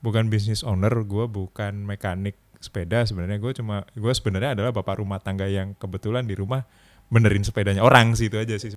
[0.00, 5.16] bukan business owner, gue bukan mekanik sepeda sebenarnya gue cuma gue sebenarnya adalah bapak rumah
[5.16, 6.68] tangga yang kebetulan di rumah
[7.08, 8.76] benerin sepedanya orang sih itu aja sih.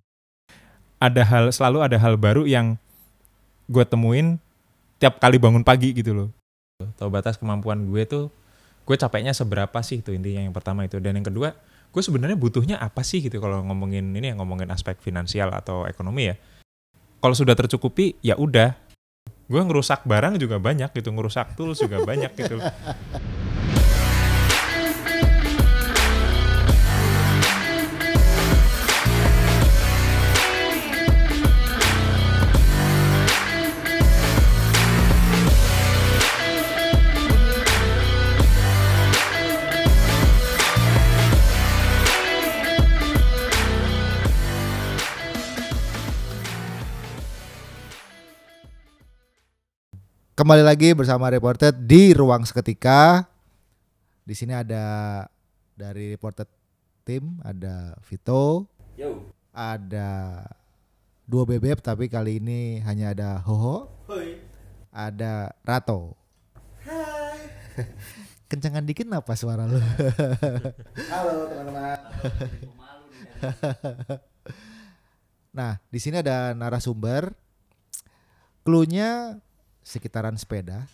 [1.03, 2.79] Ada hal selalu ada hal baru yang
[3.67, 4.39] gue temuin
[5.03, 6.29] tiap kali bangun pagi gitu loh.
[6.95, 8.31] Tahu batas kemampuan gue tuh
[8.83, 11.55] gue capeknya seberapa sih itu intinya yang pertama itu dan yang kedua
[11.93, 16.31] gue sebenarnya butuhnya apa sih gitu kalau ngomongin ini yang ngomongin aspek finansial atau ekonomi
[16.31, 16.35] ya.
[17.19, 18.79] Kalau sudah tercukupi ya udah.
[19.53, 22.57] Gue ngerusak barang juga banyak gitu, ngerusak tools juga banyak gitu.
[50.33, 53.21] Kembali lagi bersama Reported di ruang seketika.
[54.25, 55.21] Di sini ada
[55.77, 56.49] dari Reported
[57.05, 58.65] tim ada Vito,
[58.97, 59.29] Yo.
[59.53, 60.41] ada
[61.29, 64.41] dua bebek tapi kali ini hanya ada Hoho, Hoi.
[64.89, 66.17] ada Rato.
[68.49, 69.77] Kencangan dikit apa suara lu?
[71.13, 71.99] Halo teman-teman.
[75.53, 77.37] Nah, di sini ada narasumber.
[78.65, 79.42] Cluenya
[79.83, 80.87] sekitaran sepeda,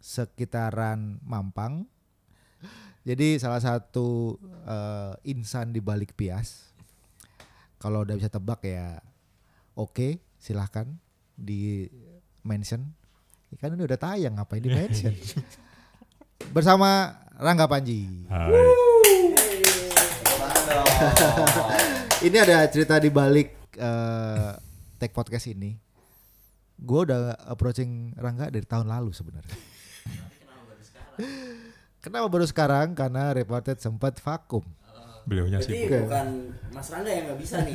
[0.00, 1.84] sekitaran Mampang.
[3.04, 6.72] Jadi salah satu eh, insan di balik Pias.
[7.76, 8.98] Kalau udah bisa tebak ya
[9.76, 10.88] oke, silahkan
[11.36, 11.86] di
[12.42, 12.82] mention.
[13.52, 15.12] Ya Kan ini udah tayang ngapain di mention?
[16.56, 18.26] Bersama Rangga Panji.
[18.30, 18.70] Hai.
[22.22, 24.54] Ini ada cerita di balik eh
[25.02, 25.91] Tech Podcast ini.
[26.82, 29.54] Gue udah approaching Rangga dari tahun lalu sebenarnya.
[32.02, 32.98] Kenapa baru sekarang?
[32.98, 34.66] Karena Reported sempat vakum.
[35.22, 36.02] Beliaunya Jadi sih.
[36.02, 37.74] bukan Mas Rangga yang nggak bisa nih.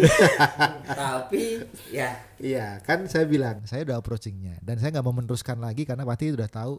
[1.00, 1.44] Tapi
[1.88, 6.04] ya Iya, kan saya bilang saya udah approachingnya dan saya nggak mau meneruskan lagi karena
[6.04, 6.76] pasti udah tahu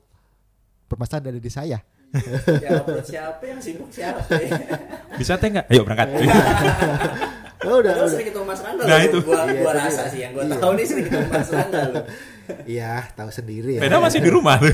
[0.84, 1.80] permasalahan dari di saya.
[2.60, 4.20] ya approach siapa yang sibuk siapa.
[4.28, 4.60] ya.
[5.16, 5.72] Bisa teh nggak?
[5.72, 6.08] Ayo berangkat.
[7.66, 8.06] Oh, udah, udah.
[8.06, 9.18] sering ketemu Mas Rangga Nah, itu.
[9.18, 10.62] Gua, Iya, gua rasa sih yang gua Iya.
[10.62, 12.00] tahu nih sering ketemu Mas Rangga lo.
[12.64, 13.80] Iya, tahu sendiri ya.
[13.84, 14.56] Sepeda masih di rumah.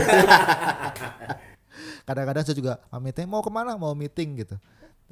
[2.06, 3.75] Kadang-kadang saya juga pamitnya mau ke mana?
[3.75, 4.56] Mau meeting gitu.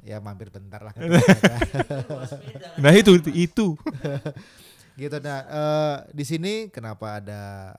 [0.03, 0.93] Ya mampir bentar lah.
[2.83, 3.67] nah itu itu.
[4.93, 7.73] gitu nah eh, di sini kenapa ada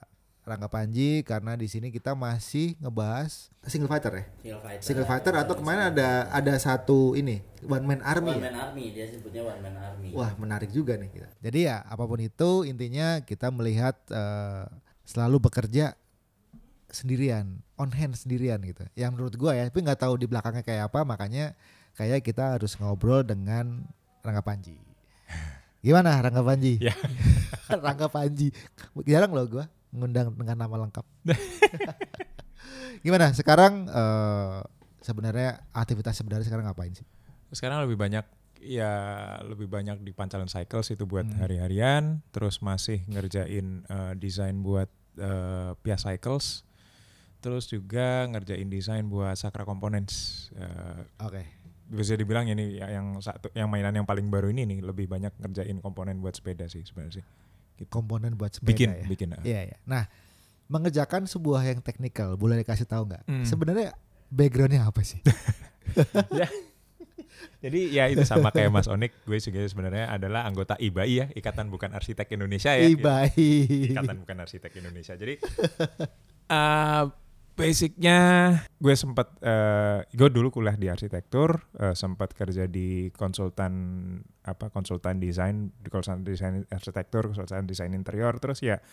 [0.45, 4.81] Rangga Panji karena di sini kita masih ngebahas single fighter ya Single fighter.
[4.85, 8.45] single fighter atau kemarin ada ada satu ini one man army One ya?
[8.45, 10.13] man army dia sebutnya one man army.
[10.13, 14.69] wah menarik juga nih kita jadi ya apa pun itu intinya kita melihat eh,
[15.01, 15.97] selalu bekerja
[16.87, 20.93] sendirian on hand sendirian gitu yang menurut gua ya tapi nggak tahu di belakangnya kayak
[20.93, 21.57] apa makanya
[21.97, 23.81] kayak kita harus ngobrol dengan
[24.21, 24.77] Rangga Panji
[25.85, 26.93] gimana Rangga Panji Ya.
[27.85, 28.53] Rangga Panji
[29.03, 31.05] jarang loh gua ngundang dengan nama lengkap
[33.03, 34.59] gimana sekarang eh,
[34.99, 37.05] sebenarnya aktivitas sebenarnya sekarang ngapain sih
[37.47, 38.25] Sekarang lebih banyak
[38.59, 38.91] ya
[39.45, 41.37] lebih banyak di Pancalan Cycles itu buat Hmm.
[41.37, 46.65] hari-harian, terus masih ngerjain eh, desain buat eh, Pia Cycles.
[47.39, 50.49] Terus juga ngerjain desain buat Sakra Components.
[50.51, 51.43] Eh, oke
[51.85, 55.29] bisa dibilang ini ya- yang satu yang mainan yang paling baru ini nih lebih banyak
[55.37, 57.25] ngerjain komponen buat sepeda sih sebenarnya sih.
[57.91, 59.27] Komponen buat sepeda Bikin, ya bikin.
[59.35, 59.43] ah.
[59.43, 59.77] Iya, iya.
[59.83, 60.07] Nah,
[60.71, 63.27] mengerjakan sebuah yang teknikal, boleh dikasih tahu nggak?
[63.27, 63.43] Hmm.
[63.43, 63.91] Sebenarnya
[64.31, 65.19] backgroundnya apa sih?
[66.33, 66.49] Ya.
[67.61, 71.69] Jadi ya itu sama kayak Mas Onik, gue juga sebenarnya adalah anggota IBAI ya, Ikatan
[71.69, 72.89] Bukan Arsitek Indonesia ya.
[72.89, 73.31] Ibai.
[73.93, 75.13] Ikatan Bukan Arsitek Indonesia.
[75.15, 75.39] Jadi
[76.55, 77.03] eh
[77.55, 78.19] basicnya
[78.77, 83.73] gue sempat eh gue dulu kuliah di arsitektur, eh, sempat kerja di konsultan
[84.43, 88.83] apa konsultan desain, di konsultan desain arsitektur, konsultan desain interior, terus ya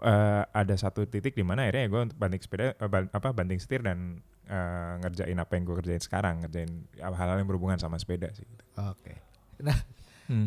[0.00, 3.84] eh, ada satu titik di mana akhirnya gue banting sepeda eh, ban- apa banting setir
[3.84, 8.48] dan eh, ngerjain apa yang gue kerjain sekarang, ngerjain hal-hal yang berhubungan sama sepeda sih.
[8.48, 8.64] gitu.
[8.88, 9.14] Oke.
[9.60, 9.76] Nah,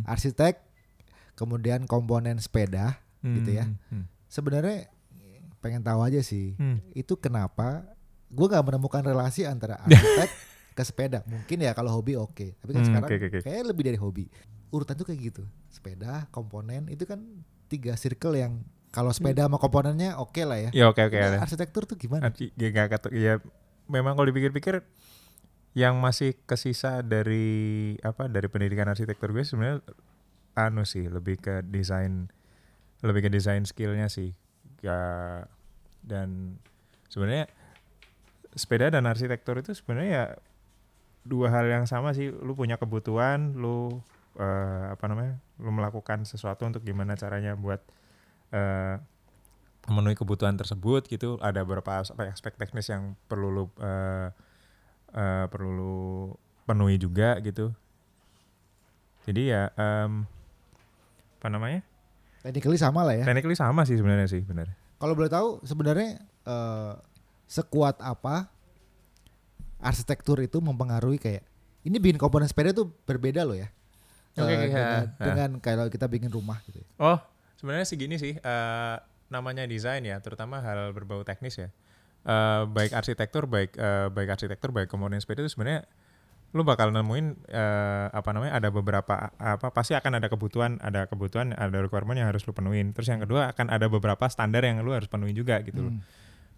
[0.10, 0.62] arsitek
[1.38, 3.69] kemudian komponen sepeda gitu ya.
[3.94, 4.10] Hmm.
[4.30, 4.90] Sebenarnya
[5.62, 6.81] pengen tahu aja sih, Hmm.
[6.92, 7.86] itu kenapa
[8.28, 10.30] gue nggak menemukan relasi antara arsitek
[10.72, 11.22] ke sepeda.
[11.24, 13.40] Mungkin ya kalau hobi oke, tapi kan Hmm, sekarang oke, oke.
[13.40, 14.25] kayaknya lebih dari hobi.
[14.69, 15.44] Urutan tuh kayak gitu.
[15.68, 17.22] Sepeda, komponen itu kan
[17.68, 20.69] tiga circle yang kalau sepeda sama komponennya oke lah ya.
[20.74, 21.13] Ya oke oke.
[21.13, 21.40] Nah, ada.
[21.42, 22.28] arsitektur tuh gimana?
[22.36, 23.40] Ya nggak kata ya
[23.86, 24.84] memang kalau dipikir-pikir
[25.72, 27.48] yang masih kesisa dari
[28.00, 29.80] apa dari pendidikan arsitektur gue sebenarnya
[30.54, 32.28] anu sih lebih ke desain
[33.00, 34.36] lebih ke desain skillnya sih
[34.81, 35.00] ya
[36.01, 36.57] dan
[37.07, 37.45] sebenarnya
[38.57, 40.25] sepeda dan arsitektur itu sebenarnya ya
[41.24, 42.33] dua hal yang sama sih.
[42.33, 44.01] Lu punya kebutuhan lu
[44.38, 47.81] eh, apa namanya lu melakukan sesuatu untuk gimana caranya buat
[48.51, 48.98] eh,
[49.88, 51.38] memenuhi kebutuhan tersebut gitu.
[51.42, 54.30] Ada beberapa aspek, aspek teknis yang perlu lu eh,
[55.16, 55.95] eh, perlu lu
[56.66, 57.74] penuhi juga gitu.
[59.22, 60.25] Jadi ya em,
[61.38, 61.86] apa namanya
[62.42, 63.24] Technically sama lah ya.
[63.24, 66.94] technically sama sih sebenarnya sih benar Kalau boleh tahu sebenarnya eh,
[67.46, 68.50] sekuat apa
[69.78, 71.44] arsitektur itu mempengaruhi kayak
[71.82, 73.70] ini bikin komponen sepeda tuh berbeda loh ya.
[74.32, 75.02] Oke, Eh, oke, dengan, ya.
[75.20, 76.78] dengan kalau kita bikin rumah gitu.
[76.78, 76.88] ya.
[76.98, 77.18] Oh,
[77.58, 78.96] sebenarnya segini sih eh,
[79.28, 81.70] namanya desain ya, terutama hal berbau teknis ya.
[82.22, 85.90] Eh, baik arsitektur, baik eh, baik arsitektur, baik komponen sepeda itu sebenarnya
[86.51, 91.56] lu bakal nemuin eh, apa namanya ada beberapa apa pasti akan ada kebutuhan, ada kebutuhan,
[91.56, 92.92] ada requirement yang harus lu penuhin.
[92.92, 95.94] Terus yang kedua akan ada beberapa standar yang lu harus penuhi juga gitu loh.
[95.95, 96.03] Hmm.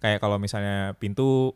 [0.02, 1.54] Kayak kalau misalnya pintu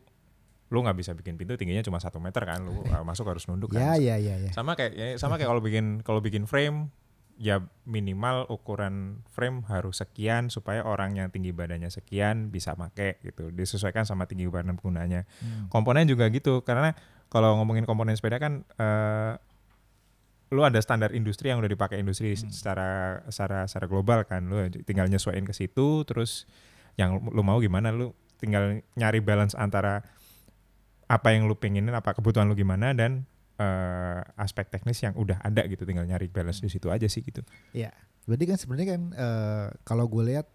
[0.69, 3.75] lu nggak bisa bikin pintu tingginya cuma satu meter kan, lu eh, masuk harus nunduk
[3.75, 3.99] Ya kan.
[3.99, 4.51] ya ya ya.
[4.53, 6.93] sama kayak ya, sama kayak kalau bikin kalau bikin frame
[7.35, 13.47] ya minimal ukuran frame harus sekian supaya orang yang tinggi badannya sekian bisa make gitu
[13.49, 15.71] disesuaikan sama tinggi badan penggunanya Hmm.
[15.71, 16.95] komponen juga gitu karena
[17.29, 19.33] kalau ngomongin komponen sepeda kan eh,
[20.49, 24.49] lu ada standar industri yang udah dipakai industri secara secara secara global kan.
[24.49, 26.49] Lu tinggal nyesuaiin ke situ terus
[26.97, 30.01] yang lu mau gimana lu tinggal nyari balance antara
[31.05, 33.29] apa yang lu pengenin apa kebutuhan lu gimana dan
[33.61, 35.85] eh, aspek teknis yang udah ada gitu.
[35.85, 37.45] Tinggal nyari balance di situ aja sih gitu.
[37.77, 37.93] Ya.
[38.25, 40.49] Berarti kan sebenarnya kan eh, kalau gue lihat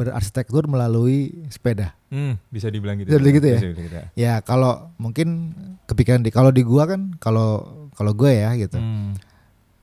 [0.00, 1.92] berarsitektur melalui sepeda.
[2.08, 3.58] Hmm, bisa dibilang gitu Bisa dibilang gitu ya?
[3.60, 4.06] Bisa dibilang gitu ya.
[4.16, 5.52] Ya kalau mungkin
[5.84, 8.80] kepikiran di kalau di gua kan kalau kalau gue ya gitu.
[8.80, 9.12] Hmm.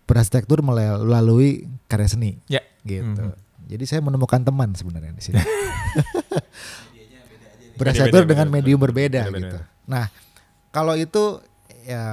[0.10, 2.42] Berarsitektur melal- melalui karya seni.
[2.50, 2.66] Ya.
[2.82, 3.06] Gitu.
[3.06, 3.38] Mhm.
[3.68, 5.38] Jadi saya menemukan teman sebenarnya di sini.
[7.78, 9.58] Berarsitektur dengan medium berbeda Beda, beda, gitu.
[9.62, 9.86] beda.
[9.86, 10.06] Nah,
[10.74, 11.44] kalau itu
[11.86, 12.04] ya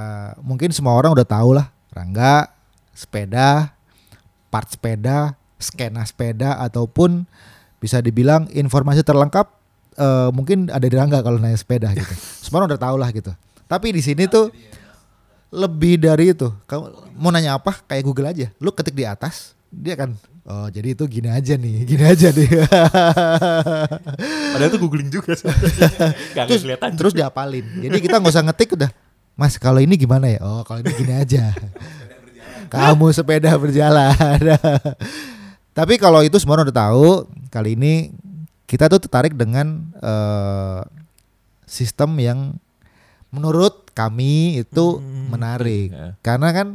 [0.45, 2.51] mungkin semua orang udah tahu lah Rangga
[2.91, 3.71] sepeda,
[4.51, 7.23] part sepeda, skena sepeda ataupun
[7.79, 9.47] bisa dibilang informasi terlengkap
[9.99, 12.13] eh, mungkin ada di Rangga kalau naik sepeda gitu.
[12.43, 13.31] Semua orang udah tahu lah gitu.
[13.65, 14.53] Tapi di sini tuh
[15.55, 16.51] lebih dari itu.
[16.67, 17.79] Kamu mau nanya apa?
[17.87, 18.47] Kayak Google aja.
[18.59, 20.13] Lu ketik di atas, dia kan
[20.45, 22.49] oh jadi itu gini aja nih, gini aja nih.
[24.53, 25.33] Padahal tuh googling juga.
[26.37, 26.89] Gak terus kelihatan.
[26.93, 27.65] terus diapalin.
[27.81, 28.91] Jadi kita nggak usah ngetik udah.
[29.35, 30.39] Mas kalau ini gimana ya?
[30.45, 31.51] Oh kalau ini gini aja.
[32.73, 34.13] Kamu sepeda berjalan.
[35.75, 37.27] Tapi kalau itu semua udah tahu.
[37.47, 38.15] Kali ini
[38.65, 40.81] kita tuh tertarik dengan eh,
[41.65, 42.39] sistem yang
[43.27, 45.91] menurut kami itu Hmm, menarik.
[45.91, 46.15] ya.
[46.21, 46.67] Karena kan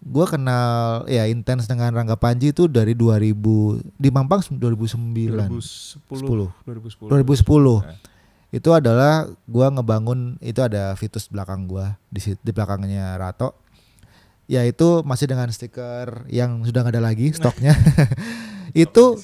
[0.00, 0.68] gue kenal
[1.06, 5.48] ya intens dengan Rangga Panji itu dari 2000 di Mampang 2009.
[5.48, 6.52] 2010.
[6.66, 7.08] 2010.
[7.08, 7.96] 2010 Ya.
[8.52, 9.12] itu adalah
[9.44, 13.56] gua ngebangun itu ada fitus belakang gua di di belakangnya Rato
[14.44, 17.72] yaitu masih dengan stiker yang sudah nggak ada lagi stoknya
[18.86, 19.20] itu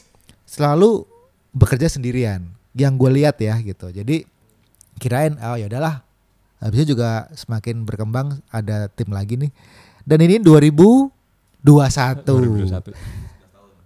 [0.49, 1.05] selalu
[1.53, 4.25] bekerja sendirian yang gue lihat ya gitu jadi
[4.97, 6.01] kirain oh ya udahlah
[6.61, 9.53] habisnya juga semakin berkembang ada tim lagi nih
[10.09, 11.11] dan ini 2021
[11.65, 13.21] 2021.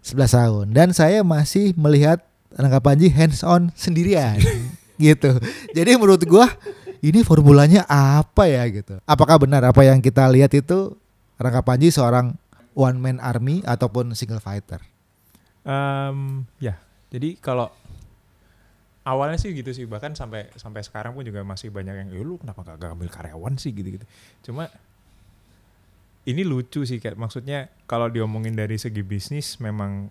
[0.04, 2.20] 11 tahun dan saya masih melihat
[2.54, 4.38] Rangga Panji hands on sendirian
[5.00, 5.40] gitu.
[5.74, 6.46] Jadi menurut gua
[7.02, 9.00] ini formulanya apa ya gitu.
[9.08, 10.94] Apakah benar apa yang kita lihat itu
[11.44, 12.40] Rangga Panji seorang
[12.72, 14.80] one man army ataupun single fighter?
[15.68, 16.80] Em, ya,
[17.12, 17.68] jadi kalau
[19.04, 22.40] awalnya sih gitu sih bahkan sampai sampai sekarang pun juga masih banyak yang "Eh, lu
[22.40, 24.08] kenapa gak, gak ambil karyawan sih gitu-gitu.
[24.40, 24.72] Cuma
[26.24, 30.08] ini lucu sih kayak maksudnya kalau diomongin dari segi bisnis memang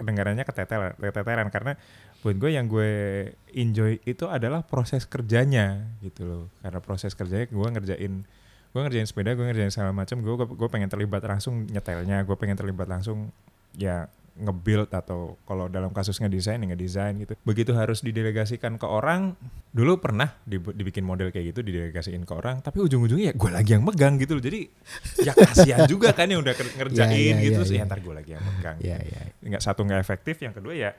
[0.00, 1.72] kedengarannya keteteran, keteteran karena
[2.24, 2.90] buat gue yang gue
[3.52, 6.44] enjoy itu adalah proses kerjanya gitu loh.
[6.64, 8.24] Karena proses kerjanya gue ngerjain
[8.74, 12.58] gue ngerjain sepeda, gue ngerjain segala macam, gue gue pengen terlibat langsung nyetelnya, gue pengen
[12.58, 13.30] terlibat langsung
[13.78, 17.38] ya nge-build atau kalau dalam kasus ngedesain ya ngedesain gitu.
[17.46, 19.38] Begitu harus didelegasikan ke orang,
[19.70, 23.86] dulu pernah dibikin model kayak gitu didelegasiin ke orang, tapi ujung-ujungnya ya gue lagi yang
[23.86, 24.42] megang gitu loh.
[24.42, 24.66] Jadi
[25.22, 27.78] ya kasihan juga kan yang udah ngerjain Ya, ya, gitu, ya, terus ya.
[27.78, 28.76] ya ntar gue lagi yang megang.
[28.82, 29.20] Ya ya.
[29.38, 30.90] Nggak satu nggak efektif, yang kedua ya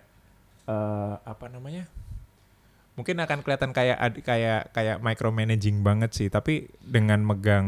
[0.65, 1.91] eh apa namanya?
[2.95, 7.67] Mungkin akan kelihatan kayak kayak kayak micromanaging banget sih, tapi dengan megang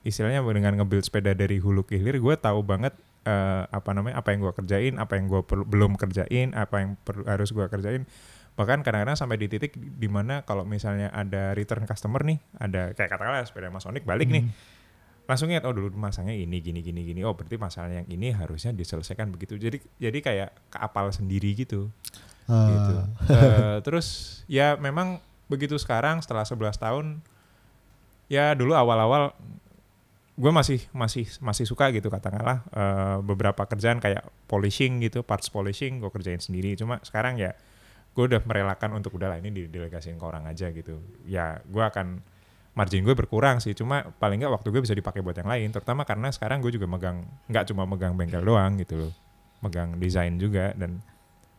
[0.00, 2.96] istilahnya dengan nge-build sepeda dari hulu ke hilir, gue tahu banget
[3.28, 7.28] eh, apa namanya apa yang gue kerjain, apa yang gue belum kerjain, apa yang perlu
[7.28, 8.08] harus gue kerjain.
[8.56, 13.12] Bahkan kadang-kadang sampai di titik di mana kalau misalnya ada return customer nih, ada kayak
[13.12, 14.48] katakanlah sepeda Mas Onik balik nih,
[15.28, 17.20] langsung ingat oh dulu masangnya ini gini gini gini.
[17.28, 19.60] Oh berarti masalah yang ini harusnya diselesaikan begitu.
[19.60, 21.92] Jadi jadi kayak keapal sendiri gitu
[22.50, 22.68] Ah.
[22.70, 22.94] gitu.
[23.32, 24.06] Eh, terus
[24.50, 27.06] ya memang begitu sekarang setelah 11 tahun
[28.32, 29.36] ya dulu awal-awal
[30.32, 36.00] gue masih masih masih suka gitu katakanlah eh, beberapa kerjaan kayak polishing gitu parts polishing
[36.00, 36.72] gue kerjain sendiri.
[36.74, 37.52] Cuma sekarang ya
[38.12, 41.00] gue udah merelakan untuk udahlah ini didelegasiin ke orang aja gitu.
[41.28, 42.24] Ya gue akan
[42.72, 43.76] margin gue berkurang sih.
[43.76, 45.68] Cuma paling nggak waktu gue bisa dipakai buat yang lain.
[45.68, 49.12] Terutama karena sekarang gue juga megang nggak cuma megang bengkel doang gitu loh.
[49.60, 51.04] Megang desain juga dan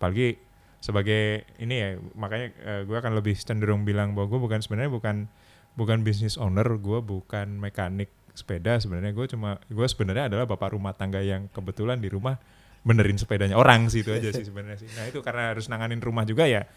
[0.01, 0.35] apalagi
[0.83, 5.31] sebagai ini ya makanya eh, gue akan lebih cenderung bilang bahwa gue bukan sebenarnya bukan
[5.79, 8.75] bukan business owner gue bukan mekanik sepeda.
[8.83, 12.35] Sebenarnya gue cuma gue sebenarnya adalah bapak rumah tangga yang kebetulan di rumah
[12.83, 14.91] benerin sepedanya orang sih itu aja sih sebenarnya sih.
[14.99, 16.67] Nah itu karena harus nanganin rumah juga ya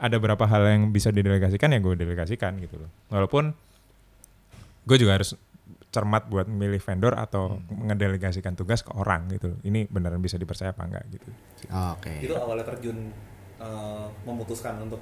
[0.00, 2.90] ada beberapa hal yang bisa didelegasikan ya gue delegasikan gitu loh.
[3.12, 3.52] Walaupun
[4.88, 5.36] gue juga harus
[5.96, 10.84] cermat buat milih vendor atau mengedelegasikan tugas ke orang gitu ini beneran bisa dipercaya apa
[10.84, 11.32] enggak gitu
[11.96, 12.20] Oke.
[12.20, 13.08] itu awalnya terjun
[13.56, 15.00] eh, memutuskan untuk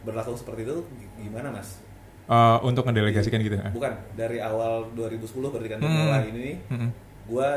[0.00, 0.82] berlaku seperti itu
[1.16, 1.84] gimana mas?
[2.24, 3.68] Eh, untuk ngedelegasikan gitu ah.
[3.68, 5.94] Bukan dari awal 2010 berarti kan Hmm.
[6.00, 6.90] mulai ini nih, Mm-mm.
[7.28, 7.48] gue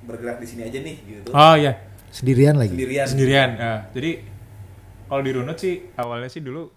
[0.00, 1.28] bergerak di sini aja nih gitu.
[1.30, 1.76] oh iya
[2.08, 2.72] Sendirian lagi.
[2.72, 3.06] Sendirian.
[3.06, 3.80] sendirian ah.
[3.90, 4.10] jadi
[5.06, 6.70] kalau di runut sih awalnya sih dulu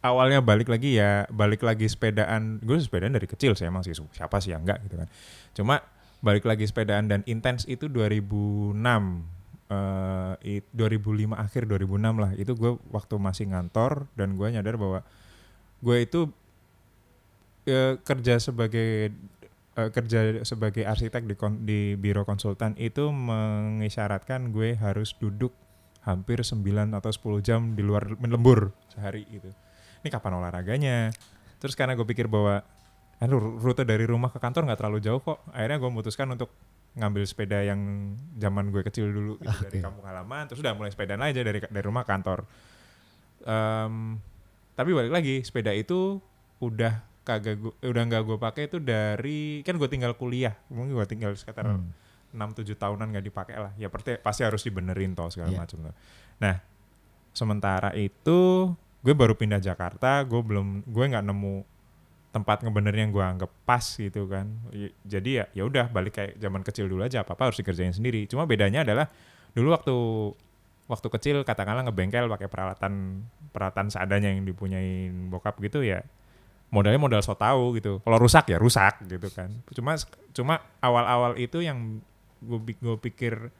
[0.00, 2.62] awalnya balik lagi ya balik lagi sepedaan.
[2.62, 5.08] Gue sepedaan dari kecil sih emang sih siapa sih yang enggak gitu kan.
[5.54, 5.74] Cuma
[6.18, 8.74] balik lagi sepedaan dan intens itu 2006
[9.68, 12.30] eh it- 2005 akhir 2006 lah.
[12.34, 15.04] Itu gue waktu masih ngantor dan gue nyadar bahwa
[15.78, 16.20] gue itu
[17.66, 19.12] eh, kerja sebagai
[19.76, 25.52] eh, kerja sebagai arsitek di kon- di biro konsultan itu mengisyaratkan gue harus duduk
[26.02, 26.64] hampir 9
[26.96, 29.52] atau 10 jam di luar lembur sehari gitu.
[29.98, 31.10] Ini kapan olahraganya?
[31.58, 32.62] Terus karena gue pikir bahwa
[33.18, 35.42] aduh rute dari rumah ke kantor nggak terlalu jauh kok.
[35.50, 36.50] Akhirnya gue memutuskan untuk
[36.94, 37.78] ngambil sepeda yang
[38.34, 39.84] zaman gue kecil dulu gitu, dari Oke.
[39.84, 42.38] kampung halaman terus udah mulai sepedaan aja dari dari rumah ke kantor.
[43.40, 44.18] Em,
[44.74, 46.18] tapi balik lagi sepeda itu
[46.58, 51.06] udah kagak gua, udah nggak gue pakai itu dari kan gue tinggal kuliah mungkin gue
[51.06, 51.92] tinggal sekitar Hmm.
[52.34, 55.60] enam tujuh tahunan nggak dipakai lah ya pasti pasti harus dibenerin toh segala Iya.
[55.60, 55.78] macam
[56.40, 56.56] nah
[57.30, 61.62] sementara itu gue baru pindah Jakarta gue belum gue nggak nemu
[62.28, 64.46] tempat ngebenerin yang gue anggap pas gitu kan.
[65.02, 68.28] Jadi ya ya udah balik kayak zaman kecil dulu aja apa apa harus dikerjain sendiri.
[68.28, 69.08] Cuma bedanya adalah
[69.56, 69.96] dulu waktu
[70.88, 76.04] waktu kecil katakanlah ngebengkel pakai peralatan peralatan seadanya yang dipunyain bokap gitu ya
[76.68, 78.04] modalnya modal so tau gitu.
[78.04, 79.48] Kalau rusak ya rusak gitu kan.
[79.72, 79.96] Cuma
[80.36, 82.04] cuma awal-awal itu yang
[82.44, 83.50] gue pikir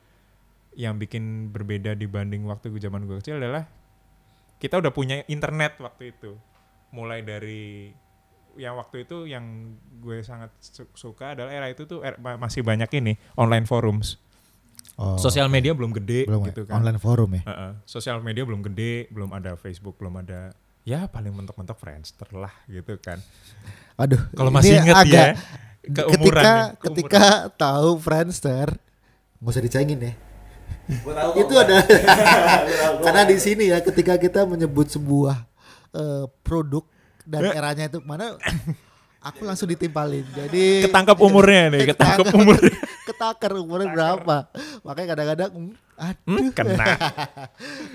[0.78, 3.66] yang bikin berbeda dibanding waktu gue zaman gue kecil adalah
[4.58, 6.34] kita udah punya internet waktu itu
[6.90, 7.94] mulai dari
[8.54, 9.44] yang waktu itu yang
[9.96, 14.18] gue sangat su- suka adalah era itu tuh era- ma- masih banyak ini online forums
[14.94, 16.46] Oh, sosial media belum gede belum ya?
[16.50, 17.42] gitu kan Online forum ya.
[17.44, 17.72] Heeh.
[17.84, 20.50] sosial media belum gede, belum ada Facebook, belum ada
[20.82, 23.22] ya paling mentok-mentok Friendster lah gitu kan.
[23.94, 24.18] Aduh.
[24.32, 25.34] Kalau ini masih inget agak ya,
[25.92, 27.24] keumuran ketika nih, ketika
[27.54, 28.74] tahu Friendster
[29.38, 30.12] nggak usah dicengin ya.
[30.88, 31.84] Tahu Itu ada
[33.04, 35.36] karena di sini ya ketika kita menyebut sebuah
[35.92, 36.84] eh, produk
[37.28, 37.52] dan Eh.
[37.52, 38.40] eranya itu mana
[39.28, 40.24] aku langsung ditimpalin.
[40.32, 42.72] Jadi ketangkap umurnya nih, ketangkap umurnya.
[43.08, 44.36] ketakar umurnya berapa.
[44.80, 46.24] Makanya kadang-kadang hmm, aduh.
[46.24, 46.86] Hmm, kena.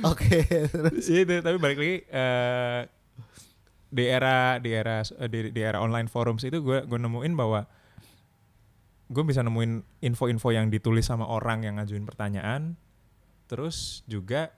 [0.06, 2.82] Oke, terus itu tapi balik lagi eh,
[3.90, 7.66] di era di era di, di era online forums itu gue gue nemuin bahwa
[9.10, 12.80] gue bisa nemuin info-info yang ditulis sama orang yang ngajuin pertanyaan
[13.48, 14.50] terus juga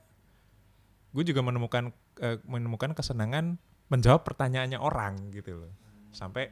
[1.11, 1.89] gue juga menemukan
[2.21, 5.71] eh, menemukan kesenangan menjawab pertanyaannya orang gitu loh
[6.11, 6.47] sampai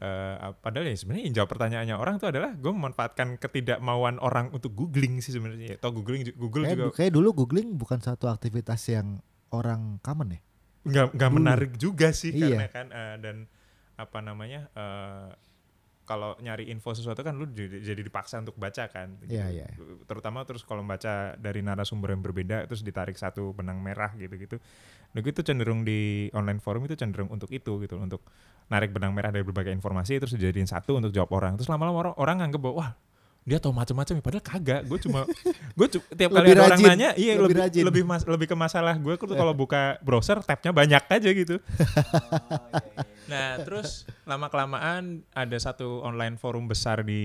[0.00, 5.20] eh, padahal ya sebenarnya jawab pertanyaannya orang itu adalah gue memanfaatkan ketidakmauan orang untuk googling
[5.20, 9.20] sih sebenarnya atau googling Google kayak, juga kayak dulu googling bukan satu aktivitas yang
[9.50, 10.40] orang common ya.
[10.88, 12.48] nggak nggak menarik juga sih Iya.
[12.54, 13.36] karena kan eh, dan
[13.98, 15.28] apa namanya eh,
[16.08, 19.36] kalau nyari info sesuatu kan lu jadi, dipaksa untuk baca kan gitu.
[19.36, 19.66] Iya, iya.
[20.08, 24.56] terutama terus kalau baca dari narasumber yang berbeda terus ditarik satu benang merah gitu gitu
[25.12, 28.24] nah itu cenderung di online forum itu cenderung untuk itu gitu untuk
[28.72, 32.14] narik benang merah dari berbagai informasi terus dijadiin satu untuk jawab orang terus lama-lama orang
[32.16, 32.90] orang nganggep bahwa wah
[33.48, 35.24] dia tahu macam-macam ya padahal kagak gue cuma
[35.78, 37.82] gue tiap kali ada orang nanya iya Lebih lebih rajin.
[37.82, 42.80] lebih mas- lebih ke masalah gue tuh kalau buka browser tabnya banyak aja gitu Oh,
[42.84, 43.02] iya, iya.
[43.28, 43.88] Nah, terus
[44.24, 47.20] lama kelamaan ada satu online forum besar di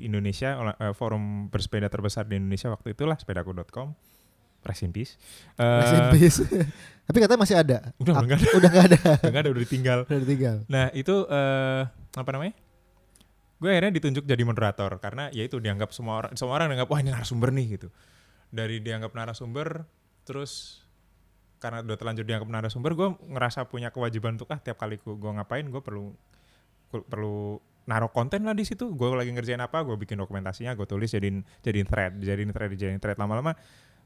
[0.00, 3.94] Indonesia, eh, forum bersepeda terbesar di Indonesia waktu itulah sepedaku.com.
[4.60, 5.14] Rest in peace.
[5.54, 6.38] Eh, Rest in peace.
[7.06, 7.78] Tapi katanya masih ada.
[7.96, 8.48] Udah, udah nggak ada.
[8.50, 8.98] Udah nggak ada.
[8.98, 9.98] udah nggak ada udah ditinggal.
[10.04, 10.56] Udah ditinggal.
[10.66, 12.54] Nah, itu eh apa namanya?
[13.64, 17.00] Gue akhirnya ditunjuk jadi moderator karena ya itu dianggap semua orang semua orang dianggap wah
[17.00, 17.88] ini narasumber nih gitu.
[18.52, 19.88] Dari dianggap narasumber
[20.28, 20.84] terus
[21.64, 25.64] karena udah terlanjur dianggap narasumber gue ngerasa punya kewajiban untuk ah tiap kali gue ngapain
[25.64, 26.12] gue perlu
[26.92, 27.56] perlu
[27.88, 28.92] naruh konten lah di situ.
[28.92, 33.00] Gue lagi ngerjain apa gue bikin dokumentasinya gue tulis jadiin jadiin thread jadiin thread jadiin
[33.00, 33.16] thread.
[33.16, 33.56] Lama-lama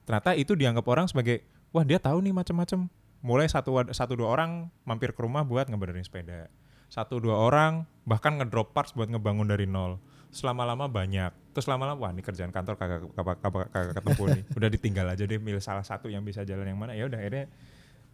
[0.07, 1.43] ternyata itu dianggap orang sebagai
[1.75, 2.87] wah dia tahu nih macam-macam
[3.27, 6.47] mulai satu satu dua orang mampir ke rumah buat ngebenerin sepeda
[6.89, 10.01] satu dua orang bahkan ngedrop parts buat ngebangun dari nol.
[10.29, 11.57] Selama lama banyak.
[11.57, 14.45] Terus lama-lama wah ini kerjaan kantor kagak kagak kagak, ketemu nih.
[14.59, 16.93] Udah ditinggal aja deh milih salah satu yang bisa jalan yang mana.
[16.93, 17.49] Ya udah akhirnya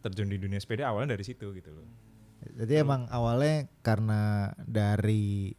[0.03, 1.87] terjun di dunia sepeda awalnya dari situ gitu loh.
[2.45, 5.55] Jadi emang awalnya karena dari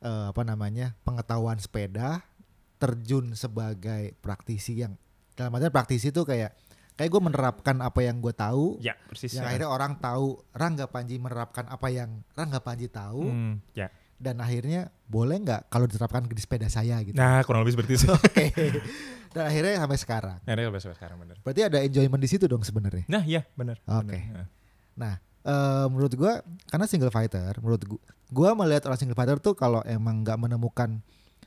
[0.00, 2.22] eh, apa namanya pengetahuan sepeda
[2.78, 4.94] terjun sebagai praktisi yang
[5.34, 6.54] dalam artian praktisi itu kayak
[6.98, 11.16] kayak gue menerapkan apa yang gue tahu ya persis yang akhirnya orang tahu Rangga Panji
[11.16, 13.86] menerapkan apa yang Rangga Panji tahu Hmm, ya
[14.18, 17.14] dan akhirnya boleh nggak kalau diterapkan di sepeda saya gitu.
[17.14, 18.44] nah kurang lebih seperti itu Oke.
[19.30, 20.38] dan akhirnya sampai sekarang.
[20.42, 23.06] Ini sampai sekarang bener Berarti ada enjoyment di situ dong sebenarnya.
[23.06, 24.18] nah iya bener Oke.
[24.18, 24.26] bener.
[24.34, 24.46] Nah.
[24.98, 25.14] Nah,
[25.46, 28.00] eh, menurut gua karena single fighter, menurut gua,
[28.34, 30.98] gua melihat orang single fighter tuh kalau emang nggak menemukan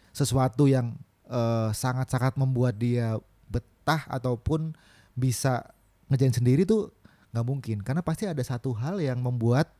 [0.09, 0.95] sesuatu yang
[1.27, 4.71] eh, sangat-sangat membuat dia betah ataupun
[5.13, 5.67] bisa
[6.07, 6.91] ngejain sendiri tuh
[7.31, 9.71] nggak mungkin karena pasti ada satu hal yang membuat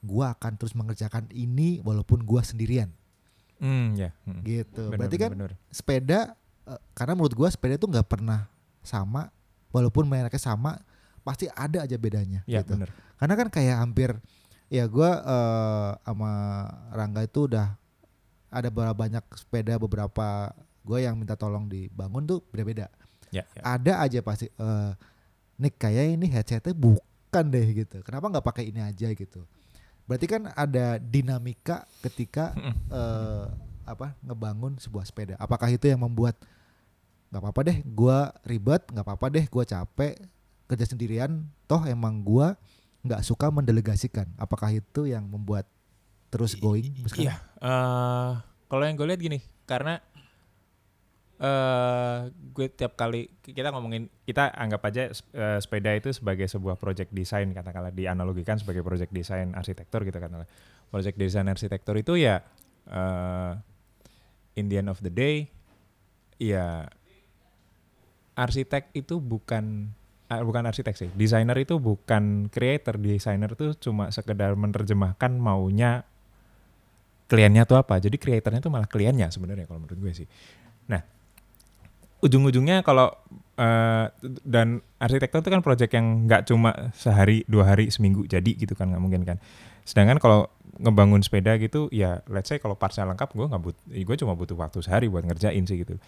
[0.00, 2.88] gua akan terus mengerjakan ini walaupun gua sendirian
[3.58, 4.46] Hmm, ya Hmm.
[4.46, 4.86] gitu.
[4.86, 5.52] Bener, Berarti kan bener.
[5.68, 6.20] sepeda
[6.64, 8.46] eh, karena menurut gua sepeda tuh nggak pernah
[8.80, 9.34] sama
[9.68, 10.78] walaupun mereknya sama
[11.20, 12.78] pasti ada aja bedanya ya gitu.
[12.78, 14.14] bener Karena kan kayak hampir
[14.68, 16.30] ya gua eh, sama
[16.90, 17.74] Rangga itu udah
[18.48, 22.88] ada beberapa banyak sepeda beberapa gue yang minta tolong dibangun tuh beda-beda.
[23.30, 23.62] Ya, ya.
[23.62, 24.92] Ada aja pasti eh
[25.58, 27.98] Nick kayak ini headsetnya bukan deh gitu.
[28.06, 29.42] Kenapa nggak pakai ini aja gitu?
[30.08, 32.54] Berarti kan ada dinamika ketika
[32.88, 33.46] eh,
[33.84, 35.34] apa ngebangun sebuah sepeda.
[35.36, 36.38] Apakah itu yang membuat
[37.28, 40.16] nggak apa-apa deh, gua ribet, nggak apa-apa deh, gua capek
[40.70, 41.44] kerja sendirian.
[41.68, 42.56] Toh emang gua
[43.04, 44.28] nggak suka mendelegasikan.
[44.40, 45.68] Apakah itu yang membuat
[46.28, 46.92] terus going?
[47.16, 48.32] Iya, eh,
[48.68, 50.00] kalau yang gue lihat gini, karena
[51.38, 57.14] eh gue tiap kali kita ngomongin kita anggap aja eh, sepeda itu sebagai sebuah project
[57.14, 60.50] desain katakanlah dianalogikan sebagai project desain arsitektur gitu katakanlah.
[60.90, 62.42] Project desain arsitektur itu ya
[62.90, 63.52] eh
[64.58, 65.46] in the end of the day
[66.42, 66.90] ya
[68.34, 69.94] arsitek itu bukan
[70.30, 71.10] ah, bukan arsitek sih.
[71.14, 76.06] Desainer itu bukan creator, desainer itu cuma sekedar menerjemahkan maunya
[77.28, 77.98] kliennya tuh apa.
[77.98, 80.28] Jadi kreatornya tuh malah kliennya sebenarnya kalau menurut gue sih.
[80.88, 81.17] Nah,
[82.24, 83.14] ujung-ujungnya kalau
[83.58, 84.06] eh,
[84.42, 88.90] dan arsitektur itu kan project yang nggak cuma sehari, dua hari, seminggu jadi gitu kan
[88.90, 89.36] nggak mungkin kan.
[89.86, 94.16] Sedangkan kalau ngebangun sepeda gitu ya let's say kalau partsnya lengkap gue nggak but gue
[94.22, 95.98] cuma butuh waktu sehari buat ngerjain sih gitu.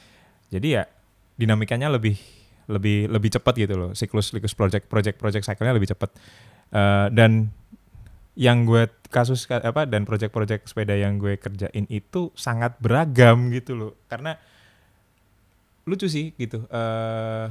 [0.50, 0.86] Jadi ya
[1.38, 2.18] dinamikanya lebih
[2.70, 3.90] lebih lebih cepat gitu loh.
[3.94, 6.10] Siklus siklus project project project cycle-nya lebih cepat.
[6.70, 7.50] Eh, dan
[8.38, 13.74] yang gue kasus ka- apa dan project-project sepeda yang gue kerjain itu sangat beragam gitu
[13.74, 14.38] loh karena
[15.88, 17.46] lucu sih gitu eh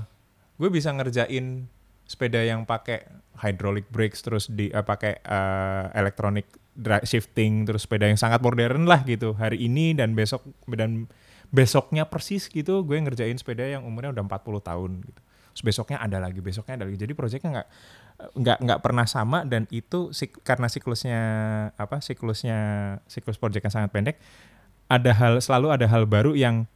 [0.60, 1.66] gue bisa ngerjain
[2.10, 3.06] sepeda yang pakai
[3.40, 8.90] hydraulic brakes terus di eh, pakai eh, electronic dri- shifting terus sepeda yang sangat modern
[8.90, 11.08] lah gitu hari ini dan besok dan
[11.50, 15.22] besoknya persis gitu gue ngerjain sepeda yang umurnya udah 40 tahun gitu.
[15.50, 16.98] Terus besoknya ada lagi besoknya ada lagi.
[16.98, 17.68] Jadi proyeknya nggak
[18.38, 21.22] nggak nggak pernah sama dan itu sik- karena siklusnya
[21.80, 22.60] apa siklusnya
[23.08, 24.20] siklus proyeknya sangat pendek
[24.92, 26.68] ada hal selalu ada hal baru yang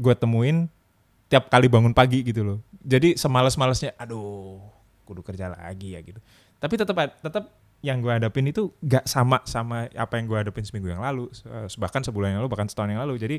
[0.00, 0.64] gue temuin
[1.28, 2.58] tiap kali bangun pagi gitu loh.
[2.80, 4.58] Jadi semales-malesnya aduh
[5.04, 6.18] kudu kerja lagi ya gitu.
[6.56, 7.44] Tapi tetap tetap
[7.80, 11.48] yang gue hadapin itu nggak sama sama apa yang gue hadapin seminggu yang lalu se-
[11.80, 13.20] bahkan sebulan yang lalu bahkan setahun yang lalu.
[13.20, 13.36] Jadi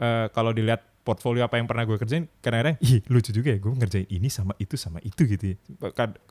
[0.00, 3.72] eh, kalau dilihat portfolio apa yang pernah gue kerjain kadang-kadang ih lucu juga ya gue
[3.72, 5.56] ngerjain ini sama itu sama itu gitu ya.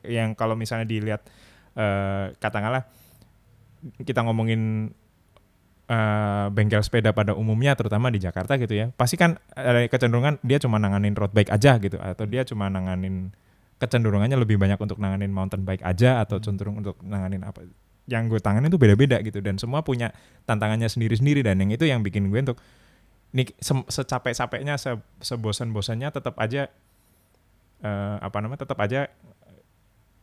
[0.06, 1.22] Yang kalau misalnya dilihat
[1.78, 2.86] eh, katakanlah
[4.02, 4.90] kita ngomongin
[5.86, 8.86] eh, bengkel sepeda pada umumnya terutama di Jakarta gitu ya.
[8.94, 13.30] Pasti kan ada kecenderungan dia cuma nanganin road bike aja gitu atau dia cuma nanganin
[13.76, 17.62] kecenderungannya lebih banyak untuk nanganin mountain bike aja atau cenderung untuk nanganin apa
[18.06, 19.38] yang gue tanganin itu beda-beda gitu.
[19.42, 20.14] Dan semua punya
[20.46, 22.58] tantangannya sendiri-sendiri dan yang itu yang bikin gue untuk
[23.34, 26.70] ini se- secapek-capeknya se sebosan-bosannya tetap aja
[27.84, 29.10] eh, apa namanya tetap aja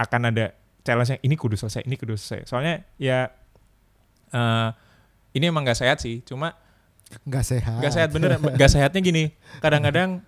[0.02, 2.49] akan ada challenge yang ini kudu selesai ini kudu selesai.
[2.49, 3.30] Soalnya ya
[4.34, 4.69] eh,
[5.34, 6.56] ini emang gak sehat sih cuma
[7.30, 7.78] nggak sehat.
[7.78, 9.38] Gak sehat bener, gak sehatnya gini.
[9.62, 10.26] Kadang-kadang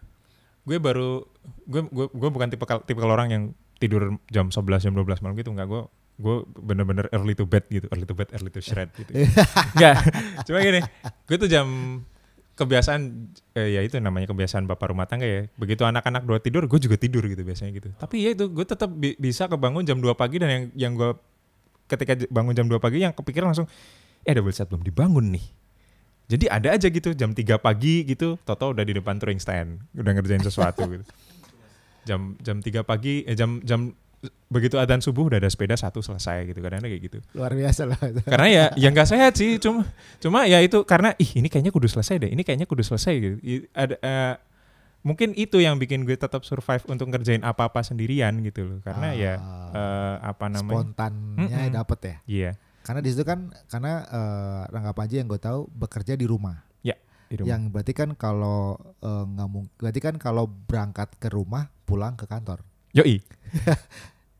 [0.65, 1.25] gue baru
[1.65, 3.43] gue gue gue bukan tipe tipe orang yang
[3.77, 5.81] tidur jam 11 jam 12 malam gitu enggak gue
[6.15, 9.13] gue bener-bener early to bed gitu early to bed early to shred gitu
[9.77, 10.01] enggak
[10.41, 10.81] cuma gini
[11.29, 11.67] gue tuh jam
[12.55, 13.01] kebiasaan
[13.51, 15.41] eh, ya itu namanya kebiasaan bapak rumah tangga ya.
[15.59, 17.91] Begitu anak-anak dua tidur, gue juga tidur gitu biasanya gitu.
[17.99, 21.11] Tapi ya itu gue tetap bi- bisa kebangun jam 2 pagi dan yang yang gue
[21.91, 23.67] ketika bangun jam 2 pagi yang kepikiran langsung
[24.25, 25.45] eh double set belum dibangun nih.
[26.25, 30.11] Jadi ada aja gitu jam 3 pagi gitu, Toto udah di depan touring stand, udah
[30.11, 31.05] ngerjain sesuatu gitu.
[32.03, 33.93] Jam jam 3 pagi eh jam jam
[34.47, 37.97] begitu adzan subuh udah ada sepeda satu selesai gitu kadang kayak gitu Luar biasa lah.
[38.25, 39.85] karena ya yang nggak sehat sih cuma
[40.17, 43.35] cuma ya itu karena ih ini kayaknya kudu selesai deh ini kayaknya kudu selesai gitu
[43.71, 44.33] ada eh,
[45.01, 49.33] mungkin itu yang bikin gue tetap survive untuk ngerjain apa-apa sendirian gitu loh karena ya
[49.37, 49.69] Ah.
[49.69, 51.73] eh, apa namanya Spontannya Mm-mm.
[51.75, 52.15] dapet ya.
[52.25, 52.51] iya
[52.85, 56.61] Karena di situ kan karena eh, Rangga Panji yang gue tahu bekerja di rumah.
[57.25, 57.57] di rumah.
[57.57, 62.29] Yang berarti kan kalau eh, nggak mungkin berarti kan kalau berangkat ke rumah pulang ke
[62.29, 62.61] kantor.
[62.93, 63.17] yoi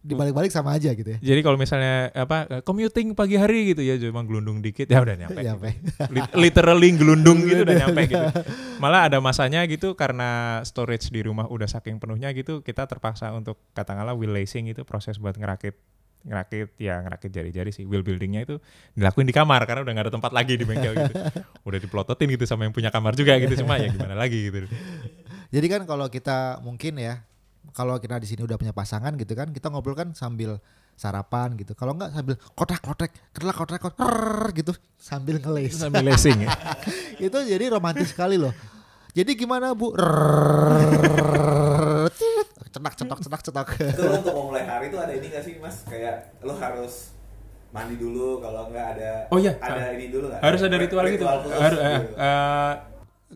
[0.06, 1.18] Dibalik-balik sama aja gitu ya.
[1.18, 5.42] jadi kalau misalnya apa commuting pagi hari gitu ya cuma gelundung dikit ya udah nyampe
[5.50, 5.70] Nyampe.
[6.14, 8.22] Lit- literally gelundung gitu udah nyampe gitu.
[8.86, 13.58] Malah ada masanya gitu karena storage di rumah udah saking penuhnya gitu kita terpaksa untuk
[13.74, 15.74] katakanlah wheel lacing itu proses buat ngerakit
[16.26, 18.56] ngerakit ya ngerakit jari-jari sih wheel buildingnya itu
[18.98, 21.14] dilakuin di kamar karena udah nggak ada tempat lagi di bengkel gitu
[21.70, 24.66] udah diplototin gitu sama yang punya kamar juga gitu cuma ya gimana lagi gitu
[25.54, 27.22] Jadi kan kalau kita mungkin ya
[27.72, 30.58] kalau kita di sini udah punya pasangan gitu kan kita ngobrol kan sambil
[30.96, 31.76] sarapan gitu.
[31.76, 35.76] Kalau nggak sambil kotak-kotak, kerlak kotak kotak gitu sambil ngeles.
[35.76, 36.50] sambil lacing ya
[37.28, 38.56] itu jadi romantis sekali loh.
[39.16, 39.96] Jadi gimana Bu?
[39.96, 40.92] Rrrr,
[42.76, 43.68] cetak cetak cetak cetak.
[43.96, 47.16] itu lo untuk memulai hari itu ada ini gak sih mas kayak lo harus
[47.72, 49.56] mandi dulu kalau nggak ada Oh iya.
[49.60, 51.48] ada ini dulu nggak harus ada ritual gitu harus
[51.80, 52.14] eh, gitu.
[52.20, 52.74] eh,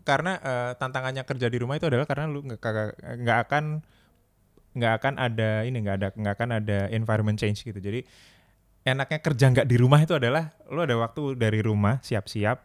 [0.04, 3.64] karena eh, tantangannya kerja di rumah itu adalah karena lu nggak akan
[4.70, 8.06] nggak akan ada ini nggak ada nggak akan ada environment change gitu jadi
[8.86, 12.64] enaknya kerja nggak di rumah itu adalah lu ada waktu dari rumah siap-siap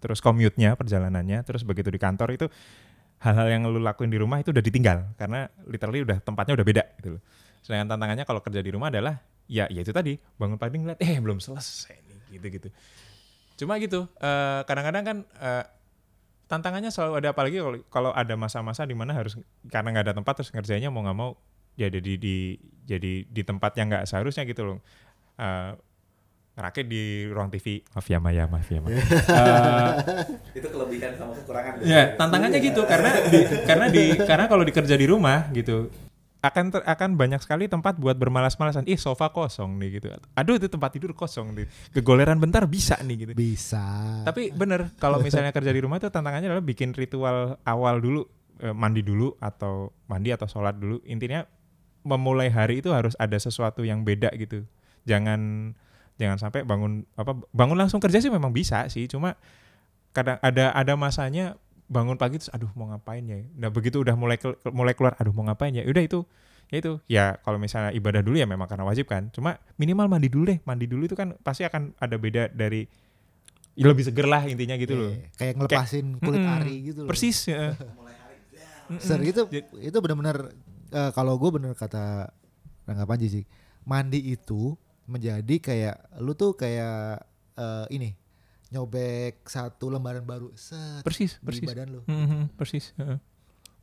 [0.00, 2.46] terus commute-nya perjalanannya terus begitu di kantor itu
[3.24, 6.84] hal-hal yang lu lakuin di rumah itu udah ditinggal karena literally udah tempatnya udah beda
[7.00, 7.22] gitu loh.
[7.64, 9.16] Sedangkan tantangannya kalau kerja di rumah adalah
[9.48, 12.68] ya ya itu tadi bangun pagi ngeliat eh belum selesai nih gitu gitu
[13.54, 15.64] cuma gitu eh, kadang-kadang kan eh,
[16.48, 17.56] tantangannya selalu ada apalagi
[17.92, 21.36] kalau ada masa-masa di mana harus karena nggak ada tempat terus ngerjainnya mau nggak mau
[21.74, 22.54] jadi di
[22.86, 24.78] jadi di tempat yang nggak seharusnya gitu loh.
[25.34, 25.72] Eh,
[26.54, 29.90] ngerakit di ruang TV maaf ya Maya maaf ya Maya Eh,
[30.54, 35.06] itu kelebihan sama kekurangan Ya, tantangannya gitu karena di, karena di karena kalau dikerja di
[35.06, 35.90] rumah gitu
[36.44, 38.84] akan ter- akan banyak sekali tempat buat bermalas-malasan.
[38.84, 40.12] Ih, sofa kosong nih gitu.
[40.36, 41.64] Aduh, itu tempat tidur kosong nih.
[41.88, 43.32] Kegoleran bentar bisa nih gitu.
[43.32, 43.80] Bisa.
[44.28, 48.28] Tapi bener kalau misalnya kerja di rumah itu tantangannya adalah bikin ritual awal dulu
[48.60, 51.00] eh, mandi dulu atau mandi atau sholat dulu.
[51.08, 51.48] Intinya
[52.04, 54.68] memulai hari itu harus ada sesuatu yang beda gitu.
[55.08, 55.72] Jangan
[56.14, 59.06] jangan sampai bangun apa bangun langsung kerja sih memang bisa sih.
[59.10, 59.34] Cuma
[60.14, 61.58] kadang ada ada masanya
[61.90, 63.42] bangun pagi terus aduh mau ngapain ya.
[63.58, 64.38] Nah begitu udah mulai
[64.72, 65.84] mulai keluar aduh mau ngapain ya.
[65.84, 66.22] Udah itu
[66.72, 69.28] ya itu ya kalau misalnya ibadah dulu ya memang karena wajib kan.
[69.34, 70.58] Cuma minimal mandi dulu deh.
[70.64, 72.86] Mandi dulu itu kan pasti akan ada beda dari
[73.74, 75.10] ya lebih seger lah intinya gitu loh.
[75.10, 76.56] Iya, Kayak ngelepasin kulit Mm-mm.
[76.62, 77.10] ari gitu loh.
[77.10, 77.38] Persis.
[77.50, 77.74] ya.
[79.02, 79.48] Ser itu
[79.80, 80.52] itu benar-benar
[80.92, 82.30] eh, kalau gue bener kata
[82.86, 83.44] Rangga Panji sih.
[83.84, 87.22] Mandi itu menjadi kayak lu tuh kayak
[87.54, 88.16] eh, ini
[88.68, 91.66] nyobek satu lembaran baru set Persis, di persis.
[91.68, 92.00] badan lu.
[92.10, 92.90] Mhm, persis.
[92.98, 93.18] heeh.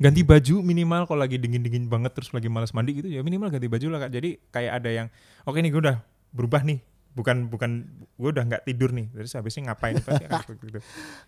[0.02, 3.70] Ganti baju minimal kalau lagi dingin-dingin banget terus lagi malas mandi gitu ya minimal ganti
[3.70, 4.12] baju lah Kak.
[4.12, 5.08] Jadi kayak ada yang
[5.46, 5.98] oke nih gue udah
[6.34, 6.82] berubah nih.
[7.12, 7.86] Bukan bukan
[8.18, 9.14] gue udah nggak tidur nih.
[9.14, 10.80] Terus habisnya ngapain pasti akan seperti itu.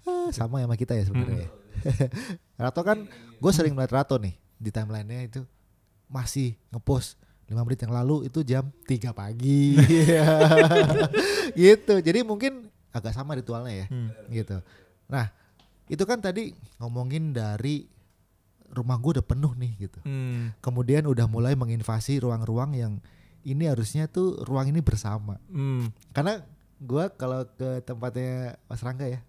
[0.10, 1.48] Ah, sama ya sama kita ya sebenarnya.
[2.64, 3.06] Rato kan
[3.38, 5.42] gue sering melihat Rato nih di timelinenya itu
[6.10, 9.76] masih ngepost 5 menit yang lalu itu jam 3 pagi.
[11.60, 11.94] gitu.
[12.00, 13.88] Jadi mungkin agak sama ritualnya ya.
[13.92, 14.10] Hmm.
[14.32, 14.58] Gitu.
[15.12, 15.30] Nah,
[15.92, 17.86] itu kan tadi ngomongin dari
[18.74, 20.00] rumah gue udah penuh nih gitu.
[20.08, 20.56] Hmm.
[20.64, 22.94] Kemudian udah mulai menginvasi ruang-ruang yang
[23.44, 25.38] ini harusnya tuh ruang ini bersama.
[25.52, 25.92] Hmm.
[26.16, 26.42] Karena
[26.80, 29.20] gua kalau ke tempatnya Mas Rangga ya,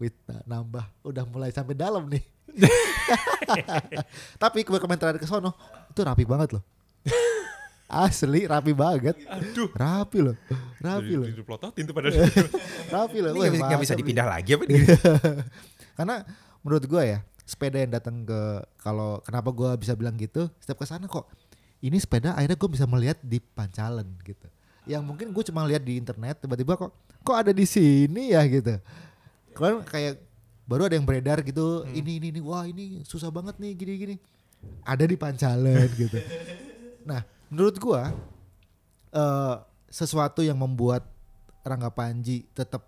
[0.00, 2.24] wih na- nambah, udah mulai sampai dalam nih.
[4.42, 5.54] Tapi gue komentar ke sono,
[5.92, 6.64] itu rapi banget loh.
[7.90, 9.18] Asli rapi banget.
[9.26, 9.68] Aduh.
[9.74, 10.36] Rapi loh.
[10.78, 11.26] Rapi loh.
[11.26, 12.08] Diplototin tuh pada
[12.94, 13.34] Rapi loh.
[13.34, 14.86] Ini nggak bisa- dipindah lagi apa nih?
[15.98, 16.22] Karena
[16.62, 18.40] menurut gua ya, sepeda yang datang ke
[18.78, 21.26] kalau kenapa gua bisa bilang gitu, setiap ke sana kok
[21.80, 24.44] ini sepeda akhirnya gue bisa melihat di Pancalan gitu.
[24.84, 26.92] Yang mungkin gue cuma lihat di internet tiba-tiba kok
[27.24, 28.76] kok ada di sini ya gitu.
[29.56, 30.20] Kan kayak
[30.68, 34.16] baru ada yang beredar gitu, ini ini ini wah ini susah banget nih gini-gini.
[34.84, 36.20] Ada di Pancalan gitu.
[37.00, 38.14] Nah, menurut gua
[39.10, 39.56] eh
[39.90, 41.02] sesuatu yang membuat
[41.66, 42.86] Rangga Panji tetap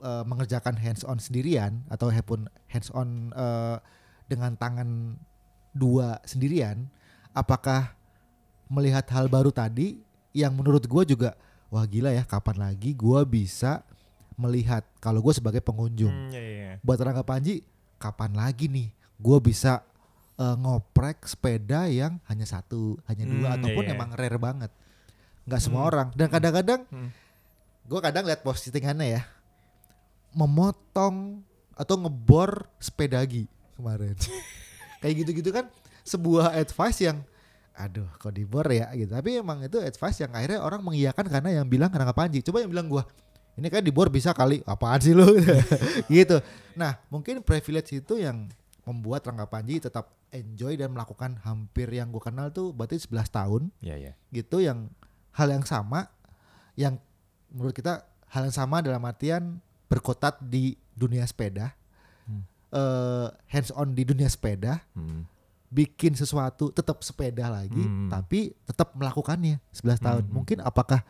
[0.00, 3.76] eh, mengerjakan hands on sendirian atau pun hands on eh,
[4.26, 5.20] dengan tangan
[5.74, 6.86] dua sendirian,
[7.34, 7.94] apakah
[8.70, 9.98] melihat hal baru tadi
[10.30, 11.34] yang menurut gue juga
[11.70, 13.82] wah gila ya kapan lagi gue bisa
[14.38, 16.72] melihat kalau gue sebagai pengunjung Hmm, iya, iya.
[16.82, 17.66] buat Rangga Panji
[17.98, 19.82] kapan lagi nih gue bisa
[20.40, 24.70] eh, ngoprek sepeda yang hanya satu hanya dua Hmm, ataupun iya, emang rare banget.
[25.44, 25.90] Nggak semua Hmm.
[25.92, 26.08] orang.
[26.16, 27.10] Dan kadang-kadang Hmm.
[27.84, 29.22] gue kadang lihat postingannya ya
[30.32, 31.42] memotong
[31.74, 34.14] atau ngebor sepedagi kemarin.
[35.00, 35.66] Kayak gitu-gitu kan
[36.04, 37.24] sebuah advice yang
[37.74, 38.92] aduh kok dibor ya?
[38.92, 39.08] Gitu.
[39.08, 42.44] Tapi emang itu advice yang akhirnya orang mengiyakan karena yang bilang Rangga Panji.
[42.44, 43.04] Coba yang bilang gua
[43.56, 45.24] ini kan dibor bisa kali apaan sih lu?
[46.12, 46.38] Gitu.
[46.76, 48.46] Nah mungkin privilege itu yang
[48.90, 53.62] membuat Rangga Panji tetap enjoy dan melakukan hampir yang gue kenal tuh berarti 11 tahun
[53.78, 54.12] Iya, iya.
[54.30, 54.90] gitu yang
[55.32, 56.10] hal yang sama
[56.74, 56.98] yang
[57.48, 61.74] menurut kita hal yang sama dalam artian berkotat di dunia sepeda
[62.22, 62.42] Hmm.
[62.70, 65.26] eh, hands on di dunia sepeda Hmm.
[65.66, 68.06] bikin sesuatu tetap sepeda lagi Hmm.
[68.06, 70.32] tapi tetap melakukannya 11 tahun Hmm.
[70.32, 71.02] mungkin apakah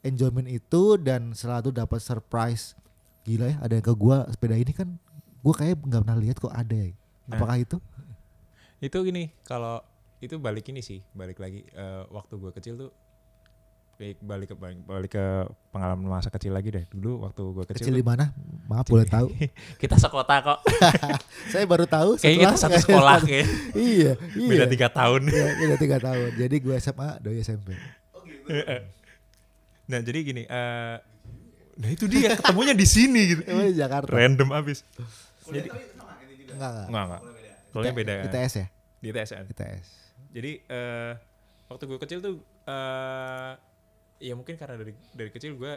[0.00, 2.74] enjoyment itu dan selalu dapat surprise
[3.22, 4.98] gila ya ada yang ke gua sepeda ini kan
[5.40, 6.94] gua kayak nggak pernah lihat kok ada ya
[7.26, 7.36] Nah.
[7.36, 7.76] apakah itu
[8.76, 9.80] Itu gini, kalau
[10.18, 12.90] itu balik ini sih, balik lagi eh, waktu gue kecil tuh
[13.96, 15.24] kayak balik ke balik, balik ke
[15.70, 16.84] pengalaman masa kecil lagi deh.
[16.86, 18.28] Dulu waktu gue kecil, kecil di mana
[18.66, 19.32] maaf boleh tahu
[19.82, 20.58] kita sekota kok.
[21.52, 23.46] saya baru tahu Kayaknya kita setelah- satu sekolah kayak.
[23.72, 25.20] iya iya Beda tiga tahun.
[25.26, 26.30] Iya, beda tiga tahun.
[26.36, 27.68] Jadi gue SMA, doi SMP.
[29.86, 30.96] Nah jadi gini, eh
[31.76, 33.42] nah itu dia ketemunya di sini gitu.
[33.72, 34.10] Jakarta?
[34.10, 34.84] Random abis.
[35.46, 35.68] Jadi
[36.56, 36.88] Enggak, enggak.
[36.88, 37.22] enggak enggak.
[37.70, 38.24] Soalnya beda kan.
[38.32, 38.66] ITS ya?
[38.98, 39.44] Di ITS kan.
[39.52, 39.88] ITS.
[40.32, 41.12] Jadi eh
[41.68, 42.34] waktu gue kecil tuh
[42.66, 43.52] eh
[44.16, 45.74] ya mungkin karena dari dari kecil gue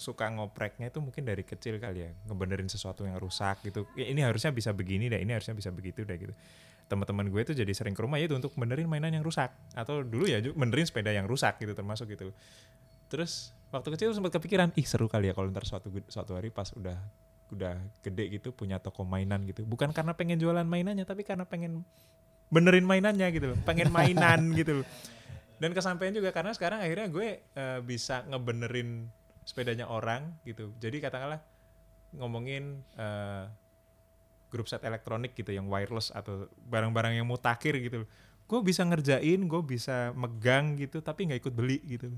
[0.00, 4.24] suka ngopreknya itu mungkin dari kecil kali ya ngebenerin sesuatu yang rusak gitu ya ini
[4.24, 6.34] harusnya bisa begini deh ini harusnya bisa begitu deh gitu
[6.90, 10.02] teman-teman gue tuh jadi sering ke rumah ya itu untuk benerin mainan yang rusak atau
[10.02, 12.32] dulu ya benerin sepeda yang rusak gitu termasuk gitu
[13.06, 16.72] terus waktu kecil sempat kepikiran ih seru kali ya kalau ntar suatu suatu hari pas
[16.74, 16.96] udah
[17.52, 19.62] udah gede gitu punya toko mainan gitu.
[19.68, 21.84] Bukan karena pengen jualan mainannya tapi karena pengen
[22.48, 23.58] benerin mainannya gitu loh.
[23.62, 24.86] Pengen mainan gitu loh.
[25.60, 29.06] Dan kesampaian juga karena sekarang akhirnya gue eh, bisa ngebenerin
[29.46, 30.72] sepedanya orang gitu.
[30.80, 31.38] Jadi katakanlah
[32.16, 33.44] ngomongin eh,
[34.50, 38.04] grup set elektronik gitu yang wireless atau barang-barang yang mutakhir gitu
[38.52, 42.12] gue bisa ngerjain gue bisa megang gitu tapi nggak ikut beli gitu.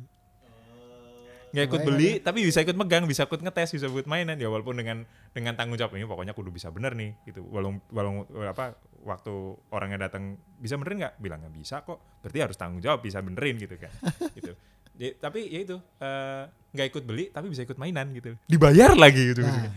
[1.55, 4.35] Nggak ikut beli tapi bisa ikut megang bisa ikut ngetes bisa buat mainan.
[4.35, 7.47] Ya walaupun dengan dengan tanggung jawab ini pokoknya kudu bisa bener nih gitu.
[7.47, 8.75] Walau walau apa
[9.07, 9.33] waktu
[9.71, 11.15] orangnya datang bisa benerin nggak?
[11.23, 12.03] Bilang nggak bisa kok.
[12.27, 13.93] Berarti harus tanggung jawab bisa benerin gitu kan.
[14.35, 14.51] Gitu.
[14.95, 16.43] Jadi, tapi ya itu eh,
[16.75, 18.35] nggak ikut beli tapi bisa ikut mainan gitu.
[18.51, 19.43] Dibayar lagi gitu.
[19.43, 19.71] Nah.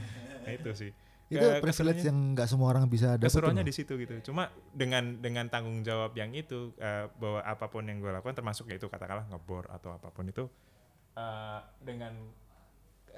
[0.46, 0.92] nah itu sih.
[1.28, 3.28] Itu Ke- privilege yang nggak semua orang bisa dapat.
[3.28, 4.32] keseruannya di situ gitu.
[4.32, 8.70] Cuma dengan dengan tanggung jawab yang itu eh, bahwa apa pun yang gue lakukan termasuk
[8.70, 10.46] ya itu katakanlah ngebor atau apa pun itu
[11.18, 12.14] eh, dengan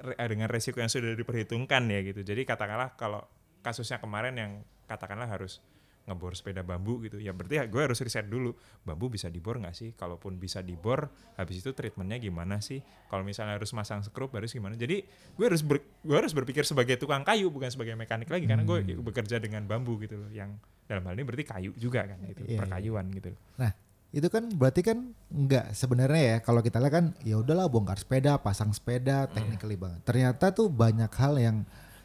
[0.00, 2.24] re- eh, dengan resiko yang sudah diperhitungkan ya gitu.
[2.24, 3.20] Jadi katakanlah kalau
[3.60, 4.52] kasusnya kemarin yang
[4.88, 5.60] katakanlah harus
[6.00, 9.92] ngebor sepeda bambu gitu ya berarti gue harus riset dulu bambu bisa dibor nggak sih?
[9.92, 12.80] Kalaupun bisa dibor habis itu treatmentnya gimana sih?
[13.06, 14.74] Kalau misalnya harus masang skrup harus gimana?
[14.74, 18.64] Jadi gue harus ber- gue harus berpikir sebagai tukang kayu bukan sebagai mekanik lagi karena
[18.64, 20.56] gue bekerja dengan bambu gitu loh yang
[20.88, 22.58] dalam hal ini berarti kayu juga kan itu Iya, iya.
[22.58, 23.40] perkayuan gitu loh.
[23.60, 23.70] Nah,
[24.10, 28.42] itu kan berarti kan nggak sebenarnya ya kalau kita lihat kan ya udahlah bongkar sepeda,
[28.42, 30.02] pasang sepeda, technically banget.
[30.02, 31.56] Ternyata tuh banyak hal yang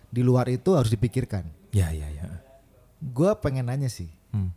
[0.07, 1.49] di luar itu harus dipikirkan.
[1.73, 2.29] ya ya ya
[3.01, 4.49] Gue pengen nanya sih, hmm.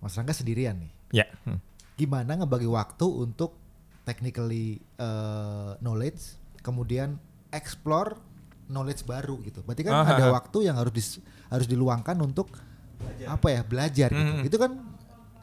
[0.00, 0.92] Mas Rangga sendirian nih.
[1.14, 1.60] ya hmm.
[1.94, 3.54] gimana ngebagi waktu untuk
[4.02, 7.20] technically uh, knowledge kemudian
[7.54, 8.18] explore
[8.66, 9.60] knowledge baru gitu.
[9.62, 10.34] Berarti kan Ah, ada ah, ah.
[10.34, 12.48] waktu yang harus dis- harus diluangkan untuk
[13.28, 14.32] apa ya belajar gitu.
[14.40, 14.48] Hmm.
[14.48, 14.72] Itu kan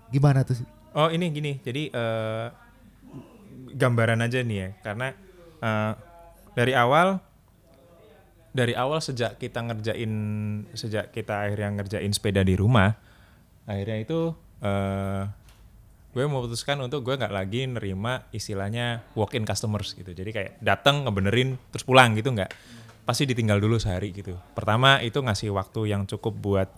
[0.10, 0.58] gimana tuh?
[0.92, 2.48] Oh ini gini, jadi eh,
[3.72, 5.08] gambaran aja nih ya, karena
[5.64, 5.94] eh,
[6.52, 7.16] dari awal,
[8.52, 10.12] dari awal sejak kita ngerjain,
[10.76, 12.92] sejak kita akhirnya ngerjain sepeda di rumah,
[13.64, 15.24] akhirnya itu eh,
[16.12, 20.12] gue memutuskan untuk gue nggak lagi nerima istilahnya walk-in customers gitu.
[20.12, 22.52] Jadi kayak datang ngebenerin terus pulang gitu nggak,
[23.08, 24.36] pasti ditinggal dulu sehari gitu.
[24.52, 26.70] Pertama itu ngasih waktu yang cukup buat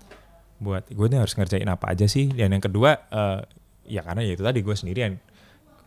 [0.61, 3.41] buat gue harus ngerjain apa aja sih dan yang kedua eh,
[3.87, 5.19] ya karena ya itu tadi gue sendirian.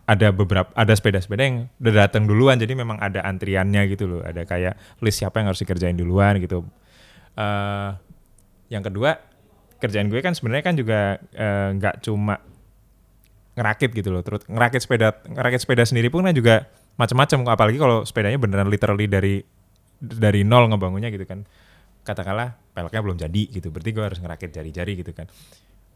[0.07, 4.21] Ada beberapa ada sepeda-sepeda yang udah datang duluan jadi memang ada antriannya gitu loh.
[4.23, 6.63] Ada kayak list siapa yang harus dikerjain duluan gitu.
[7.35, 7.91] Eh
[8.71, 9.19] yang kedua
[9.77, 12.39] kerjaan gue kan sebenarnya kan juga eh, nggak cuma
[13.59, 14.23] ngerakit gitu loh.
[14.23, 19.11] Terus ngerakit sepeda ngerakit sepeda sendiri pun kan juga macam-macam apalagi kalau sepedanya beneran literally
[19.11, 19.43] dari
[19.99, 21.43] dari nol ngebangunnya gitu kan.
[22.07, 23.75] Katakanlah peleknya belum jadi gitu.
[23.75, 25.27] Berarti gue harus ngerakit jari-jari gitu kan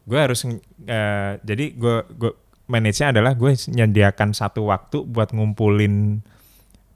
[0.02, 2.32] gue harus eh, jadi gue gue
[2.70, 6.24] manage-nya adalah gue menyediakan satu waktu buat ngumpulin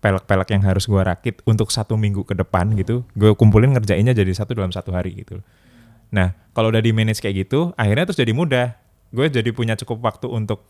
[0.01, 3.03] pelek-pelek yang harus gue rakit untuk satu minggu ke depan gitu.
[3.19, 5.43] Gue kumpulin ngerjainnya jadi satu dalam satu hari gitu.
[6.15, 8.79] Nah kalau udah di manage kayak gitu akhirnya terus jadi mudah.
[9.11, 10.63] Gue jadi punya cukup waktu untuk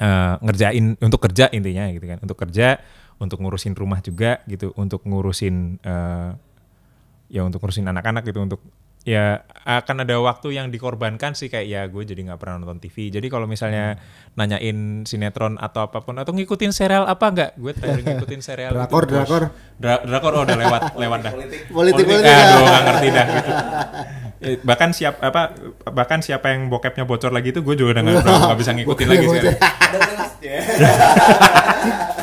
[0.00, 2.18] eh, ngerjain untuk kerja intinya gitu kan.
[2.24, 2.80] Untuk kerja
[3.18, 6.30] untuk ngurusin rumah juga gitu untuk ngurusin eh,
[7.28, 8.60] ya untuk ngurusin anak-anak gitu untuk
[9.08, 13.08] ya akan ada waktu yang dikorbankan sih kayak ya gue jadi nggak pernah nonton TV
[13.08, 13.96] jadi kalau misalnya
[14.36, 18.80] nanyain sinetron atau apa pun atau ngikutin serial apa nggak gue terakhir ngikutin serial itu,
[18.84, 19.12] Drakor, Bos.
[19.16, 19.42] drakor.
[19.80, 21.60] Dra- drakor oh udah lewat lewat dah Politik.
[21.72, 22.44] Politik, politik, ah, ya.
[22.44, 23.50] aduh, nggak ngerti dah gitu.
[24.68, 25.50] Bahkan siap apa
[25.90, 29.56] bahkan siapa yang bokepnya bocor lagi itu gue juga udah nggak bisa ngikutin lagi sekarang.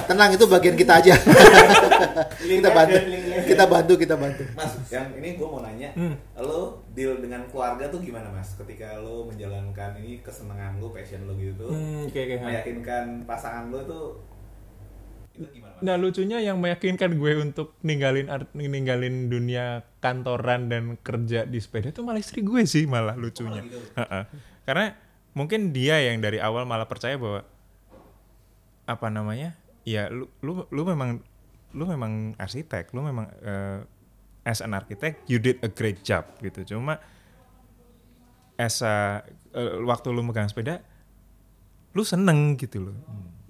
[0.05, 1.13] Tenang itu bagian kita aja.
[2.55, 2.97] kita bantu,
[3.43, 4.43] kita bantu, kita bantu.
[4.53, 6.15] Mas, yang ini gue mau nanya, Hmm.
[6.37, 8.53] lo deal dengan keluarga tuh gimana mas?
[8.53, 12.35] Ketika lo menjalankan ini kesenangan lo, passion lo gitu tuh, Hmm, oke, oke.
[12.41, 14.05] meyakinkan pasangan lo tuh
[15.33, 15.81] itu gimana mas?
[15.81, 19.65] Nah lucunya yang meyakinkan gue untuk ninggalin art- ninggalin dunia
[19.99, 23.59] kantoran dan kerja di sepeda itu malah istri gue sih malah lucunya.
[23.61, 23.79] gitu?
[23.95, 24.31] Ha-ha.
[24.63, 24.95] Karena
[25.31, 27.43] mungkin dia yang dari awal malah percaya bahwa
[28.85, 31.21] apa namanya ya lu lu lu memang
[31.75, 33.79] lu memang arsitek, lu memang eh,
[34.45, 36.75] as an architect you did a great job gitu.
[36.75, 36.97] Cuma
[38.57, 39.21] as a,
[39.53, 40.81] eh, waktu lu megang sepeda
[41.95, 42.97] lu seneng gitu loh.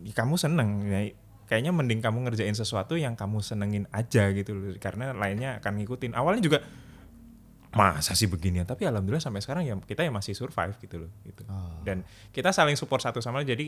[0.05, 1.09] Ya, Kamu seneng ya,
[1.49, 6.13] kayaknya mending kamu ngerjain sesuatu yang kamu senengin aja gitu loh karena lainnya akan ngikutin.
[6.13, 6.59] Awalnya juga
[7.75, 8.63] masa sih beginian?
[8.63, 11.43] Tapi alhamdulillah sampai sekarang ya kita ya masih survive gitu loh gitu.
[11.51, 11.83] Oh.
[11.83, 13.51] dan kita saling support satu sama lain.
[13.51, 13.65] Jadi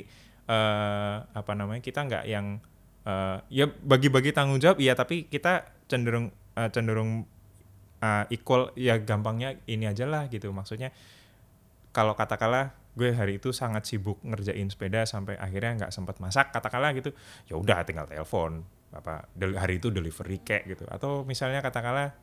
[0.48, 2.64] eh apa namanya kita nggak yang
[3.04, 7.28] eh, ya bagi-bagi tanggung jawab iya tapi kita cenderung eh, cenderung
[8.00, 10.50] eh, equal ya gampangnya ini aja lah gitu.
[10.56, 10.96] Maksudnya
[11.92, 16.98] kalau katakanlah gue hari itu sangat sibuk ngerjain sepeda sampai akhirnya nggak sempat masak katakanlah
[16.98, 17.14] gitu
[17.46, 20.88] ya udah tinggal telepon apa hari itu delivery kayak gitu.
[20.88, 22.16] Atau misalnya katakanlah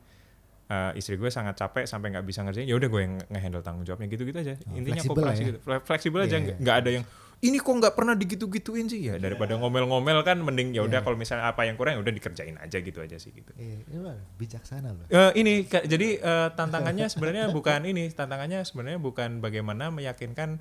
[0.65, 3.83] eh, istri gue sangat capek sampai nggak bisa ngerjain ya udah gue yang ngehandle tanggung
[3.83, 5.47] jawabnya gitu gitu aja Oh, intinya fleksibel kooperasi ya.
[5.47, 6.61] gitu Fle- fleksibel aja Iya, nggak iya.
[6.61, 7.05] nggak ada yang
[7.37, 11.05] ini kok nggak pernah digitu-gituin sih ya daripada ngomel-ngomel kan mending ya udah Iya.
[11.05, 13.97] kalau misalnya apa yang kurang ya udah dikerjain aja gitu aja sih gitu Iya, ini
[14.33, 15.05] bijaksana loh.
[15.05, 20.57] Eh, ini jadi eh, tantangannya sebenarnya bukan ini, tantangannya sebenarnya bukan bagaimana meyakinkan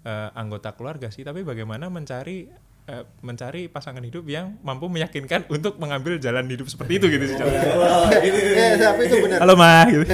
[0.00, 2.46] eh, anggota keluarga sih, tapi bagaimana mencari
[2.88, 7.36] eh, mencari pasangan hidup yang mampu meyakinkan untuk mengambil jalan hidup seperti itu gitu sih.
[7.36, 9.38] Tapi itu benar.
[9.44, 10.04] Halo mah gitu.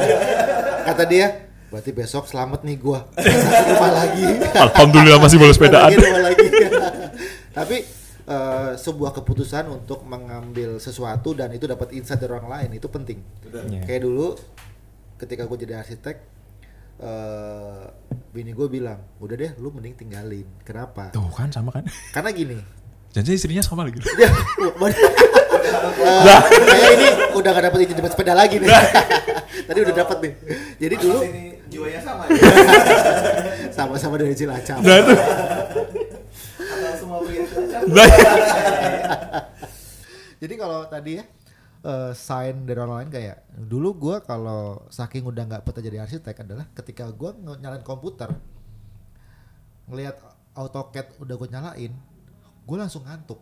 [0.86, 3.10] Kata dia, berarti besok selamat nih gua.
[3.18, 4.26] Rumah lagi.
[4.54, 5.90] Alhamdulillah masih boleh sepedaan.
[5.90, 6.46] Lagi.
[7.58, 7.76] Tapi
[8.30, 13.18] eh, sebuah keputusan untuk mengambil sesuatu dan itu dapat insight dari orang lain itu penting.
[13.50, 13.82] Iya.
[13.84, 14.38] Kayak dulu
[15.20, 16.16] ketika gue jadi arsitek,
[17.00, 17.84] eh
[18.30, 20.46] bini gue bilang, udah deh, lu mending tinggalin.
[20.62, 21.10] Kenapa?
[21.10, 21.84] Tuh kan sama kan.
[22.14, 22.56] Karena gini.
[23.10, 23.98] Jangan istrinya sama lagi.
[24.00, 24.30] Ya,
[26.06, 28.70] eh, kayak ini udah gak dapet izin jemput sepeda lagi nih.
[29.68, 30.32] Tadi udah dapet nih.
[30.78, 32.34] Jadi Mas, dulu ini jiwanya sama ya?
[33.76, 34.78] sama-sama dari Cilacap.
[34.82, 35.14] Nah itu.
[36.60, 37.80] Atau semua pria Cilacap?
[37.90, 38.08] Nah,
[40.40, 41.24] Jadi kalau tadi ya
[41.84, 46.44] eh, sign dari orang lain kayak dulu gua kalau saking udah nggak betah jadi arsitek
[46.44, 48.32] adalah ketika gua nge- nyalain komputer
[49.90, 50.22] ngelihat
[50.54, 51.92] AutoCAD udah gue nyalain,
[52.66, 53.38] gue langsung ngantuk.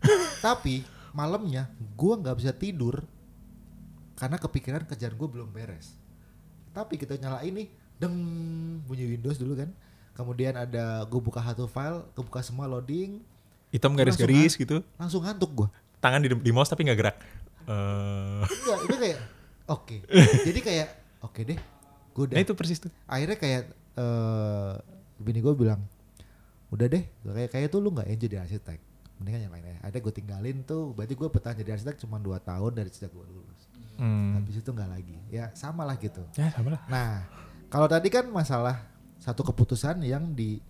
[0.44, 0.84] Tapi
[1.16, 3.04] malamnya gua nggak bisa tidur
[4.16, 5.96] karena kepikiran kerjaan gue belum beres.
[6.72, 7.68] Tapi kita nyalain nih,
[8.00, 8.16] deng
[8.84, 9.72] bunyi Windows dulu kan.
[10.16, 13.20] Kemudian ada gue buka satu file, gue buka semua loading,
[13.68, 14.80] hitam garis-garis gitu.
[14.96, 15.68] langsung ngantuk gue.
[16.00, 17.16] Tangan di, di mouse tapi nggak gerak.
[17.66, 19.18] Eh, Enggak, itu kayak
[19.66, 19.96] oke.
[20.46, 20.88] Jadi kayak
[21.26, 21.58] oke deh.
[22.14, 22.34] Gue udah.
[22.38, 22.92] nah itu persis tuh.
[23.10, 23.62] Akhirnya kayak
[23.96, 24.72] eh
[25.18, 25.82] bini gue bilang,
[26.70, 27.04] udah deh.
[27.26, 28.78] Kayak kayak tuh lu nggak enjoy jadi arsitek.
[29.18, 29.80] Mendingan yang lainnya.
[29.82, 30.92] Ada gue tinggalin tuh.
[30.92, 33.60] Berarti gue bertahan jadi arsitek cuma 2 tahun dari sejak gue lulus.
[33.96, 34.36] Hmm.
[34.38, 35.16] Habis itu nggak lagi.
[35.32, 36.20] Ya sama lah gitu.
[36.36, 36.82] Ya sama lah.
[36.86, 37.24] Nah,
[37.72, 38.84] kalau tadi kan masalah
[39.18, 40.60] satu keputusan yang di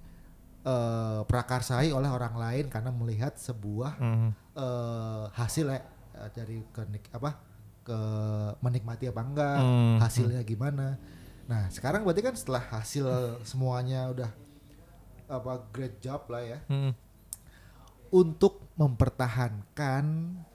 [0.67, 4.31] eh, prakarsai oleh orang lain karena melihat sebuah Hmm.
[4.53, 5.81] eh, hasil ya
[6.17, 7.39] eh, dari kenik apa
[7.81, 7.99] ke
[8.59, 10.99] menikmati apa enggak Hmm, hasilnya gimana
[11.47, 13.07] nah sekarang berarti kan setelah hasil
[13.41, 14.31] semuanya udah
[15.29, 16.91] apa great job lah ya Hmm.
[18.09, 20.05] untuk mempertahankan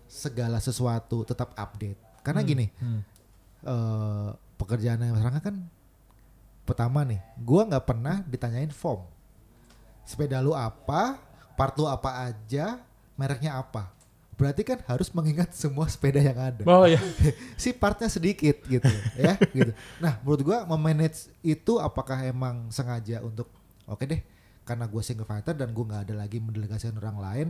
[0.08, 3.02] segala sesuatu tetap update karena gini Hmm.
[3.64, 5.56] eh, pekerjaan yang sekarang kan
[6.62, 9.08] pertama nih gua nggak pernah ditanyain form
[10.06, 11.20] sepeda lu apa
[11.56, 12.82] part lu apa aja
[13.16, 13.94] mereknya apa
[14.40, 16.66] berarti kan harus mengingat semua sepeda yang ada.
[16.66, 16.98] Oh ya.
[17.62, 19.70] si partnya sedikit gitu ya gitu.
[20.02, 23.46] Nah menurut gua memanage itu apakah emang sengaja untuk
[23.86, 24.22] oke deh
[24.66, 27.48] karena gue single fighter dan gue nggak ada lagi mendelegasikan orang lain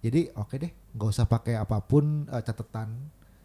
[0.00, 2.88] jadi oke deh nggak usah pakai apa pun eh, catatan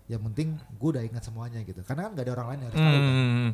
[0.08, 2.80] yang penting gue udah ingat semuanya gitu karena kan nggak ada orang lain yang harus
[2.80, 3.04] tahu kan.
[3.04, 3.52] Hmm.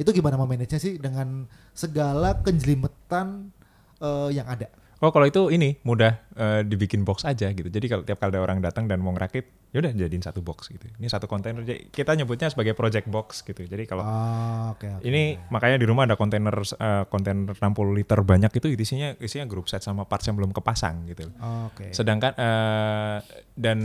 [0.00, 1.44] itu gimana memanage sih dengan
[1.76, 3.52] segala kenjelimetan
[4.00, 4.68] eh, yang ada
[5.00, 7.72] Oh kalau itu ini mudah eh, dibikin box aja gitu.
[7.72, 10.92] Jadi kalau tiap kali ada orang datang dan mau ngerakit, yaudah jadiin satu box gitu.
[10.92, 11.64] Ini satu kontainer.
[11.64, 13.64] Jadi kita nyebutnya sebagai project box gitu.
[13.64, 15.04] Jadi kalau Oh, oke oke.
[15.08, 17.64] ini makanya di rumah ada kontainer eh, kontainer 60
[17.96, 21.32] liter banyak itu isinya isinya grup set sama parts yang belum kepasang gitu.
[21.40, 21.96] Oke.
[21.96, 23.24] Sedangkan eh,
[23.56, 23.78] dan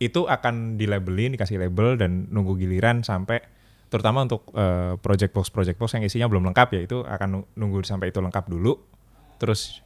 [0.00, 3.44] itu akan dilabelin, dikasih label dan nunggu giliran sampai
[3.92, 7.48] terutama untuk eh, project box project box yang isinya belum lengkap ya itu akan nu-
[7.60, 8.95] nunggu sampai itu lengkap dulu.
[9.36, 9.84] Terus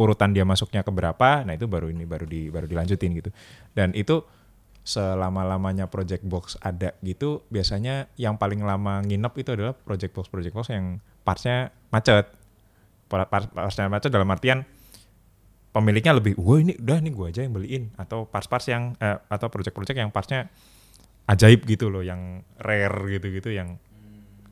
[0.00, 3.30] urutan dia masuknya ke berapa, nah itu baru ini baru di baru dilanjutin gitu.
[3.76, 4.24] Dan itu
[4.82, 10.54] selama-lamanya project box ada gitu, biasanya yang paling lama nginep itu adalah project box project
[10.58, 12.26] box yang partsnya macet.
[13.06, 14.66] Pa- par- Partsnya macet dalam artian
[15.70, 19.46] pemiliknya lebih, wah ini udah nih gue aja yang beliin atau parts-parts yang eh, atau
[19.48, 20.50] project-project yang partsnya
[21.30, 23.78] ajaib gitu loh, yang rare gitu-gitu, yang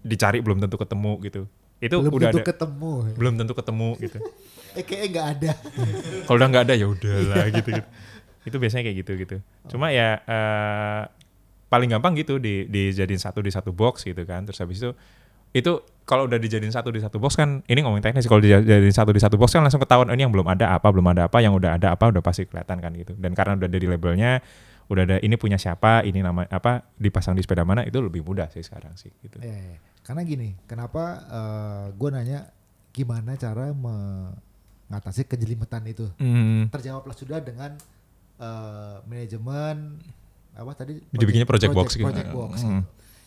[0.01, 1.43] dicari belum tentu ketemu gitu.
[1.81, 4.19] Itu belum udah tentu ada, ketemu belum tentu ketemu gitu.
[4.79, 5.53] eh kayaknya nggak ada
[6.29, 7.89] Kalau udah nggak ada ya udahlah gitu, gitu.
[8.47, 9.37] Itu biasanya kayak gitu gitu.
[9.73, 11.03] Cuma ya eh,
[11.73, 14.45] paling gampang gitu di dijadiin satu di satu box gitu kan.
[14.45, 14.93] Terus habis itu
[15.51, 19.11] itu kalau udah dijadiin satu di satu box kan ini ngomongin teknis kalau dijadiin satu
[19.11, 21.39] di satu box kan langsung ketahuan oh, ini yang belum ada apa belum ada apa
[21.43, 24.39] yang udah ada apa udah pasti kelihatan kan gitu dan karena udah ada di labelnya
[24.91, 28.47] udah ada ini punya siapa ini nama apa dipasang di sepeda mana itu lebih mudah
[28.49, 29.79] sih sekarang sih gitu iya.
[30.01, 31.23] Karena gini, kenapa
[31.93, 32.51] gue nanya
[32.91, 36.09] gimana cara mengatasi kejelimetan itu?
[36.17, 37.79] Hmm, Terjawablah sudah dengan
[38.37, 40.01] eh, manajemen
[40.51, 40.99] apa tadi?
[41.07, 42.03] Dibikinnya project box gitu.
[42.03, 42.83] project box Hmm.
[42.83, 42.83] gitu.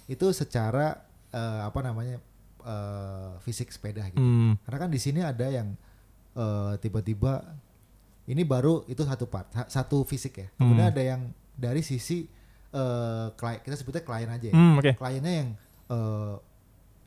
[0.10, 1.00] Itu secara
[1.30, 2.20] eh, apa namanya
[2.60, 4.20] eh, fisik sepeda gitu.
[4.20, 5.72] hmm, Karena kan di sini ada yang
[6.34, 7.54] eh, tiba-tiba
[8.26, 10.48] ini baru itu satu part, sa- satu fisik ya.
[10.54, 10.94] Kemudian Hmm.
[10.94, 11.22] ada yang
[11.54, 12.26] dari sisi
[12.74, 14.56] eh, klien, kita sebutnya klien aja ya.
[14.56, 15.50] hmm, oke Kliennya yang
[15.90, 16.36] eh,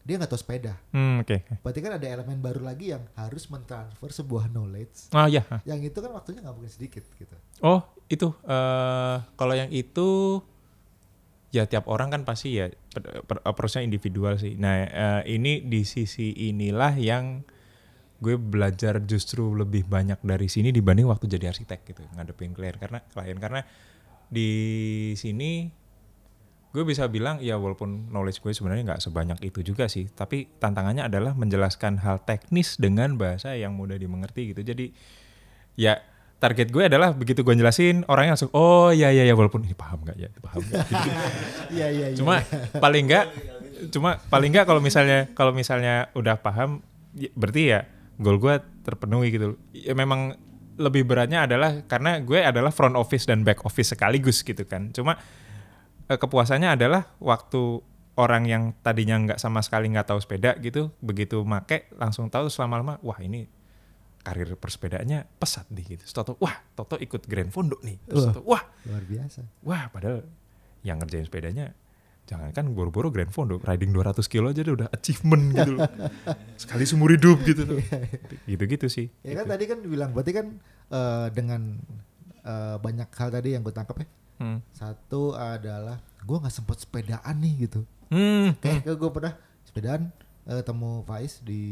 [0.07, 0.79] dia nggak tahu sepeda.
[0.95, 1.37] Hmm, oke
[1.67, 5.11] Berarti kan ada elemen baru lagi yang harus mentransfer sebuah knowledge.
[5.11, 7.35] ah ya Yang itu kan waktunya nggak mungkin sedikit gitu.
[7.67, 10.39] Oh itu eh kalau yang itu
[11.51, 12.71] ya tiap orang kan pasti ya
[13.43, 14.55] approach-nya individual sih.
[14.55, 17.43] Nah eh, ini di sisi inilah yang
[18.17, 23.05] gue belajar justru lebih banyak dari sini dibanding waktu jadi arsitek gitu ngadepin klien karena
[23.13, 23.61] klien karena
[24.31, 24.51] di
[25.15, 25.71] sini
[26.77, 31.09] gue bisa bilang ya walaupun knowledge gue sebenarnya nggak sebanyak itu juga sih tapi tantangannya
[31.09, 34.93] adalah menjelaskan hal teknis dengan bahasa yang mudah dimengerti gitu jadi
[35.81, 36.05] ya
[36.37, 40.05] target gue adalah begitu gue jelasin orangnya langsung oh ya ya ya walaupun ini paham
[40.05, 41.11] nggak ya paham nggak Gitu.
[41.81, 42.17] Iya iya iya.
[42.21, 42.45] cuma
[42.77, 43.25] paling nggak
[43.97, 46.85] cuma paling nggak kalau misalnya kalau misalnya udah paham
[47.17, 47.81] ya berarti ya
[48.21, 50.37] goal gue terpenuhi gitu ya memang
[50.77, 55.17] lebih beratnya adalah karena gue adalah front office dan back office sekaligus gitu kan cuma
[56.07, 57.81] eh, kepuasannya adalah waktu
[58.17, 62.57] orang yang tadinya nggak sama sekali nggak tahu sepeda gitu begitu make langsung tahu terus
[62.61, 63.45] lama-lama wah ini
[64.25, 68.33] karir persepedaannya pesat nih gitu Toto wah Toto ikut Grand Fondo nih terus Wah.
[68.35, 69.41] Toto, wah luar biasa.
[69.63, 70.25] wah padahal
[70.83, 71.77] yang ngerjain sepedanya
[72.27, 75.87] jangan kan boro-boro Grand Fondo riding 200 kilo aja udah achievement gitu loh
[76.61, 77.79] sekali seumur hidup gitu tuh
[78.45, 79.53] gitu-gitu sih Ya kan Gitu.
[79.53, 80.47] tadi kan bilang berarti kan
[80.89, 81.79] eh, dengan
[82.43, 84.07] eh, banyak hal tadi yang gue tangkap ya.
[84.37, 84.59] hmm.
[84.71, 87.81] Satu adalah gue nggak sempet sepedaan nih gitu.
[88.07, 88.55] Hmm.
[88.59, 90.11] Kayak gue pernah sepedaan
[90.45, 91.63] eh, temu Faiz di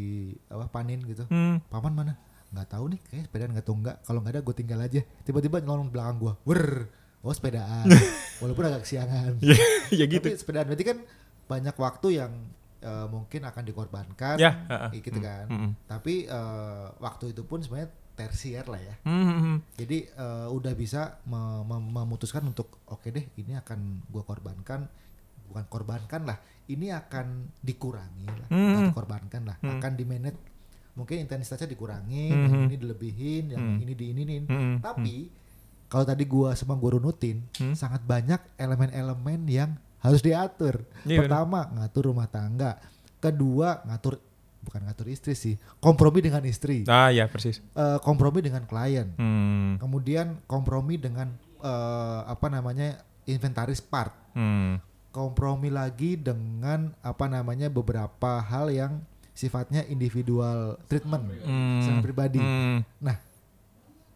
[0.46, 1.26] apa Panin gitu.
[1.26, 1.58] Hmm.
[1.66, 2.14] Paman mana?
[2.50, 3.96] Nggak tahu nih, kayak sepedaan nggak tahu nggak.
[4.02, 5.00] Kalau nggak ada gue tinggal aja.
[5.22, 6.86] Tiba-tiba nyelonong belakang gue, wer,
[7.24, 7.88] oh sepedaan.
[8.40, 9.40] Walaupun agak kesiangan.
[9.42, 9.56] ya,
[9.90, 10.98] ya gitu Tapi sepedaan berarti kan
[11.44, 12.32] banyak waktu yang
[12.78, 15.00] eh, mungkin akan dikorbankan, Ya, heeh.
[15.00, 15.48] gitu kan.
[15.48, 15.70] Hmm.
[15.84, 18.94] Tapi eh, waktu itu pun sebenarnya tersier lah ya.
[19.02, 19.56] Hmm, hmm, hmm.
[19.74, 24.84] Jadi eh, udah bisa me- mem- memutuskan untuk oke deh, ini akan gue korbankan,
[25.46, 27.26] bukan korbankan lah, ini akan
[27.58, 28.68] dikurangi lah, Hmm.
[28.68, 29.72] bukan dikorbankan lah, Hmm.
[29.74, 30.40] akan di manage.
[30.94, 32.44] Mungkin intensitasnya dikurangin, Hmm.
[32.46, 33.82] yang ini dilebihin, yang Hmm.
[33.82, 34.44] ini diininin.
[34.46, 34.76] Hmm.
[34.78, 35.26] Tapi
[35.94, 37.78] kalau tadi gua sama gua runutin, Hmm.
[37.78, 39.70] sangat banyak elemen-elemen yang
[40.02, 40.82] harus diatur.
[41.06, 42.82] Iya, Pertama, ngatur rumah tangga.
[43.22, 44.18] Kedua, ngatur
[44.60, 49.76] bukan ngatur istri sih, kompromi dengan istri, ah ya persis Eh, kompromi dengan klien, hmm.
[49.78, 51.30] kemudian kompromi dengan
[51.60, 54.80] eh, apa namanya inventaris part, Hmm.
[55.08, 59.00] kompromi lagi dengan apa namanya beberapa hal yang
[59.32, 62.00] sifatnya individual treatment Hmm.
[62.00, 62.40] pribadi.
[62.40, 62.84] Hmm.
[63.00, 63.16] Nah,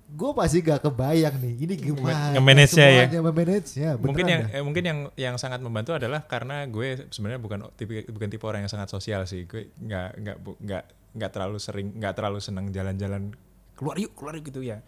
[0.09, 2.33] gue pasti gak kebayang nih ini gimana?
[2.33, 3.05] Nge-manage-nya ya.
[3.05, 7.69] semuanya memanage-nya mungkin yang eh, mungkin yang yang sangat membantu adalah karena gue sebenarnya bukan
[7.77, 9.45] tipe bukan tipe orang yang sangat sosial sih.
[9.45, 13.37] Gue nggak nggak nggak nggak terlalu sering nggak terlalu senang jalan-jalan
[13.77, 14.81] keluar yuk keluar yuk gitu ya.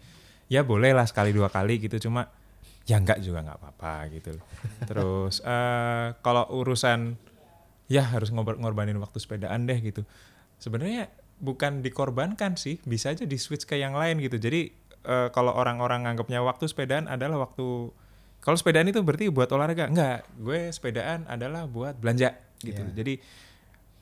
[0.49, 2.25] Ya boleh lah sekali dua kali gitu cuma
[2.89, 4.33] ya enggak juga nggak apa-apa gitu.
[4.89, 7.13] Terus eh kalau urusan
[7.85, 10.01] ya harus ngor- ngorbanin waktu sepedaan deh gitu.
[10.57, 14.41] Sebenarnya bukan dikorbankan sih bisa aja di switch ke yang lain gitu.
[14.41, 17.93] Jadi eh, kalau orang-orang nganggapnya waktu sepedaan adalah waktu
[18.41, 19.87] kalau sepedaan itu berarti buat olahraga?
[19.87, 22.81] Enggak gue sepedaan adalah buat belanja gitu.
[22.81, 22.93] Iya.
[22.93, 23.13] jadi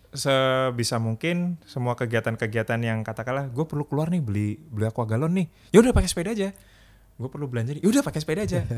[0.09, 5.47] sebisa mungkin semua kegiatan-kegiatan yang katakanlah gue perlu keluar nih beli beli aqua galon nih.
[5.75, 6.49] Ya udah pakai sepeda aja.
[7.19, 7.83] Gue perlu belanja nih.
[7.83, 8.61] Ya udah pakai sepeda aja.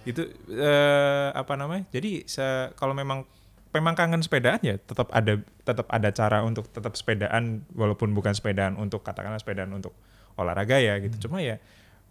[0.00, 0.24] Gitu.
[0.24, 1.84] itu eh, apa namanya?
[1.92, 2.24] Jadi
[2.72, 3.28] kalau memang
[3.70, 8.74] memang kangen sepedaan ya tetap ada tetap ada cara untuk tetap sepedaan walaupun bukan sepedaan
[8.74, 9.94] untuk katakanlah sepedaan untuk
[10.38, 11.28] olahraga ya gitu.
[11.28, 11.58] Cuma ya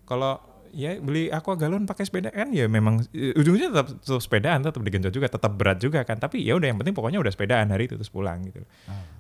[0.09, 4.61] kalau ya beli aqua galon pakai sepeda kan ya memang eh, ujungnya tetap, tetap sepedaan
[4.61, 6.17] tetap digenjot juga tetap berat juga kan.
[6.17, 8.61] Tapi ya udah yang penting pokoknya udah sepedaan hari itu terus pulang gitu.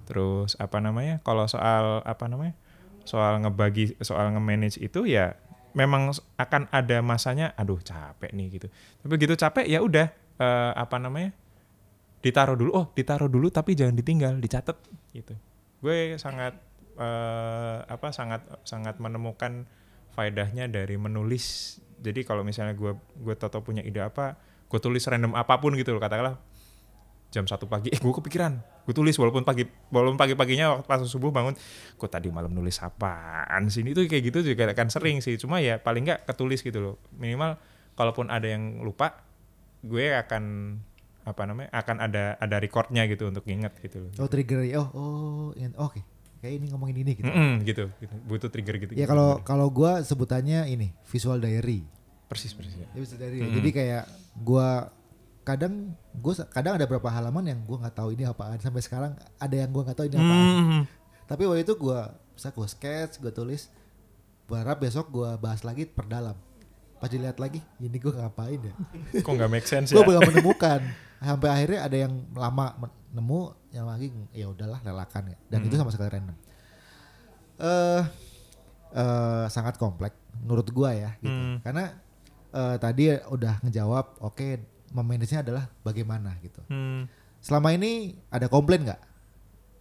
[0.09, 2.53] Terus apa namanya kalau soal apa namanya
[3.05, 5.33] soal ngebagi soal nge-manage itu ya
[5.73, 8.67] memang akan ada masanya aduh capek nih gitu.
[9.05, 11.33] Tapi gitu capek ya udah eh, apa namanya
[12.19, 12.71] ditaruh dulu.
[12.75, 14.77] Oh ditaruh dulu tapi jangan ditinggal dicatat
[15.15, 15.33] gitu.
[15.79, 16.68] Gue sangat
[16.99, 19.65] eh, apa sangat sangat menemukan
[20.13, 21.79] faedahnya dari menulis.
[21.99, 24.39] Jadi kalau misalnya gue gue toto punya ide apa
[24.69, 26.37] gue tulis random apa pun gitu loh katakanlah
[27.29, 28.57] jam satu pagi eh gue kepikiran
[28.89, 29.61] gue tulis walaupun pagi
[29.93, 31.53] walaupun pagi paginya waktu pas subuh bangun
[31.93, 33.85] gue tadi malam nulis apaan sih?
[33.85, 36.95] Itu kayak gitu juga akan sering sih cuma ya paling nggak ketulis gitu loh.
[37.17, 37.57] Minimal
[37.93, 39.25] kalaupun ada yang lupa
[39.85, 40.43] gue akan
[41.27, 44.11] apa namanya akan ada ada recordnya gitu untuk inget gitu loh.
[44.17, 45.77] Oh trigger oh oh ingat.
[45.77, 46.01] oke
[46.39, 49.09] kayak ini ngomongin ini gitu Mm-mm, gitu, gitu butuh trigger gitu ya gitu.
[49.11, 51.83] kalau kalau gue sebutannya ini visual diary
[52.31, 52.87] persis persis ya.
[52.95, 53.55] Ya, visual diary Mm-mm.
[53.59, 54.03] jadi kayak
[54.39, 54.69] gue
[55.43, 55.73] kadang
[56.13, 59.69] gue kadang ada beberapa halaman yang gue nggak tahu ini apaan sampai sekarang ada yang
[59.73, 60.83] gue nggak tahu ini apaan Mm.
[61.29, 61.99] Tapi waktu itu gue
[62.33, 63.69] bisa gue sketch, gue tulis,
[64.49, 66.33] berharap besok gue bahas lagi perdalam.
[66.99, 68.75] Pas dilihat lagi, ini gue ngapain ya?
[69.25, 70.83] kok nggak make sense gue ya belum menemukan.
[71.19, 72.75] Sampai akhirnya ada yang lama
[73.15, 73.41] nemu,
[73.71, 75.37] yang lagi ya udahlah relakan ya.
[75.47, 76.37] Dan itu sama sekali random.
[77.59, 78.03] Eh
[78.95, 81.31] eh, sangat kompleks menurut gue ya, gitu.
[81.31, 81.57] Hmm.
[81.63, 81.95] Karena
[82.51, 84.47] eh, tadi udah ngejawab, oke,
[84.91, 86.59] memanagenya adalah bagaimana gitu.
[86.67, 87.07] Hmm.
[87.39, 89.01] Selama ini ada komplain nggak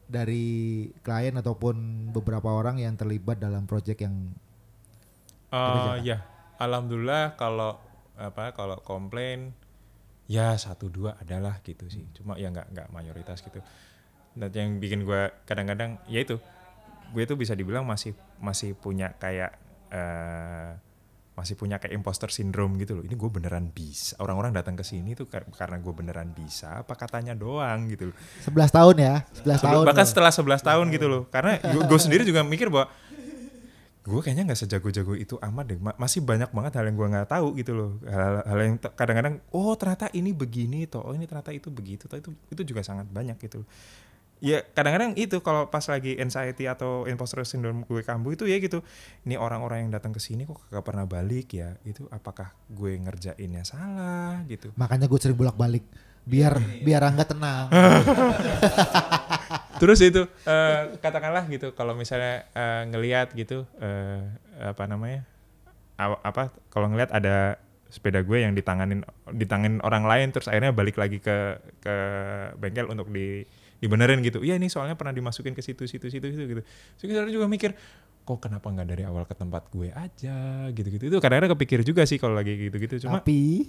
[0.09, 4.33] dari klien ataupun beberapa orang yang terlibat dalam proyek yang
[5.49, 6.05] Dikerjakan.
[6.05, 6.17] ya,
[6.59, 7.79] alhamdulillah kalau
[8.19, 9.55] apa kalau komplain
[10.27, 12.05] ya satu dua adalah gitu sih.
[12.13, 13.63] Cuma ya nggak nggak mayoritas gitu.
[14.35, 16.37] Dan yang bikin gue kadang-kadang ya itu
[17.15, 19.57] gue itu bisa dibilang masih masih punya kayak
[19.89, 20.77] eh
[21.39, 23.07] masih punya kayak imposter syndrome gitu loh.
[23.07, 24.19] Ini gue beneran bisa.
[24.19, 26.83] Orang-orang datang ke sini tuh kar- karena gue beneran bisa.
[26.83, 28.17] Apa katanya doang gitu loh.
[28.43, 29.15] 11 tahun ya,
[29.47, 29.85] 11 tahun.
[29.87, 30.11] bahkan loh.
[30.11, 32.91] setelah 11 tahun gitu loh karena gue sendiri juga mikir bahwa
[34.09, 35.79] gue kayaknya nggak sejago-jago itu amat deh.
[35.79, 37.91] Ma- masih banyak banget hal yang gue nggak tahu gitu loh.
[38.09, 41.05] Hal, hal yang kadang-kadang oh ternyata ini begini toh.
[41.05, 42.17] Oh ini ternyata itu begitu toh.
[42.17, 43.69] Itu itu juga sangat banyak gitu.
[44.39, 48.81] Ya kadang-kadang itu kalau pas lagi anxiety atau imposter syndrome gue kambuh itu ya gitu.
[49.29, 51.77] Ini orang-orang yang datang ke sini kok gak pernah balik ya?
[51.85, 54.41] Itu apakah gue ngerjainnya salah?
[54.49, 54.73] Gitu.
[54.79, 55.85] Makanya gue sering bolak-balik.
[56.25, 57.67] Biar biar Angga tenang.
[59.79, 64.23] Terus itu eh, katakanlah gitu kalau misalnya eh, ngelihat gitu eh,
[64.59, 65.25] apa namanya
[65.99, 67.59] apa kalau ngelihat ada
[67.91, 69.03] sepeda gue yang ditanganin
[69.33, 71.97] ditangin orang lain terus akhirnya balik lagi ke ke
[72.61, 73.43] bengkel untuk di
[73.79, 74.43] dibenerin gitu.
[74.43, 76.63] Iya ini soalnya pernah dimasukin ke situ situ situ situ gitu.
[76.99, 77.75] Kita juga mikir
[78.29, 82.21] kok kenapa nggak dari awal ke tempat gue aja gitu-gitu itu kadang-kadang kepikir juga sih
[82.21, 83.65] kalau lagi gitu-gitu cuma Tapi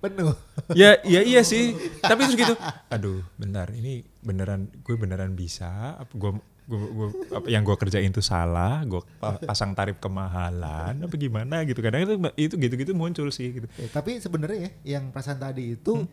[0.00, 0.32] penuh.
[0.80, 1.74] ya ya iya sih.
[2.00, 2.54] Tapi terus gitu.
[2.94, 3.68] Aduh bentar.
[3.68, 5.96] Ini beneran gue beneran bisa?
[5.96, 6.30] Apa gue
[6.66, 8.80] gue, gue- apa yang gue kerjain tuh salah?
[8.84, 10.94] Gue pa- pasang tarif kemahalan?
[11.00, 11.80] Apa gimana gitu?
[11.80, 13.66] Kadang itu itu gitu gitu muncul sih gitu.
[13.76, 16.06] Eh, tapi sebenarnya ya yang perasaan tadi itu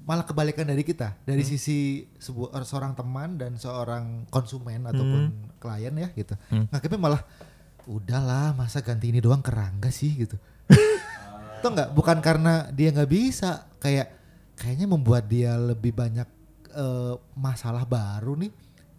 [0.00, 1.20] malah kebalikan dari kita.
[1.22, 5.22] Dari sisi sebuah seorang teman dan seorang konsumen ataupun
[5.60, 6.34] klien ya gitu.
[6.48, 6.66] Hmm.
[6.66, 7.22] nganggepnya malah
[7.84, 10.16] udahlah masa ganti ini doang kerangga sih?
[10.16, 10.36] gitu
[11.60, 14.08] Tuh nggak bukan karena dia nggak bisa kayak
[14.56, 16.28] kayaknya membuat dia lebih banyak
[16.72, 18.52] eh, masalah baru nih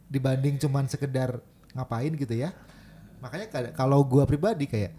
[0.09, 1.39] dibanding cuman sekedar
[1.71, 2.51] ngapain gitu ya
[3.21, 4.91] makanya kalau gua pribadi kayak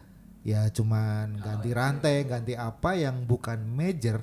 [0.42, 4.22] ya cuman ganti rantai ganti apa yang bukan major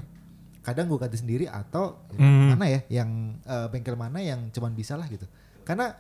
[0.64, 2.56] kadang gua ganti sendiri atau Hmm.
[2.56, 5.28] mana ya yang eh, bengkel mana yang cuman bisa lah gitu
[5.64, 5.94] karena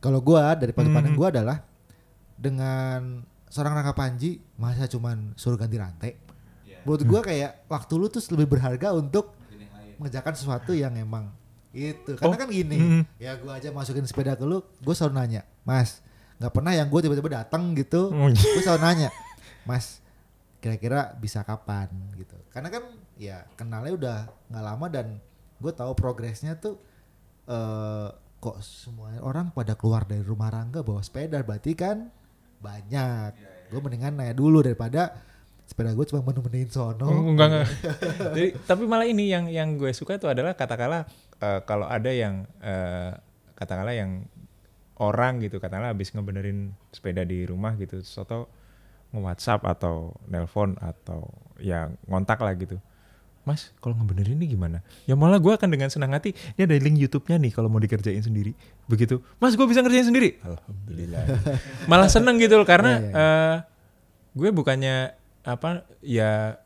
[0.00, 1.20] kalau gua dari pandang pandang Hmm.
[1.20, 1.58] gua adalah
[2.34, 6.10] dengan seorang Rangga Panji masa cuman suruh ganti rantai.
[6.84, 9.32] Menurut gua kayak waktu lu tuh lebih berharga untuk
[9.96, 11.32] mengerjakan sesuatu yang emang
[11.74, 12.14] itu.
[12.14, 13.02] Karena Oh, kan gini, mm.
[13.18, 15.98] ya gua aja masukin sepeda ke lu, gua selalu nanya, "Mas,
[16.38, 18.38] nggak pernah yang gue tiba-tiba datang gitu." Oh, iya.
[18.38, 19.08] Gue selalu nanya,
[19.66, 19.98] "Mas,
[20.62, 22.38] kira-kira bisa kapan?" gitu.
[22.54, 22.84] Karena kan
[23.18, 24.18] ya kenalnya udah
[24.50, 25.06] nggak lama dan
[25.58, 26.78] gue tahu progresnya tuh
[27.50, 28.08] eh
[28.38, 32.12] kok semua orang pada keluar dari rumah Rangga bawa sepeda berarti kan
[32.60, 33.32] banyak.
[33.72, 35.16] Gue mendingan nanya dulu daripada
[35.64, 37.08] sepeda gue cuma menu-menuin sono.
[37.08, 37.68] Oh, enggak enggak.
[38.36, 41.08] Jadi, tapi malah ini yang yang gue suka itu adalah katakanlah
[41.40, 43.16] eh, kalau ada yang eh,
[43.56, 44.28] katakanlah yang
[45.00, 48.46] orang gitu katakanlah habis ngebenerin sepeda di rumah gitu terus atau
[49.10, 51.26] nge-WhatsApp atau nelpon atau
[51.58, 52.78] ya ngontak lah gitu.
[53.44, 54.80] Mas, kalau ngebenerin ini gimana?
[55.04, 58.24] Ya malah gue akan dengan senang hati, ini ada link YouTube-nya nih kalau mau dikerjain
[58.24, 58.56] sendiri.
[58.88, 60.40] Begitu, Mas gue bisa ngerjain sendiri.
[60.40, 61.24] Alhamdulillah.
[61.90, 63.12] malah seneng gitu loh karena Iya, iya.
[63.12, 63.56] eh,
[64.32, 64.96] gue bukannya
[65.44, 65.70] apa
[66.00, 66.56] ya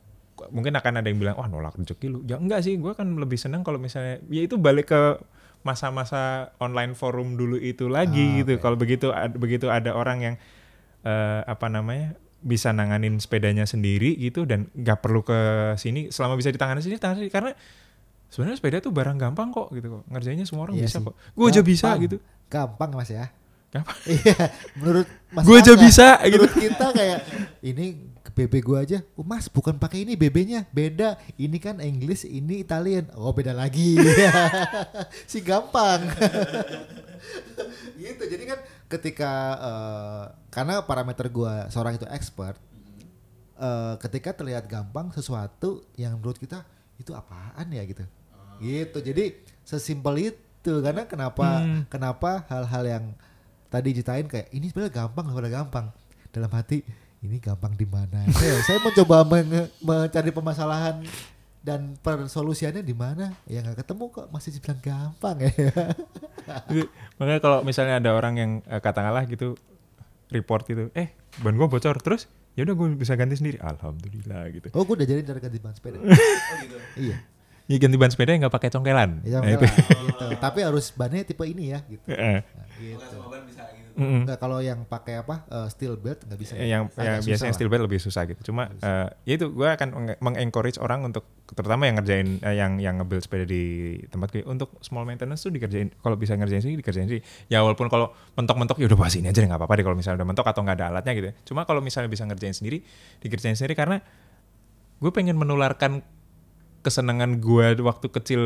[0.48, 3.34] mungkin akan ada yang bilang wah nolak rezeki lu ya enggak sih gue kan lebih
[3.34, 5.02] senang kalau misalnya ya itu balik ke
[5.60, 6.22] masa-masa
[6.56, 8.62] online forum dulu itu lagi Ah, gitu oke.
[8.62, 10.34] kalau begitu ad- begitu ada orang yang
[11.00, 15.34] eh, apa namanya bisa nanganin sepedanya sendiri gitu dan nggak perlu ke
[15.74, 17.50] sini selama bisa ditangani sini tangani karena
[18.28, 21.04] sebenarnya sepeda tuh barang gampang kok gitu kok ngerjainnya semua orang Iya bisa sih.
[21.04, 22.16] kok gue aja bisa gitu
[22.46, 23.26] Gampang Mas ya.
[23.68, 23.92] Gampang.
[24.08, 24.32] Iya,
[24.74, 26.40] menurut Mas Gua aja bisa, gitu.
[26.40, 27.20] Menurut kita kayak
[27.60, 27.86] ini
[28.30, 31.16] BB gua aja, oh, Mas bukan pakai ini BB-nya, beda.
[31.34, 33.08] Ini kan English, ini Italian.
[33.14, 33.96] Oh, beda lagi.
[35.30, 36.06] si gampang.
[38.00, 38.22] gitu.
[38.24, 38.58] Jadi kan
[38.88, 42.56] ketika eh, karena parameter gua seorang itu expert,
[43.58, 46.62] eh, ketika terlihat gampang sesuatu yang menurut kita
[46.98, 48.04] itu apaan ya gitu.
[48.58, 48.98] Gitu.
[49.02, 49.24] Jadi
[49.62, 51.86] sesimpel itu karena kenapa Hmm.
[51.86, 53.04] kenapa hal-hal yang
[53.68, 55.86] tadi ceritain kayak ini sebenarnya gampang sebenarnya gampang
[56.32, 56.82] dalam hati
[57.20, 58.22] ini gampang di mana?
[58.32, 61.02] Saya, saya mencoba menge- mencari permasalahan
[61.60, 63.34] dan persolusiannya di mana?
[63.44, 64.26] Ya nggak ketemu kok.
[64.28, 65.50] Masih dibilang gampang ya.
[66.68, 66.82] Jadi,
[67.14, 69.58] makanya kalau misalnya ada orang yang eh, katakanlah gitu
[70.28, 72.24] report itu eh ban gua bocor terus?
[72.52, 73.54] Ya udah gue bisa ganti sendiri.
[73.56, 74.66] Alhamdulillah gitu.
[74.72, 75.98] Oh gue udah jadi cara ganti ban sepeda.
[76.98, 77.16] Iya.
[77.66, 79.22] Ya ganti ban sepeda nggak pakai congkelan.
[79.22, 80.24] Ya, Nah, lah, gitu.
[80.40, 83.18] tapi harus bannya tipe ini ya gitu, Eh, Nah, gitu.
[83.98, 84.22] Mm-mm.
[84.24, 86.54] Nggak kalau yang pakai apa eh, steel belt nggak bisa.
[86.54, 88.54] Yang, susah biasanya steel belt lebih susah gitu.
[88.54, 92.78] Cuma eh, ya itu gue akan meng- mengencourage orang untuk terutama yang ngerjain eh, yang
[92.78, 96.78] yang nge-build sepeda di tempat gue untuk small maintenance tuh dikerjain kalau bisa ngerjain sendiri
[96.80, 99.96] dikerjain sendiri ya walaupun kalau mentok-mentok ya udah bahas ini aja nggak apa-apa deh kalau
[99.98, 101.26] misalnya udah mentok atau nggak ada alatnya gitu.
[101.32, 101.34] Ya.
[101.48, 102.84] cuma kalau misalnya bisa ngerjain sendiri
[103.24, 104.04] dikerjain sendiri karena
[104.98, 106.06] gue pengen menularkan
[106.82, 108.42] kesenangan gue waktu kecil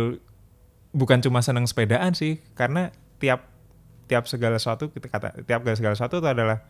[0.92, 3.51] bukan cuma senang sepedaan sih karena tiap
[4.12, 6.60] tiap segala sesuatu kita kata tiap segala sesuatu itu adalah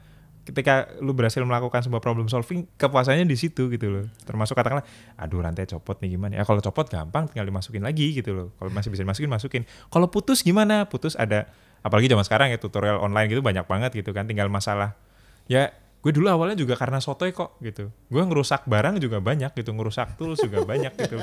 [0.43, 4.05] ketika lu berhasil melakukan sebuah problem solving kepuasannya di situ gitu loh.
[4.27, 4.83] Termasuk katakanlah
[5.15, 6.35] aduh rantai copot nih gimana?
[6.35, 8.49] Ya kalau copot gampang tinggal dimasukin lagi gitu loh.
[8.59, 9.63] Kalau masih bisa dimasukin masukin.
[9.87, 10.91] Kalau putus gimana?
[10.91, 11.47] Putus ada
[11.87, 14.99] apalagi zaman sekarang ya tutorial online gitu banyak banget gitu kan tinggal masalah.
[15.47, 15.71] Ya
[16.03, 17.95] gue dulu awalnya juga karena sotoy kok gitu.
[18.11, 21.23] Gue ngerusak barang juga banyak gitu ngerusak tools juga banyak gitu.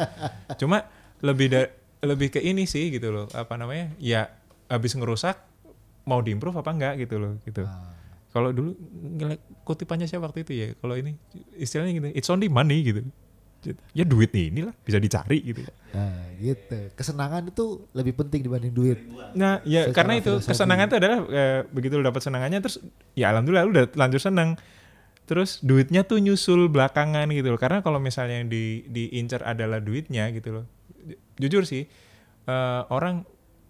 [0.64, 0.88] Cuma
[1.20, 3.92] lebih da- lebih ke ini sih gitu loh apa namanya?
[4.00, 4.32] Ya
[4.72, 5.36] habis ngerusak
[6.10, 7.94] mau diimprove apa enggak gitu loh gitu Ah.
[8.30, 8.74] kalau dulu
[9.64, 11.14] kutipannya siapa waktu itu ya kalau ini
[11.56, 13.06] istilahnya gitu it's only money gitu
[13.92, 19.00] ya duit inilah bisa dicari gitu nah gitu kesenangan itu lebih penting dibanding duit
[19.30, 20.50] Nah, ya Secara karena itu filosofi.
[20.50, 22.82] kesenangan itu adalah eh, begitu lu dapat senangannya terus
[23.14, 24.58] ya alhamdulillah lu udah lanjut senang.
[25.24, 27.62] Terus duitnya tuh nyusul belakangan gitu loh.
[27.62, 30.66] Karena kalau misalnya yang di diincar adalah duitnya gitu loh.
[31.00, 31.86] Ju- Jujur sih
[32.44, 33.22] eh, orang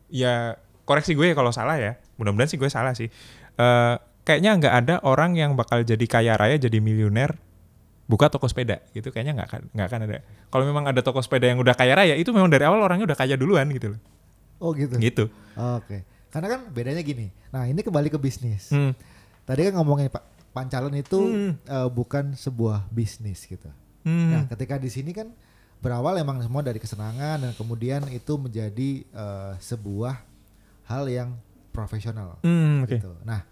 [0.08, 2.00] ya koreksi gue ya kalau salah ya.
[2.20, 3.08] Mudah-mudahan sih gue salah sih.
[3.56, 7.34] Eh, kayaknya nggak ada orang yang bakal jadi kaya raya jadi miliuner
[8.06, 10.18] buka toko sepeda gitu kayaknya nggak akan nggak akan ada.
[10.50, 13.18] Kalau memang ada toko sepeda yang udah kaya raya itu memang dari awal orangnya udah
[13.18, 14.00] kaya duluan gitu loh.
[14.60, 15.32] oh gitu Gitu.
[15.56, 16.04] Oke.
[16.30, 17.32] Karena kan bedanya gini.
[17.50, 18.70] Nah, ini kembali ke bisnis.
[18.70, 18.94] Hmm.
[19.48, 20.22] Tadi kan ngomongin Pak
[20.54, 21.54] Pancalan itu Hmm.
[21.56, 23.70] eh, bukan sebuah bisnis gitu.
[24.04, 24.30] Hmm.
[24.34, 25.30] Nah, ketika di sini kan
[25.80, 30.22] berawal emang semua dari kesenangan dan kemudian itu menjadi eh, sebuah
[30.86, 31.30] hal yang
[31.80, 32.92] profesional Hmm, oke.
[32.94, 33.16] gitu.
[33.24, 33.48] Nah,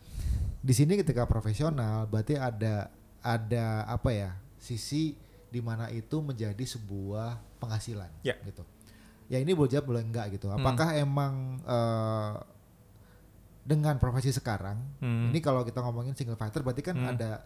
[0.57, 4.32] di sini ketika profesional berarti ada ada apa ya?
[4.57, 5.15] sisi
[5.47, 8.36] di mana itu menjadi sebuah penghasilan Ya.
[8.41, 8.67] gitu.
[9.28, 10.49] Ya ini boleh jawab boleh enggak gitu.
[10.49, 12.36] Apakah emang eh,
[13.63, 15.28] dengan profesi sekarang Hmm.
[15.28, 17.11] ini kalau kita ngomongin single fighter berarti kan Hmm.
[17.11, 17.43] ada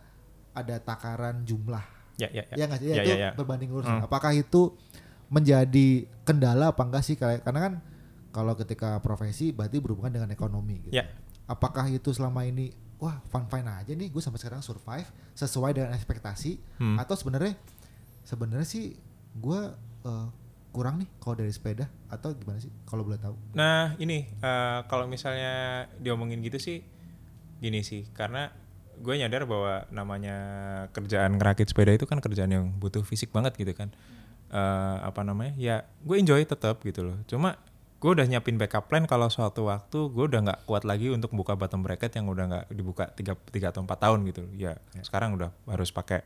[0.51, 1.81] ada takaran jumlah
[2.15, 2.55] Ya, ya, ya.
[2.59, 3.29] ya ya, Ya, itu ya, ya.
[3.33, 4.01] berbanding lurus Hmm.
[4.01, 4.77] apakah itu
[5.27, 7.73] menjadi kendala apa enggak sih karena kan
[8.31, 10.95] kalau ketika profesi berarti berhubungan dengan ekonomi gitu.
[10.95, 11.05] Ya.
[11.51, 15.91] apakah itu selama ini wah fun fine aja nih gue sampai sekarang survive sesuai dengan
[15.91, 16.79] ekspektasi?
[16.79, 16.95] Hmm.
[16.95, 17.59] atau sebenarnya
[18.23, 18.95] sebenarnya sih
[19.35, 19.61] gue
[20.07, 20.27] eh,
[20.71, 23.35] kurang nih kalau dari sepeda atau gimana sih kalau boleh tahu?
[23.57, 26.79] Nah ini eh, kalau misalnya diomongin gitu sih
[27.59, 28.49] gini sih karena
[29.01, 30.37] gue nyadar bahwa namanya
[30.93, 33.91] kerjaan ngerakit sepeda itu kan kerjaan yang butuh fisik banget gitu kan.
[34.51, 35.75] Eh, apa namanya ya
[36.05, 37.17] gue enjoy tetap gitu loh.
[37.27, 37.57] Cuma
[38.01, 41.53] gue udah nyiapin backup plan kalau suatu waktu gue udah nggak kuat lagi untuk buka
[41.53, 44.41] bottom bracket yang udah nggak dibuka tiga tiga atau empat tahun gitu.
[44.57, 46.25] Ya sekarang udah harus pakai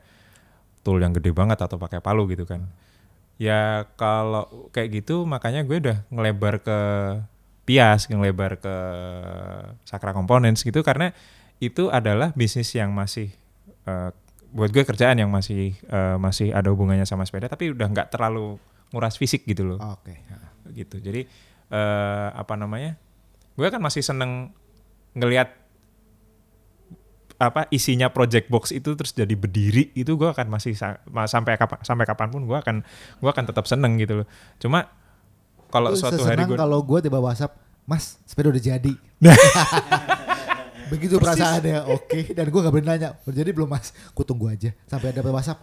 [0.87, 2.63] tool yang gede banget atau pakai palu gitu kan.
[3.35, 6.79] Ya kalau kayak gitu makanya gue udah ngelebar ke
[7.67, 8.75] Pias, ngelebar ke
[9.83, 11.11] Sakra Components gitu karena
[11.59, 13.35] itu adalah bisnis yang masih
[13.83, 14.15] eh,
[14.55, 18.55] buat gue kerjaan yang masih eh, masih ada hubungannya sama sepeda tapi udah nggak terlalu
[18.95, 19.79] nguras fisik gitu loh.
[19.83, 20.23] Oke
[20.73, 20.97] gitu.
[20.99, 21.27] Jadi
[21.69, 22.97] eh, apa namanya
[23.55, 24.51] gue kan masih seneng
[25.15, 25.53] ngelihat
[27.35, 31.83] apa isinya project box itu terus jadi berdiri itu gue akan masih sa- sampai kapan
[31.83, 32.79] sampai kapan pun gue akan
[33.19, 34.27] gue akan tetap seneng gitu loh.
[34.55, 34.87] Cuma
[35.67, 38.93] kalau suatu hari gue kalau gue tiba WhatsApp mas sepeda udah jadi.
[40.91, 42.19] Begitu perasaannya oke.
[42.31, 43.91] Dan gue gak berani nanya udah jadi belum mas?
[44.15, 45.59] Gue tunggu aja sampai ada WhatsApp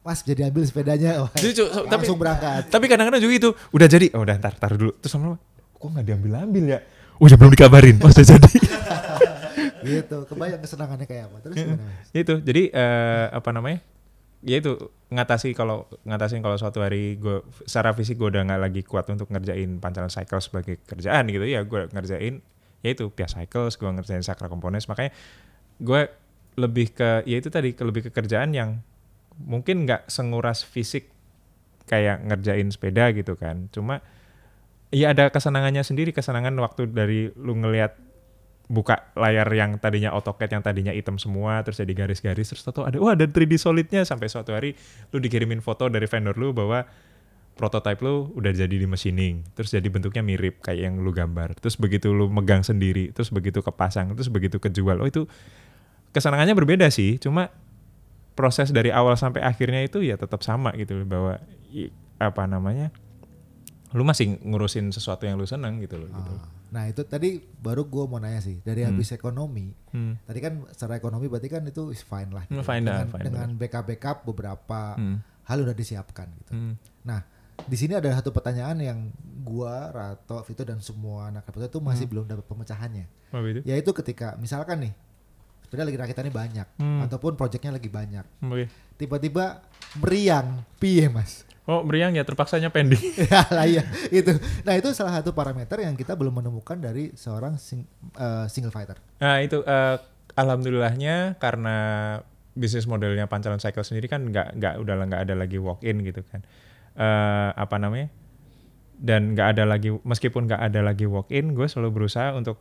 [0.00, 2.62] mas jadi ambil sepedanya Wah, Jadi, cu- tapi- langsung berangkat.
[2.68, 4.96] tapi kadang-kadang juga itu udah jadi oh udah ntar tar dulu.
[4.96, 5.36] Terus sama
[5.70, 6.80] kok nggak diambil ambil ya?
[7.20, 8.50] Ya belum dikabarin oh sudah jadi.
[9.80, 11.36] Gitu kebayang kesenangannya kayak apa.
[11.42, 12.08] Terus gimana mas?
[12.12, 13.80] itu jadi eh, apa namanya?
[14.40, 14.72] Ya itu
[15.08, 19.28] ngatasi kalau ngatasin kalau suatu hari gue secara fisik gue udah nggak lagi kuat untuk
[19.28, 21.60] ngerjain pancaran cycle sebagai kerjaan gitu ya.
[21.62, 22.40] Gue ngerjain
[22.80, 25.12] ya itu Pia Cycles gue ngerjain Sakra Components makanya
[25.76, 26.08] gue
[26.56, 28.80] lebih ke ya itu tadi ke lebih ke kerjaan yang
[29.44, 31.08] mungkin nggak senguras fisik
[31.90, 33.66] kayak ngerjain sepeda gitu kan.
[33.74, 33.98] Cuma
[34.94, 37.98] ya ada kesenangannya sendiri kesenangan waktu dari lu ngelihat
[38.70, 43.02] buka layar yang tadinya AutoCAD yang tadinya hitam semua terus jadi garis-garis terus tahu ada
[43.02, 44.06] wah ada 3D solidnya.
[44.06, 44.78] Sampai suatu hari
[45.10, 46.86] lu dikirimin foto dari vendor lu bahwa
[47.58, 51.58] prototype lu udah jadi di machining terus jadi bentuknya mirip kayak yang lu gambar.
[51.58, 55.02] Terus begitu lu megang sendiri terus begitu kepasang terus begitu kejual.
[55.02, 55.26] Oh itu
[56.14, 57.18] kesenangannya berbeda sih.
[57.18, 57.50] Cuma
[58.32, 61.32] proses dari awal sampai akhirnya itu ya tetap sama gitu loh bahwa
[61.68, 62.88] i- apa namanya
[63.90, 66.32] lu masih ngurusin sesuatu yang lu seneng gitu loh gitu.
[66.32, 68.94] Ah, nah itu tadi baru gue mau nanya sih dari Hmm.
[68.94, 70.14] habis ekonomi Hmm.
[70.22, 72.54] tadi kan secara ekonomi berarti kan itu is fine lah gitu.
[72.54, 75.18] Hmm, fine dengan, fine, dengan backup backup beberapa Hmm.
[75.42, 76.74] hal udah disiapkan gitu Hmm.
[77.02, 77.26] nah
[77.60, 78.98] di sini ada satu pertanyaan yang
[79.42, 82.12] gua Rato Vito dan semua anak Rato itu masih Hmm.
[82.14, 83.04] belum dapat pemecahannya
[83.64, 84.92] yaitu ketika misalkan nih
[85.70, 87.06] sepeda lagi rakitannya banyak Hmm.
[87.06, 88.66] ataupun proyeknya lagi banyak Oke.
[88.96, 89.62] tiba-tiba
[89.96, 92.98] meriang piye mas Oh meriang ya terpaksanya pending.
[93.30, 97.54] ya lah iya itu nah itu salah satu parameter yang kita belum menemukan dari seorang
[97.54, 99.96] sing- eh, single fighter Nah itu eh,
[100.34, 101.76] alhamdulillahnya karena
[102.52, 106.24] bisnis modelnya Pancalan Cycle sendiri kan nggak nggak udah nggak ada lagi walk in gitu
[106.24, 106.42] kan.
[106.92, 108.10] Eh, apa namanya?
[108.92, 112.58] Dan nggak ada lagi meskipun nggak ada lagi walk in, gue selalu berusaha untuk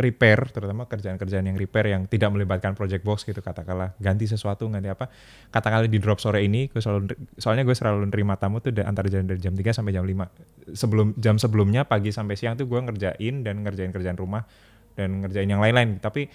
[0.00, 3.44] repair terutama kerjaan-kerjaan yang repair yang tidak melibatkan project box gitu.
[3.44, 5.12] Katakanlah ganti sesuatu ganti apa.
[5.52, 9.28] Katakanlah di drop sore ini gue selalu soalnya gue selalu nerima tamu tuh antara jam
[9.28, 13.34] dari jam 3 sampai jam 5 sebelum jam sebelumnya pagi sampai siang tuh gue ngerjain
[13.44, 14.48] dan ngerjain kerjaan rumah
[14.96, 16.00] dan ngerjain yang lain-lain.
[16.00, 16.26] Tapi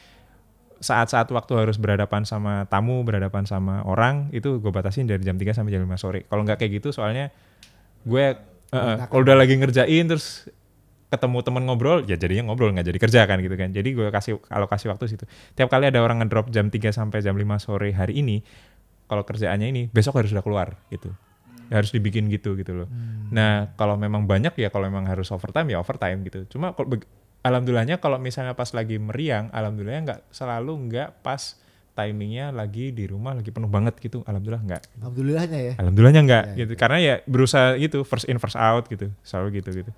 [0.79, 5.57] saat-saat waktu harus berhadapan sama tamu berhadapan sama orang itu gue batasin dari jam 3
[5.57, 6.19] sampai jam 5 sore.
[6.29, 7.33] Kalau nggak kayak gitu soalnya
[8.05, 8.25] gue
[8.69, 10.45] eh, kalau udah lagi ngerjain terus
[11.05, 13.69] ketemu temen ngobrol ya jadinya ngobrol nggak jadi kerja kan gitu kan.
[13.71, 15.25] Jadi gue kasih alokasi waktu situ.
[15.53, 18.41] Tiap kali ada orang ngedrop jam 3 sampai jam 5 sore hari ini
[19.05, 21.13] kalau kerjaannya ini besok harus sudah keluar gitu.
[21.69, 22.87] Ya, harus dibikin gitu gitu loh.
[23.33, 26.45] Nah kalau memang banyak ya kalau memang harus overtime ya overtime gitu.
[26.57, 26.97] Cuma kalau
[27.45, 31.57] alhamdulillahnya kalau misalnya pas lagi meriang alhamdulillahnya nggak selalu nggak pas
[31.95, 34.25] timingnya lagi di rumah lagi penuh banget gitu.
[34.25, 34.81] Alhamdulillah nggak.
[34.99, 35.73] Alhamdulillahnya ya.
[35.79, 36.71] Alhamdulillahnya nggak Ya, gitu.
[36.75, 39.13] karena ya berusaha gitu first in first out gitu.
[39.21, 39.93] Selalu gitu gitu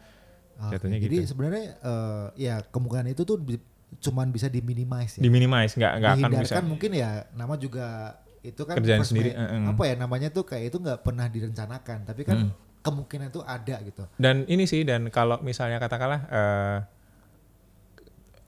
[0.57, 1.29] Jatuhnya jadi gitu.
[1.29, 3.61] sebenarnya eh, ya kemungkinan itu tuh bi-
[3.97, 8.75] cuman bisa diminimize ya diminimize nggak nggak akan bisa mungkin ya nama juga itu kan
[8.75, 9.63] Kerjaan sendiri, eh.
[9.63, 12.51] apa ya namanya tuh kayak itu nggak pernah direncanakan tapi kan Hmm.
[12.79, 16.79] kemungkinan itu ada gitu dan ini sih dan kalau misalnya katakanlah eh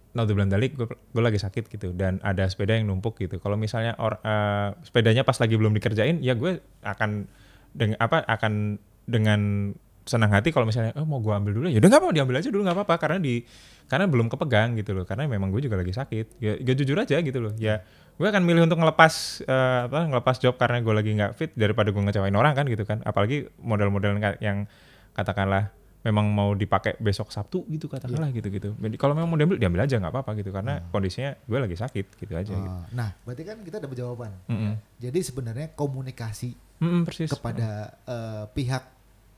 [0.10, 3.94] Naudzubillah dalik gue, gue lagi sakit gitu dan ada sepeda yang numpuk gitu kalau misalnya
[3.96, 7.30] or, eh, sepedanya pas lagi belum dikerjain ya gue akan
[7.72, 9.72] dengan apa akan dengan
[10.08, 12.50] senang hati kalau misalnya oh mau gue ambil dulu ya udah nggak apa diambil aja
[12.50, 13.44] dulu nggak apa-apa karena di
[13.90, 17.18] karena belum kepegang gitu loh karena memang gue juga lagi sakit ya, ya jujur aja
[17.20, 17.82] gitu loh ya
[18.20, 19.14] gue akan milih untuk ngelepas
[19.48, 22.84] eh, apa ngelepas job karena gue lagi nggak fit daripada gue ngecewain orang kan gitu
[22.84, 24.66] kan apalagi model-model yang
[25.14, 28.72] katakanlah memang mau dipakai besok Sabtu gitu katakanlah gitu-gitu.
[28.72, 32.06] Jadi kalau memang mau diambil diambil aja nggak apa-apa gitu karena kondisinya gue lagi sakit
[32.16, 32.72] gitu aja gitu.
[32.72, 34.32] Oh, Nah, berarti kan kita dapat jawaban.
[34.48, 34.80] Mm-mm.
[34.96, 37.28] Jadi sebenarnya komunikasi Mm-mm, persis.
[37.28, 38.84] kepada eh, pihak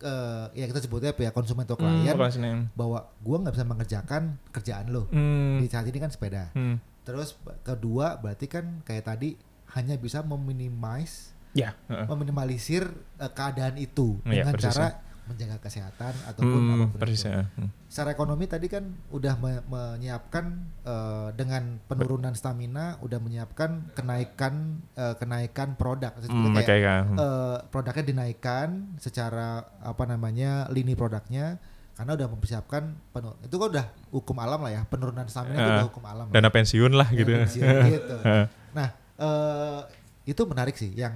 [0.01, 2.73] eh, ya kita sebutnya pihak konsumen atau Hmm, klien nih.
[2.73, 6.49] bahwa gua nggak bisa mengerjakan kerjaan lo Hmm, di saat ini kan sepeda.
[6.51, 6.75] hmm.
[7.01, 9.33] Terus kedua berarti kan kayak tadi
[9.71, 11.73] hanya bisa meminimize, Ya.
[11.85, 12.05] heeh.
[12.05, 12.87] meminimalisir
[13.17, 14.87] eh, keadaan itu Iya, dengan persis, cara
[15.31, 17.29] menjaga kesehatan ataupun Hmm, apa pun persis itu.
[17.29, 17.43] ya.
[17.51, 17.69] Hmm.
[17.85, 20.45] Secara ekonomi tadi kan udah me- menyiapkan
[20.81, 24.53] eh, dengan penurunan stamina, udah menyiapkan kenaikan
[24.93, 26.11] eh, kenaikan produk.
[26.21, 26.95] Hmm, kayak ya.
[27.01, 27.15] Hmm.
[27.15, 28.67] eh, produknya dinaikkan
[28.97, 31.57] secara apa namanya lini produknya
[31.91, 35.75] karena udah mempersiapkan penuh itu kan udah hukum alam lah ya penurunan stamina itu Eh,
[35.75, 36.33] udah hukum alam lah.
[36.33, 37.31] Dana pensiun lah Ya, gitu.
[37.35, 38.15] pensiun gitu.
[38.77, 39.79] Nah eh,
[40.23, 41.13] itu menarik sih yang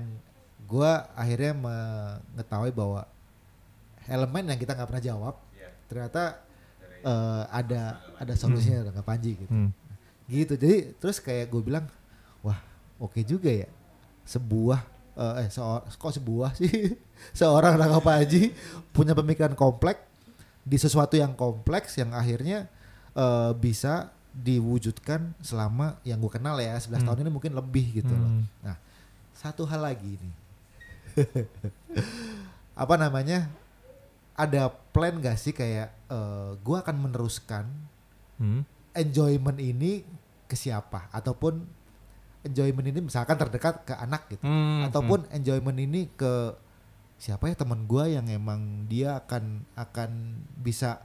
[0.61, 3.05] gua akhirnya mengetahui bahwa
[4.07, 5.35] elemen yang kita nggak pernah jawab
[5.85, 6.41] ternyata
[6.99, 7.81] eh, ada
[8.15, 9.69] ada solusinya dengan Panji gitu Hmm.
[10.25, 11.85] gitu jadi terus kayak gue bilang
[12.41, 12.57] wah
[12.97, 13.69] oke juga ya
[14.23, 14.81] sebuah
[15.13, 16.97] eh, eh seor- kok sebuah sih
[17.37, 18.49] seorang Rangga Panji
[18.89, 20.01] punya pemikiran kompleks
[20.61, 22.65] di sesuatu yang kompleks yang akhirnya
[23.13, 27.05] eh, bisa diwujudkan selama yang gue kenal ya 11 Hmm.
[27.05, 28.27] tahun ini mungkin lebih gitu loh.
[28.33, 28.45] Hmm.
[28.61, 28.75] Nah
[29.31, 30.35] satu hal lagi nih
[32.75, 33.47] apa namanya
[34.35, 37.65] ada plan gak sih kayak eh, gue akan meneruskan
[38.35, 38.67] Hmm.
[38.91, 40.03] enjoyment ini
[40.45, 41.07] ke siapa?
[41.09, 41.63] Ataupun
[42.43, 44.43] enjoyment ini misalkan terdekat ke anak gitu.
[44.43, 46.51] Hmm, ataupun enjoyment ini ke
[47.15, 50.11] siapa ya teman gua yang emang dia akan akan
[50.59, 50.99] bisa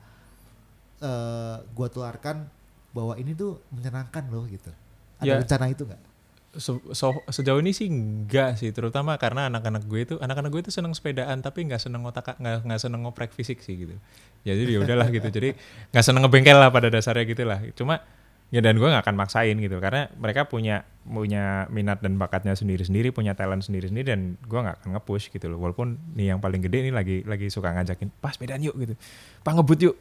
[1.01, 2.51] eh gua tularkan
[2.91, 4.69] bahwa ini tuh menyenangkan loh gitu.
[5.17, 5.39] Ada Ya.
[5.39, 6.03] rencana itu nggak
[6.51, 10.73] Se- so- sejauh ini sih enggak sih terutama karena anak-anak gue itu anak-anak gue itu
[10.75, 13.95] seneng sepedaan tapi nggak seneng otak nggak nggak seneng ngoprek fisik sih gitu.
[14.43, 15.31] Jadi ya udahlah gitu.
[15.31, 15.55] Jadi
[15.95, 18.03] nggak seneng ngebengkel lah pada dasarnya gitu lah cuma
[18.51, 19.79] ya dan gue nggak akan maksain gitu.
[19.79, 24.99] Karena mereka punya punya minat dan bakatnya sendiri-sendiri punya talent sendiri-sendiri dan gue nggak akan
[24.99, 25.63] nge-push gitu loh.
[25.63, 28.99] Walaupun nih yang paling gede ini lagi lagi suka ngajakin pas sepedaan yuk gitu.
[29.47, 29.95] Pak ngebut yuk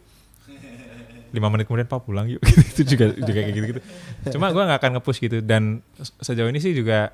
[1.32, 2.41] lima menit kemudian pak pulang yuk.
[2.75, 3.82] Itu juga juga kayak gitu gitu
[4.36, 7.13] cuma gue nggak akan nge-push gitu dan se- sejauh ini sih juga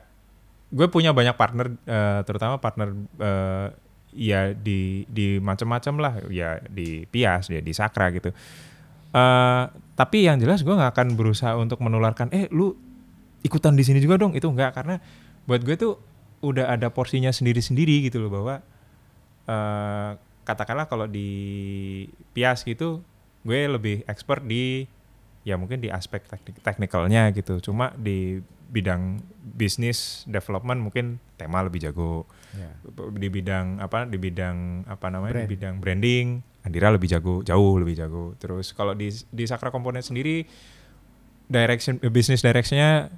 [0.74, 2.92] gue punya banyak partner eh, terutama partner
[3.22, 3.68] eh,
[4.16, 6.14] ya di di macam-macam lah.
[6.32, 8.32] Ya di Pias ya di Sakra gitu.
[9.16, 9.64] Eh,
[9.96, 12.74] tapi yang jelas gue nggak akan berusaha untuk menularkan eh lu
[13.44, 14.34] ikutan di sini juga dong.
[14.34, 14.98] Itu enggak karena
[15.46, 16.00] buat gue tuh
[16.42, 18.56] udah ada porsinya sendiri-sendiri gitu loh bahwa
[19.46, 20.12] eh
[20.46, 21.30] katakanlah kalau di
[22.34, 23.02] Pias gitu
[23.46, 24.90] gue lebih expert di
[25.46, 27.62] ya mungkin di aspek teknik teknikalnya gitu.
[27.62, 32.26] Cuma di bidang bisnis development mungkin tema lebih jago.
[33.14, 35.40] Di bidang apa di bidang apa namanya?
[35.40, 35.46] Brand.
[35.46, 36.28] di bidang branding
[36.66, 38.34] Andira lebih jago jauh lebih jago.
[38.42, 40.50] Terus kalau di di Sakra Komponen sendiri
[41.46, 43.14] direction business directionnya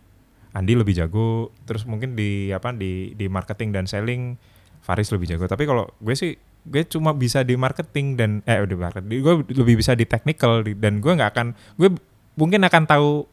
[0.51, 1.55] Andi lebih jago.
[1.63, 4.35] Terus mungkin di apa di di marketing dan selling
[4.83, 5.47] Faris lebih jago.
[5.47, 6.35] Tapi kalau gue sih
[6.67, 10.99] gue cuma bisa di marketing dan eh di marketing gue lebih bisa di technical dan
[10.99, 11.47] gue nggak akan
[11.79, 11.89] gue
[12.37, 13.25] mungkin akan tahu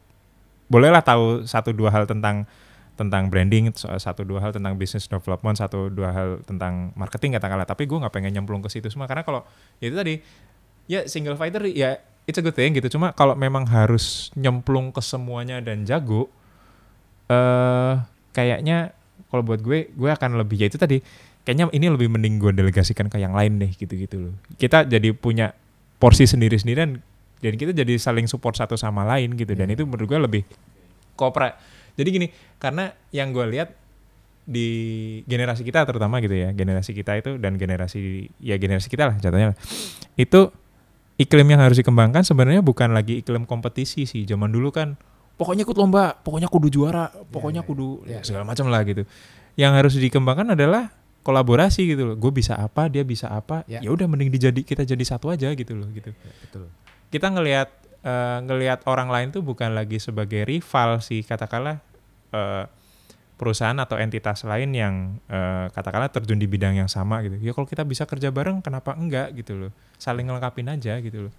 [0.65, 2.49] bolehlah tahu satu dua hal tentang
[2.95, 7.67] tentang branding satu dua hal tentang business development satu dua hal tentang marketing katakanlah.
[7.67, 9.05] Tapi gue nggak pengen nyemplung ke situ semua.
[9.05, 9.43] Karena kalau
[9.83, 10.15] ya itu tadi
[10.87, 12.87] ya single fighter ya it's a good thing gitu.
[12.95, 16.31] Cuma kalau memang harus nyemplung ke semuanya dan jago
[17.27, 17.93] eh
[18.31, 18.95] kayaknya
[19.27, 21.03] kalau buat gue gue akan lebih ya itu tadi
[21.45, 25.53] kayaknya ini lebih mending gue delegasikan ke yang lain deh gitu-gitu loh kita jadi punya
[26.01, 26.91] porsi sendiri-sendiri dan
[27.39, 29.79] dan kita jadi saling support satu sama lain gitu dan Iya.
[29.79, 30.43] itu menurut gue lebih
[31.13, 31.53] kopra
[31.95, 32.27] jadi gini
[32.57, 33.71] karena yang gue lihat
[34.45, 34.67] di
[35.25, 39.57] generasi kita terutama gitu ya generasi kita itu dan generasi ya generasi kita lah lah.
[40.17, 40.53] itu
[41.17, 45.01] iklim yang harus dikembangkan sebenarnya bukan lagi iklim kompetisi sih zaman dulu kan
[45.41, 47.67] pokoknya ikut lomba pokoknya kudu juara pokoknya iya.
[47.67, 49.07] kudu Iya, ya, segala macam lah gitu
[49.57, 50.93] yang harus dikembangkan adalah
[51.25, 52.15] kolaborasi gitu loh.
[52.15, 53.81] Gue bisa apa dia bisa apa Ya.
[53.81, 56.13] ya udah mending dijadi kita jadi satu aja gitu loh gitu.
[56.45, 56.69] Betul.
[57.09, 57.69] Kita ngelihat
[58.05, 61.81] eh, ngelihat orang lain tuh bukan lagi sebagai rival sih katakanlah
[62.29, 62.69] eh,
[63.35, 64.95] perusahaan atau entitas lain yang
[65.25, 67.41] eh, katakanlah terjun di bidang yang sama gitu.
[67.41, 69.71] Ya kalau kita bisa kerja bareng kenapa enggak gitu loh.
[69.97, 71.33] Saling ngelengkapin aja gitu loh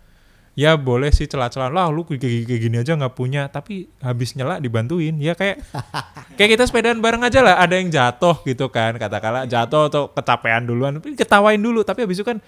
[0.57, 1.68] ya boleh sih celah-celah.
[1.68, 3.46] Lah lu kayak, gini aja nggak punya.
[3.52, 5.14] Tapi habis nyela dibantuin.
[5.20, 5.62] Ya kayak
[6.40, 7.61] kayak kita sepedaan bareng aja lah.
[7.61, 8.96] Ada yang jatuh gitu kan.
[8.96, 10.96] Katakanlah jatuh atau kecapean duluan.
[10.98, 11.84] Tapi ketawain dulu.
[11.84, 12.40] Tapi habis itu kan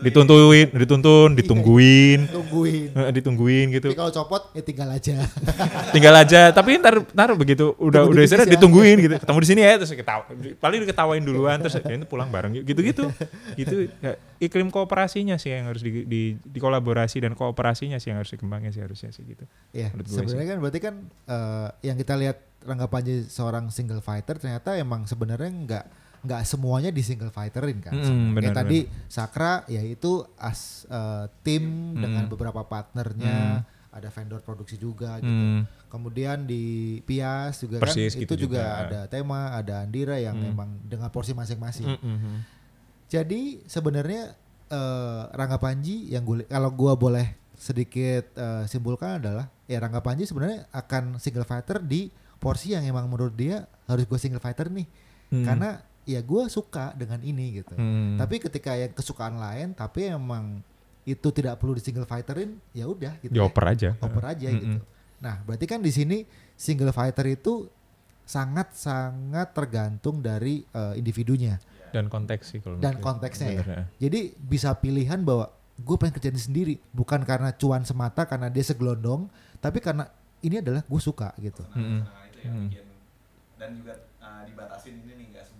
[0.00, 2.88] Dituntuin, dituntun, ditungguin, Tungguin.
[2.92, 3.92] eh, ditungguin gitu.
[3.92, 5.20] Tapi kalau copot ya tinggal aja.
[5.94, 8.54] Tinggal aja, tapi ntar ntar begitu udah Tunggu udah di istirahat ya.
[8.56, 9.14] ditungguin gitu.
[9.20, 10.24] Ketemu di sini ya terus ketawa,
[10.56, 13.12] paling diketawain duluan terus ya, pulang bareng yuk gitu-gitu.
[13.60, 18.32] Gitu ya, iklim kooperasinya sih yang harus di, di, dikolaborasi dan kooperasinya sih yang harus
[18.32, 19.44] dikembangin sih harusnya sih gitu.
[19.76, 20.94] Ya, sebenarnya kan berarti kan
[21.28, 25.84] eh, yang kita lihat Rangga Panji seorang single fighter ternyata emang sebenarnya nggak
[26.20, 27.92] nggak semuanya di single fighterin kan.
[27.92, 32.30] Mm, benar, Kayak tadi Sakra yaitu as eh, tim dengan Mm.
[32.30, 35.26] beberapa partnernya, ada vendor produksi juga gitu.
[35.26, 35.66] Hmm.
[35.90, 36.62] Kemudian di
[37.02, 38.82] Pias juga Persis kan gitu itu juga, juga.
[38.86, 40.46] ada tema, ada Andira yang Hmm.
[40.46, 41.88] memang dengan porsi masing-masing.
[41.88, 42.38] Mm, mm, mm.
[43.08, 44.38] Jadi sebenarnya
[44.70, 50.22] eh, Rangga Panji yang gue kalau gua boleh sedikit eh, simpulkan adalah ya Rangga Panji
[50.22, 52.06] sebenarnya akan single fighter di
[52.38, 54.86] porsi yang emang menurut dia harus gue single fighter nih
[55.28, 55.42] Hmm.
[55.42, 57.74] karena ya gue suka dengan ini gitu.
[57.74, 58.18] Hmm.
[58.18, 60.58] Tapi ketika yang kesukaan lain tapi emang
[61.02, 63.30] itu tidak perlu di single fighterin ya udah gitu.
[63.30, 63.36] ya.
[63.40, 63.90] dioper aja.
[63.98, 64.78] Oper aja Mm, gitu.
[65.20, 67.68] Nah, berarti kan di sini single fighter itu
[68.24, 71.58] sangat-sangat tergantung dari eh, individunya.
[71.90, 73.62] Dan konteks sih kalau Dan konteksnya ya.
[73.66, 78.62] Bener, Jadi bisa pilihan bahwa gue pengen kerjain sendiri, bukan karena cuan semata karena dia
[78.62, 79.26] segelondong,
[79.58, 80.06] tapi karena
[80.40, 81.64] ini adalah gue suka gitu.
[81.74, 82.00] Mm, mm.
[82.00, 82.68] Nah, itu yang Hmm.
[82.68, 82.86] bikin
[83.60, 85.59] dan juga uh, dibatasin ini nih nggak semuanya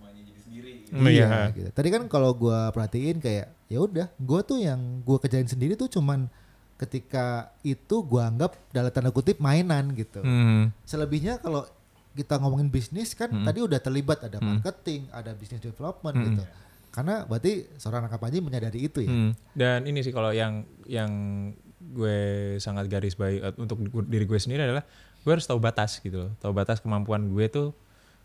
[0.51, 0.99] sendiri gitu.
[1.07, 1.55] Iya.
[1.55, 1.69] gitu.
[1.71, 5.87] Tadi kan kalau gue perhatiin kayak ya udah, gue tuh yang gue kerjain sendiri tuh
[5.87, 6.27] cuman
[6.75, 10.19] ketika itu gue anggap dalam tanda kutip mainan gitu.
[10.19, 10.73] Hmm.
[10.83, 11.63] Selebihnya kalau
[12.11, 13.45] kita ngomongin bisnis kan Hmm.
[13.47, 14.59] tadi udah terlibat ada Hmm.
[14.59, 16.25] marketing, ada business development Hmm.
[16.27, 16.43] gitu.
[16.91, 19.07] Karena berarti seorang anak Panji menyadari itu ya.
[19.07, 19.31] Hmm.
[19.55, 21.11] Dan ini sih kalau yang yang
[21.79, 22.19] gue
[22.59, 24.83] sangat garis baik eh, untuk diri gue sendiri adalah
[25.21, 26.31] gue harus tahu batas gitu loh.
[26.41, 27.71] Tahu batas kemampuan gue tuh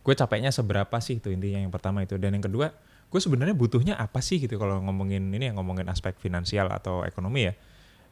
[0.07, 2.15] gue capeknya seberapa sih itu intinya yang pertama itu.
[2.15, 2.71] Dan yang kedua,
[3.11, 7.51] gue sebenarnya butuhnya apa sih gitu kalau ngomongin ini yang ngomongin aspek finansial atau ekonomi
[7.51, 7.55] ya.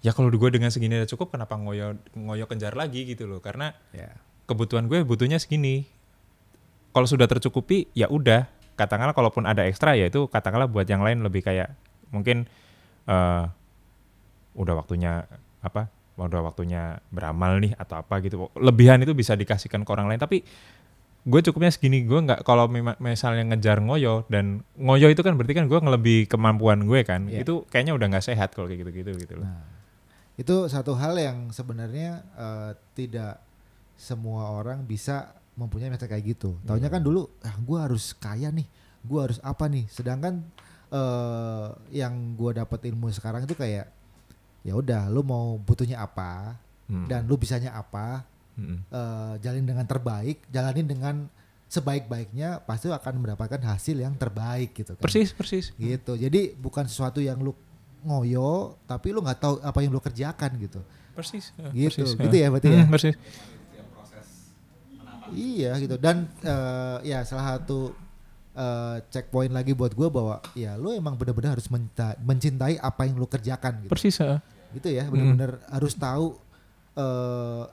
[0.02, 3.38] Ya kalau gue dengan segini udah cukup kenapa ngoyo ngoyo kejar lagi gitu loh.
[3.38, 4.10] Karena Ya.
[4.50, 5.86] kebutuhan gue butuhnya segini.
[6.90, 8.50] Kalau sudah tercukupi ya udah.
[8.74, 11.78] Katakanlah kalaupun ada ekstra ya itu katakanlah buat yang lain lebih kayak
[12.10, 12.50] mungkin
[13.06, 13.44] eh
[14.58, 15.30] udah waktunya
[15.62, 15.86] apa?
[16.18, 18.50] Udah waktunya beramal nih atau apa gitu.
[18.58, 20.42] Lebihan itu bisa dikasihkan ke orang lain tapi
[21.24, 22.68] gue cukupnya segini gue nggak kalau
[23.00, 27.42] misalnya ngejar ngoyo dan ngoyo itu kan berarti kan gue ngelebih kemampuan gue kan Iya.
[27.42, 29.48] itu kayaknya udah nggak sehat kalau kayak gitu-gitu gitu loh.
[29.48, 29.64] Nah,
[30.36, 33.40] itu satu hal yang sebenarnya eh, tidak
[33.96, 36.58] semua orang bisa mempunyai mindset kayak gitu.
[36.62, 38.66] Taunya kan dulu, ah gue harus kaya nih,
[39.00, 39.86] gue harus apa nih.
[39.86, 40.42] Sedangkan
[40.90, 43.88] eh yang gue dapat ilmu sekarang itu kayak,
[44.60, 47.08] ya udah, lu mau butuhnya apa Hmm.
[47.08, 48.78] dan lu bisanya apa, Mm-mm.
[48.86, 51.14] eh jalin dengan terbaik, jalanin dengan
[51.64, 55.02] sebaik-baiknya, pasti akan mendapatkan hasil yang terbaik gitu kan.
[55.02, 56.14] persis persis Gitu.
[56.14, 57.50] Jadi bukan sesuatu yang lu
[58.04, 60.78] ngoyo, tapi lu nggak tahu apa yang lu kerjakan gitu.
[61.14, 62.42] persis eh, Gitu, persis, gitu eh.
[62.42, 62.82] ya berarti ya?
[62.82, 63.14] Hmm, persis
[65.34, 65.96] Iya gitu.
[65.96, 67.90] Dan eh, ya salah satu
[68.54, 73.18] eh, checkpoint lagi buat gua bahwa ya lu emang benar-benar harus mencinta- mencintai apa yang
[73.18, 73.90] lu kerjakan gitu.
[73.90, 74.38] persis eh.
[74.74, 76.38] Gitu ya, benar-benar harus tahu
[76.94, 77.64] eh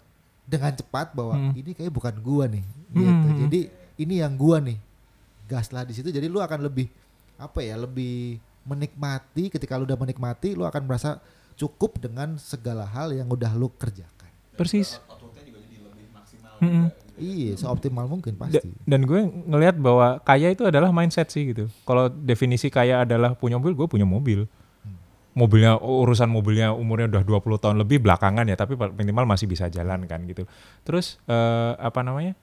[0.51, 1.55] dengan cepat bahwa Hmm.
[1.55, 2.63] ini kayak bukan gua nih.
[2.91, 3.07] Gitu.
[3.07, 3.39] Hmm.
[3.41, 3.59] Jadi
[3.97, 4.75] ini yang gua nih.
[5.47, 6.91] Gaslah di situ jadi lu akan lebih
[7.35, 11.17] apa ya, lebih menikmati ketika lu udah menikmati lu akan merasa
[11.53, 14.27] cukup dengan segala hal yang udah lu kerjakan.
[14.51, 16.53] persis Outputnya juga jadi lebih maksimal.
[16.59, 16.85] Mm-mm.
[16.85, 16.99] juga.
[17.17, 18.69] Iya, seoptimal mungkin Da- pasti.
[18.83, 21.69] dan gue ngelihat bahwa kaya itu adalah mindset sih gitu.
[21.81, 24.49] Kalau definisi kaya adalah punya mobil, gue punya mobil.
[25.31, 30.03] Mobilnya urusan mobilnya umurnya udah 20 tahun lebih belakangan ya, tapi minimal masih bisa jalan
[30.03, 30.43] kan gitu.
[30.83, 32.35] Terus eh, apa namanya?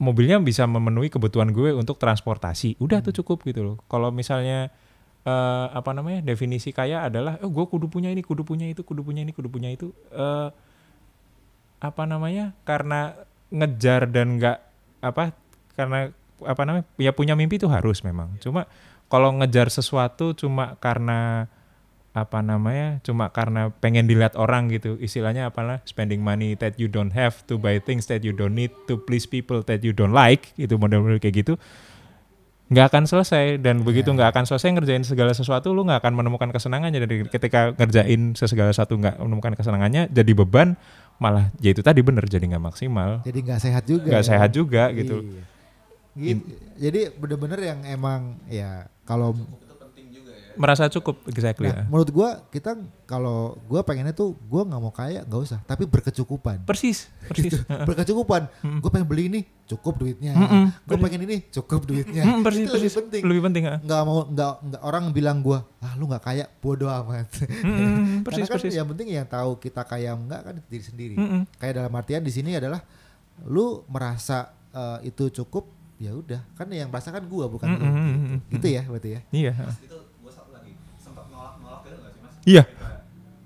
[0.00, 2.80] Mobilnya bisa memenuhi kebutuhan gue untuk transportasi.
[2.80, 3.76] Udah tuh cukup gitu loh.
[3.86, 4.72] Kalau misalnya
[5.28, 6.24] eh, apa namanya?
[6.24, 9.52] definisi kaya adalah oh gue kudu punya ini, kudu punya itu, kudu punya ini, kudu
[9.52, 10.48] punya itu eh
[11.82, 12.56] apa namanya?
[12.64, 13.12] Karena
[13.52, 14.58] ngejar dan nggak
[15.04, 15.36] apa
[15.76, 16.08] karena
[16.42, 18.66] apa namanya ya punya mimpi itu harus memang cuma
[19.12, 21.52] kalau ngejar sesuatu cuma karena
[22.12, 27.12] apa namanya cuma karena pengen dilihat orang gitu istilahnya apalah spending money that you don't
[27.12, 30.52] have to buy things that you don't need to please people that you don't like
[30.60, 31.56] itu model-model kayak gitu
[32.72, 36.48] nggak akan selesai dan begitu nggak akan selesai ngerjain segala sesuatu lu nggak akan menemukan
[36.48, 40.76] kesenangannya dari ketika ngerjain segala sesuatu nggak menemukan kesenangannya jadi beban
[41.20, 44.08] malah ya itu tadi bener jadi nggak maksimal Jadi nggak sehat juga.
[44.08, 44.28] nggak ya.
[44.28, 45.51] sehat juga gitu Iya.
[46.12, 46.44] Gitu.
[46.76, 51.72] Jadi bener-bener yang emang ya kalau itu penting juga ya merasa cukup exactly.
[51.72, 52.76] Nah, menurut gua kita
[53.08, 56.68] kalau gua pengennya tuh gua nggak mau kaya nggak usah, tapi berkecukupan.
[56.68, 57.56] Persis, persis.
[57.56, 57.64] Gitu.
[57.88, 58.44] berkecukupan.
[58.60, 60.36] Gue pengen beli ini, cukup duitnya.
[60.36, 60.64] Mm-mm.
[60.84, 62.24] Gue pengen ini, cukup duitnya.
[62.28, 63.00] Mm, persis, Itu lebih persis.
[63.00, 63.22] penting.
[63.24, 63.62] Lebih penting.
[63.80, 67.28] Nggak mau nggak nggak orang bilang gua, ah lu nggak kaya, bodoh amat.
[67.64, 68.76] Karena persis, kan persis.
[68.76, 71.14] yang penting yang tahu kita kaya enggak kan diri sendiri.
[71.16, 71.48] Mm-mm.
[71.56, 72.84] Kayak dalam artian di sini adalah
[73.48, 75.64] lu merasa eh, itu cukup,
[76.02, 76.42] ya udah.
[76.58, 77.78] Kan yang merasakan gua bukan lu.
[77.78, 79.20] Mm-mm, mm-mm, Gitu ya berarti ya.
[79.30, 79.52] Iya.
[79.54, 82.34] Mas itu gue satu lagi sempat nolak-nolak gitu nggak sih mas?
[82.42, 82.62] Iya.
[82.66, 83.00] Kayak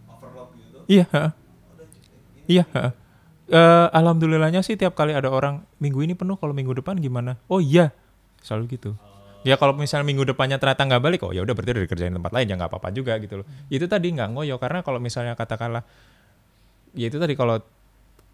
[0.09, 0.79] overload gitu.
[0.89, 1.05] Iya.
[1.13, 1.31] heeh.
[2.49, 2.65] Iya.
[2.73, 2.93] heeh.
[3.47, 7.39] Eh, alhamdulillahnya sih tiap kali ada orang minggu ini penuh kalau minggu depan gimana?
[7.47, 7.95] Oh iya,
[8.43, 8.99] selalu gitu.
[9.47, 12.35] Ya kalau misalnya minggu depannya ternyata nggak balik, oh ya udah berarti udah dikerjain tempat
[12.35, 13.47] lain ya nggak apa-apa juga gitu loh.
[13.71, 15.87] Itu tadi nggak ngoyo karena kalau misalnya katakanlah,
[16.99, 17.63] ya itu tadi kalau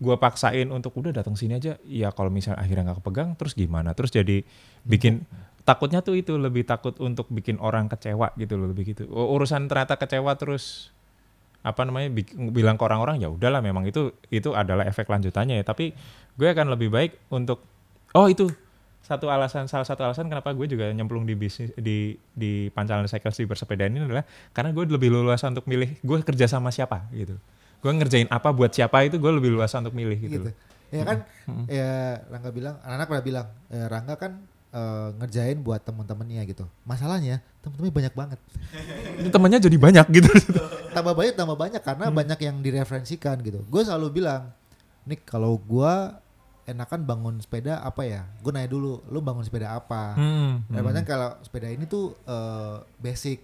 [0.02, 3.94] gua paksain untuk udah datang sini aja, ya kalau misalnya akhirnya nggak kepegang, terus gimana?
[3.94, 4.42] Terus jadi
[4.82, 5.22] bikin
[5.62, 9.06] takutnya tuh itu lebih takut untuk bikin orang kecewa gitu loh lebih gitu.
[9.06, 10.90] Urusan ternyata kecewa terus
[11.62, 12.10] apa namanya
[12.50, 15.94] bilang ke orang-orang ya udahlah memang itu itu adalah efek lanjutannya ya tapi
[16.34, 17.62] gue akan lebih baik untuk
[18.18, 18.50] oh itu
[19.02, 23.38] satu alasan salah satu alasan kenapa gue juga nyemplung di bisnis di di pancalan cycles
[23.38, 27.38] di bersepeda ini adalah karena gue lebih leluasa untuk milih gue kerja sama siapa gitu
[27.82, 30.50] gue ngerjain apa buat siapa itu gue lebih leluasa untuk milih gitu, gitu.
[30.92, 31.18] Ya kan,
[31.66, 34.32] ya Rangga bilang, anak-anak pernah bilang, eh, Rangga kan
[34.72, 36.64] eh, ngerjain buat teman-temannya gitu.
[36.86, 38.38] Masalahnya teman-temannya banyak banget.
[39.18, 40.30] Itu temannya jadi banyak gitu
[40.96, 42.16] tambah banyak tambah banyak karena Hmm.
[42.16, 43.64] banyak yang direferensikan gitu.
[43.66, 44.52] Gue selalu bilang,
[45.08, 46.20] Nick kalau gua
[46.68, 48.22] enakan bangun sepeda apa ya?
[48.38, 50.14] Gue nanya dulu, lu bangun sepeda apa?
[50.14, 51.02] Hmm, hmm.
[51.02, 53.42] kalau sepeda ini tuh eh, basic,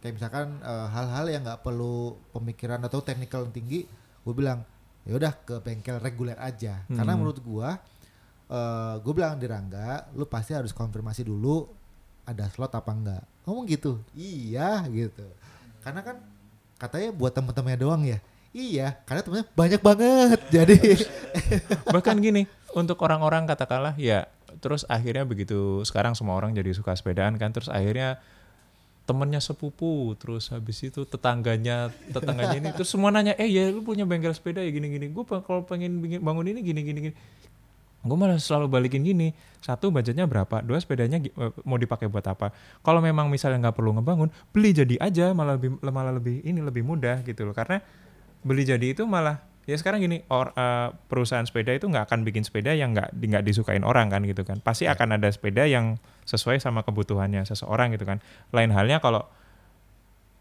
[0.00, 3.84] kayak misalkan eh, hal-hal yang nggak perlu pemikiran atau technical yang tinggi,
[4.24, 4.64] gue bilang
[5.04, 6.84] ya udah ke bengkel reguler aja.
[6.86, 7.20] Karena Hmm.
[7.24, 7.76] menurut gua,
[8.50, 11.68] eh gue bilang di Rangga, lu pasti harus konfirmasi dulu
[12.24, 13.22] ada slot apa enggak.
[13.46, 15.24] Ngomong gitu, iya gitu.
[15.80, 16.16] Karena kan
[16.76, 18.18] katanya buat temen-temennya doang ya.
[18.50, 20.40] Iya, karena temennya banyak banget.
[20.56, 20.78] Jadi
[21.94, 22.44] bahkan gini
[22.74, 24.26] untuk orang-orang katakanlah ya
[24.60, 28.18] terus akhirnya begitu sekarang semua orang jadi suka sepedaan kan terus akhirnya
[29.10, 34.06] temennya sepupu terus habis itu tetangganya tetangganya ini terus semua nanya eh ya lu punya
[34.06, 37.16] bengkel sepeda ya gini gini gue kalau pengen bangun ini gini gini gini.
[38.00, 40.64] Gue malah selalu balikin gini satu budgetnya berapa?
[40.64, 42.54] Dua sepedanya eh, mau dipakai buat apa?
[42.86, 46.86] Kalau memang misalnya nggak perlu ngebangun beli jadi aja malah lebih malah lebih ini lebih
[46.86, 47.52] mudah gitu loh.
[47.52, 47.82] Karena
[48.46, 52.42] beli jadi itu malah ya sekarang gini or, eh, perusahaan sepeda itu nggak akan bikin
[52.42, 54.58] sepeda yang nggak nggak disukain orang kan gitu kan.
[54.64, 58.18] Pasti akan ada sepeda yang sesuai sama kebutuhannya seseorang gitu kan.
[58.50, 59.26] Lain halnya kalau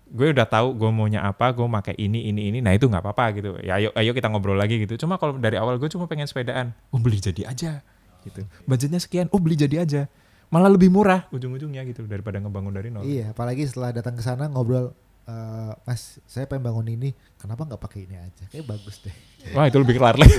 [0.09, 3.25] gue udah tahu gue maunya apa gue pakai ini ini ini nah itu nggak apa-apa
[3.37, 3.49] gitu.
[3.61, 4.97] Ya ayo ayo kita ngobrol lagi gitu.
[4.97, 7.85] Cuma kalau dari awal gue cuma pengen sepedaan oh beli jadi aja
[8.25, 8.43] gitu.
[8.65, 10.01] Budgetnya sekian oh beli jadi aja.
[10.49, 13.05] Malah lebih murah ujung-ujungnya gitu daripada ngebangun dari nol.
[13.05, 14.97] Iya, apalagi setelah datang ke sana ngobrol
[15.29, 17.09] eh, Mas, saya pengen bangun ini.
[17.37, 18.43] Kenapa nggak pakai ini aja?
[18.49, 19.13] Kayak bagus deh.
[19.55, 20.35] wah itu lebih kelar lagi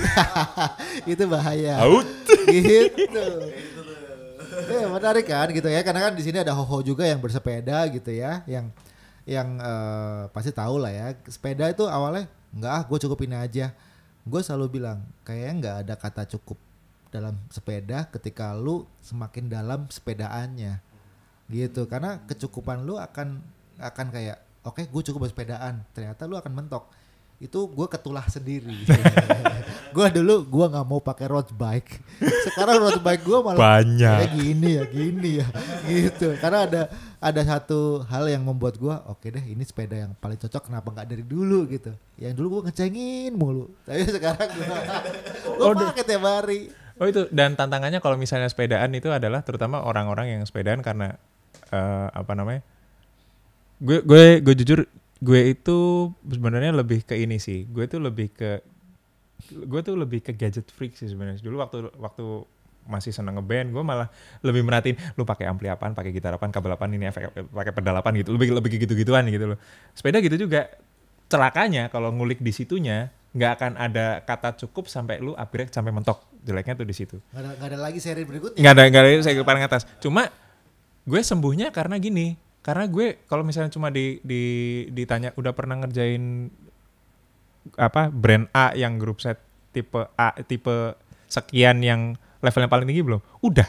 [1.16, 1.80] itu bahaya.
[1.80, 2.05] out
[2.53, 3.26] gitu.
[4.70, 8.11] ya menarik kan gitu ya karena kan di sini ada hoho juga yang bersepeda gitu
[8.12, 8.68] ya yang
[9.24, 13.72] yang eh, pasti tahu lah ya sepeda itu awalnya enggak ah gue cukup ini aja
[14.26, 16.59] gue selalu bilang kayaknya nggak ada kata cukup
[17.11, 20.78] dalam sepeda ketika lu semakin dalam sepedaannya
[21.51, 23.43] gitu karena kecukupan lu akan
[23.82, 26.84] akan kayak oke gue cukup bersepedaan ternyata lu akan mentok.
[27.40, 28.84] Itu gue ketulah sendiri.
[29.90, 31.98] Gue dulu gue nggak mau pakai road bike.
[32.46, 34.16] Sekarang road bike gue malah banyak.
[34.22, 35.46] kayak gini ya gini ya.
[35.82, 36.38] Gitu.
[36.38, 36.82] Karena ada
[37.18, 41.08] ada satu hal yang membuat gue oke deh ini sepeda yang paling cocok kenapa nggak
[41.11, 41.66] dari dulu?
[41.66, 41.90] Gitu.
[42.22, 43.66] Yang dulu gue ngecengin mulu.
[43.82, 44.66] Tapi sekarang gue
[45.58, 46.70] gue Oh, pakai tiap hari.
[47.00, 47.26] Oh itu.
[47.34, 51.18] Dan tantangannya kalau misalnya sepedaan itu adalah terutama orang-orang yang sepedaan karena
[51.74, 52.62] eh, apa namanya?
[53.81, 54.85] Gue gue gue jujur
[55.20, 55.78] gue itu
[56.28, 57.64] sebenarnya lebih ke ini sih.
[57.64, 58.61] Gue tuh lebih ke
[59.51, 61.41] gue tuh lebih ke gadget freak sih sebenarnya.
[61.41, 62.24] Dulu waktu waktu
[62.91, 64.09] masih seneng ngeband, gue malah
[64.45, 67.96] lebih merhatiin lu pakai ampli apaan, pakai gitar apaan, kabel apaan ini efek pakai pedal
[67.96, 68.37] apaan gitu.
[68.37, 69.59] Lebih lebih gitu-gituan gitu loh.
[69.96, 70.68] Sepeda gitu juga.
[71.30, 76.26] Celakanya kalau ngulik di situnya nggak akan ada kata cukup sampai lu upgrade sampai mentok.
[76.42, 77.17] Jeleknya tuh di situ.
[77.30, 79.83] nggak ada, ada lagi seri berikutnya Nggak ada nggak ada ke paling atas.
[80.03, 80.26] Cuma
[81.07, 82.50] gue sembuhnya karena gini.
[82.61, 84.42] Karena gue kalau misalnya cuma di, di
[84.92, 86.53] ditanya udah pernah ngerjain
[87.76, 89.41] apa brand A yang grup set
[89.72, 93.20] tipe A tipe sekian yang levelnya paling tinggi belum?
[93.41, 93.68] Udah.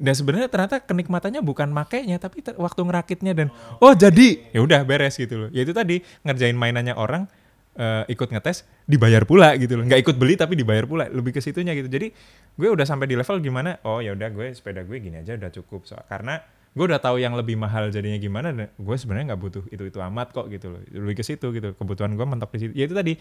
[0.00, 3.52] Dan sebenarnya ternyata kenikmatannya bukan makainya tapi waktu ngerakitnya dan
[3.84, 5.48] oh jadi ya udah beres gitu loh.
[5.52, 7.28] Ya itu tadi ngerjain mainannya orang
[7.76, 9.84] eh, ikut ngetes dibayar pula gitu loh.
[9.84, 11.12] Nggak ikut beli tapi dibayar pula.
[11.12, 11.92] Lebih ke situnya gitu.
[11.92, 12.08] Jadi
[12.56, 13.76] gue udah sampai di level gimana?
[13.84, 15.84] Oh ya udah gue sepeda gue gini aja udah cukup.
[15.84, 16.40] So, karena
[16.74, 19.98] gue udah tahu yang lebih mahal jadinya gimana dan gue sebenarnya nggak butuh itu itu
[20.02, 22.92] amat kok gitu loh lebih ke situ gitu kebutuhan gue mentok di situ ya itu
[22.92, 23.14] tadi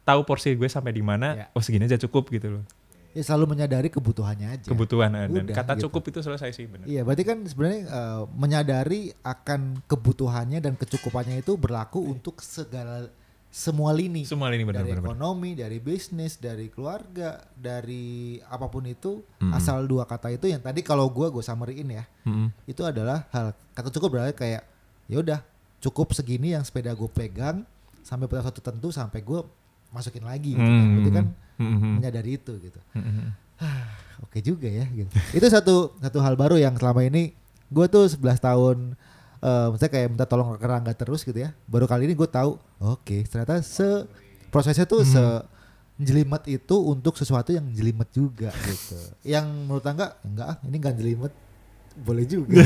[0.00, 1.46] tahu porsi gue sampai di mana Ya.
[1.52, 2.64] oh segini aja cukup gitu loh
[3.10, 4.68] Ya selalu menyadari kebutuhannya aja.
[4.68, 5.88] kebutuhan eh, dan Udah, kata gitu.
[5.88, 11.40] cukup itu selesai sih benar Iya, berarti kan sebenarnya eh, menyadari akan kebutuhannya dan kecukupannya
[11.40, 13.08] itu berlaku untuk segala
[13.58, 14.22] semua lini.
[14.22, 15.10] semua ini benar dari benar benar.
[15.18, 19.50] ekonomi, dari bisnis, dari keluarga, dari apa pun itu, Mm-mm.
[19.50, 22.54] asal dua kata itu yang tadi kalau gua gue summary-in ya, Mm-mm.
[22.70, 24.62] itu adalah hal kata cukup berarti kayak
[25.10, 25.40] ya udah
[25.82, 27.66] cukup segini yang sepeda gue pegang
[28.06, 29.42] sampai pada satu tentu sampai gue
[29.90, 30.78] masukin lagi gitu kan.
[30.78, 30.94] Hmm.
[30.94, 31.26] Berarti kan
[31.58, 31.92] Mm-mm.
[31.98, 32.80] menyadari itu gitu.
[32.94, 33.34] Mm-mm.
[34.22, 35.10] Oke juga ya gitu.
[35.34, 37.34] itu satu satu hal baru yang selama ini
[37.70, 38.76] gue tuh 11 tahun
[39.38, 41.54] eh maksudnya kayak minta tolong ke Rangga terus gitu ya.
[41.70, 44.06] Baru kali ini gue tahu, oke ternyata se
[44.50, 45.22] prosesnya tuh se
[45.98, 48.98] jelimet itu untuk sesuatu yang jelimet juga gitu.
[49.34, 51.32] Yang menurut Angga enggak ah ini enggak jelimet
[51.98, 52.62] boleh juga.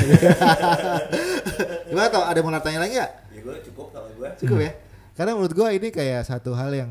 [1.89, 3.09] Gimana tau ada mau tanya lagi ya?
[3.33, 4.29] Ya gue cukup kalau gue.
[4.45, 4.73] Cukup ya.
[5.13, 6.91] Karena menurut gua ini kayak satu hal yang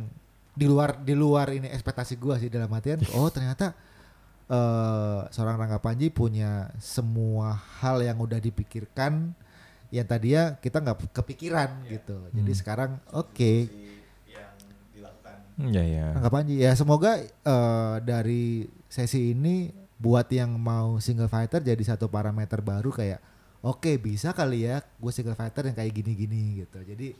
[0.51, 3.71] di luar di luar ini ekspektasi gua sih dalam artian oh ternyata
[4.51, 9.31] eh seorang Rangga Panji punya semua hal yang udah dipikirkan
[9.91, 12.15] yang tadinya kita nggak kepikiran gitu.
[12.31, 12.59] Jadi Hmm.
[12.59, 13.53] sekarang oke
[14.25, 14.55] Yang
[14.95, 15.37] dilakukan.
[15.69, 16.07] ya ya
[16.47, 19.69] ya semoga eh, dari sesi ini
[20.01, 23.21] buat yang mau single fighter jadi satu parameter baru kayak
[23.61, 26.81] oke bisa kali ya gue single fighter yang kayak gini-gini gitu.
[26.81, 27.13] Jadi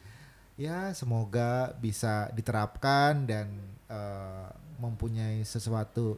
[0.55, 3.51] ya semoga bisa diterapkan dan
[3.85, 4.47] eh,
[4.79, 6.17] mempunyai sesuatu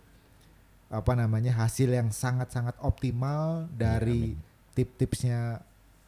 [0.88, 4.38] apa namanya hasil yang sangat-sangat optimal dari
[4.72, 5.60] tip-tipsnya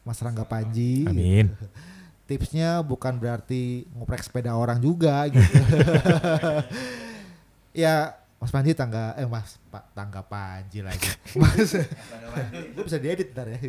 [0.06, 1.02] Mas Rangga Panji.
[1.02, 1.50] amin
[2.26, 5.46] Tipsnya bukan berarti ngoprek sepeda orang juga gitu.
[7.86, 11.06] ya Mas Panji tangga eh Mas Pak tangga Panji lagi.
[11.38, 11.70] Mas
[12.74, 13.62] gue bisa diedit ntar ya.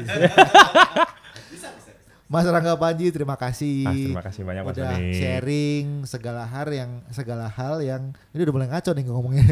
[2.25, 3.85] Mas Rangga Panji terima kasih.
[3.85, 8.55] Ah, terima kasih banyak Mas udah sharing segala hal yang segala hal yang ini udah
[8.57, 9.45] mulai ngaco nih ngomongnya.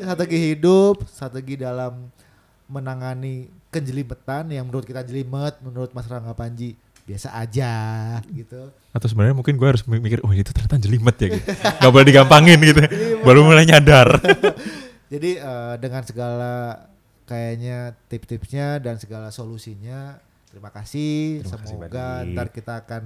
[0.00, 2.08] strategi hidup, strategi dalam
[2.72, 6.74] menangani kenjelimetan yang menurut kita jelimet, menurut Mas Rangga Panji
[7.08, 7.72] biasa aja
[8.36, 8.68] gitu.
[8.92, 11.48] atau sebenarnya mungkin gue harus mikir oh itu ternyata jelimet ya gitu
[11.80, 12.84] nggak boleh digampangin gitu
[13.24, 14.12] baru mulai nyadar
[15.08, 16.84] Jadi eh, dengan segala
[17.24, 20.20] kayaknya tip-tipsnya dan segala solusinya,
[20.52, 21.44] terima kasih.
[21.44, 22.32] Terima kasih, Semoga Badi.
[22.36, 23.02] ntar kita akan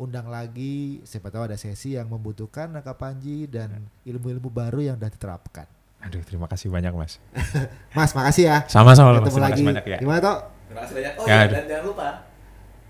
[0.00, 1.04] undang lagi.
[1.04, 5.68] Siapa tahu ada sesi yang membutuhkan Rangga Panji dan ilmu-ilmu baru yang sudah diterapkan.
[6.02, 7.22] Aduh terima kasih banyak mas
[7.96, 8.56] Mas, makasih ya.
[8.66, 9.52] sama-sama mas Ketemu terima lagi.
[9.54, 10.36] kasih banyak ya Gimana toh?
[10.66, 11.12] Terima kasih banyak.
[11.14, 12.08] Oh Ya, iya, dan jangan lupa.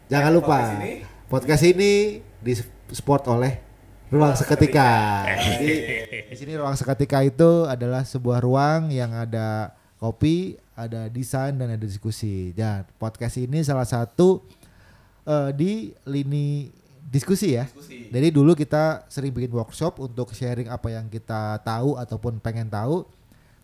[0.06, 0.92] Jangan lupa Podcast ini
[1.26, 1.92] podcast ini
[2.38, 2.52] di
[2.88, 3.52] support oleh
[4.06, 5.24] Ruang Seketika.
[5.26, 5.70] Jadi
[6.30, 11.80] di sini Ruang Seketika itu adalah sebuah ruang yang ada kopi, ada desain dan ada
[11.80, 12.52] diskusi.
[12.52, 14.44] Dan podcast ini salah satu
[15.24, 15.72] eh, di
[16.04, 16.68] lini
[17.12, 17.68] diskusi ya.
[17.68, 18.08] diskusi.
[18.08, 23.04] Jadi dulu kita sering bikin workshop untuk sharing apa yang kita tahu ataupun pengen tahu.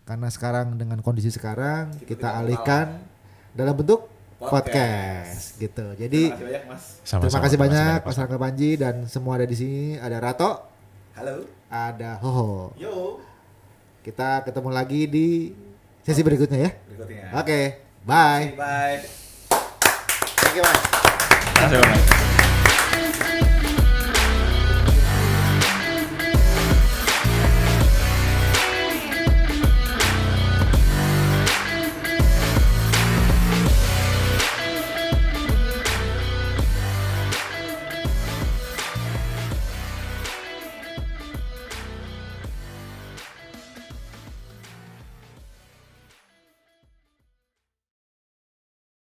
[0.05, 2.85] Karena sekarang dengan kondisi sekarang Kita kita tidak alihkan
[3.53, 4.09] dalam bentuk
[4.39, 4.55] Podcast.
[4.55, 5.85] podcast, gitu.
[5.99, 6.83] Jadi Terima kasih banyak Mas.
[7.03, 8.17] Sama-sama, terima kasih banyak Mas Mas.
[8.23, 9.99] Rangga Panji dan semua ada di sini.
[9.99, 10.51] Ada Rato,
[11.13, 11.35] Halo.
[11.67, 12.71] ada Hoho.
[12.79, 13.19] Yo.
[13.99, 15.27] Kita ketemu lagi di
[16.01, 16.71] sesi berikutnya ya.
[16.87, 17.35] Berikutnya.
[17.35, 17.59] Oke,
[18.07, 18.55] bye.
[18.55, 18.97] Bye.
[20.39, 20.79] Thank you Mas.
[20.79, 22.28] Terima kasih, Mas.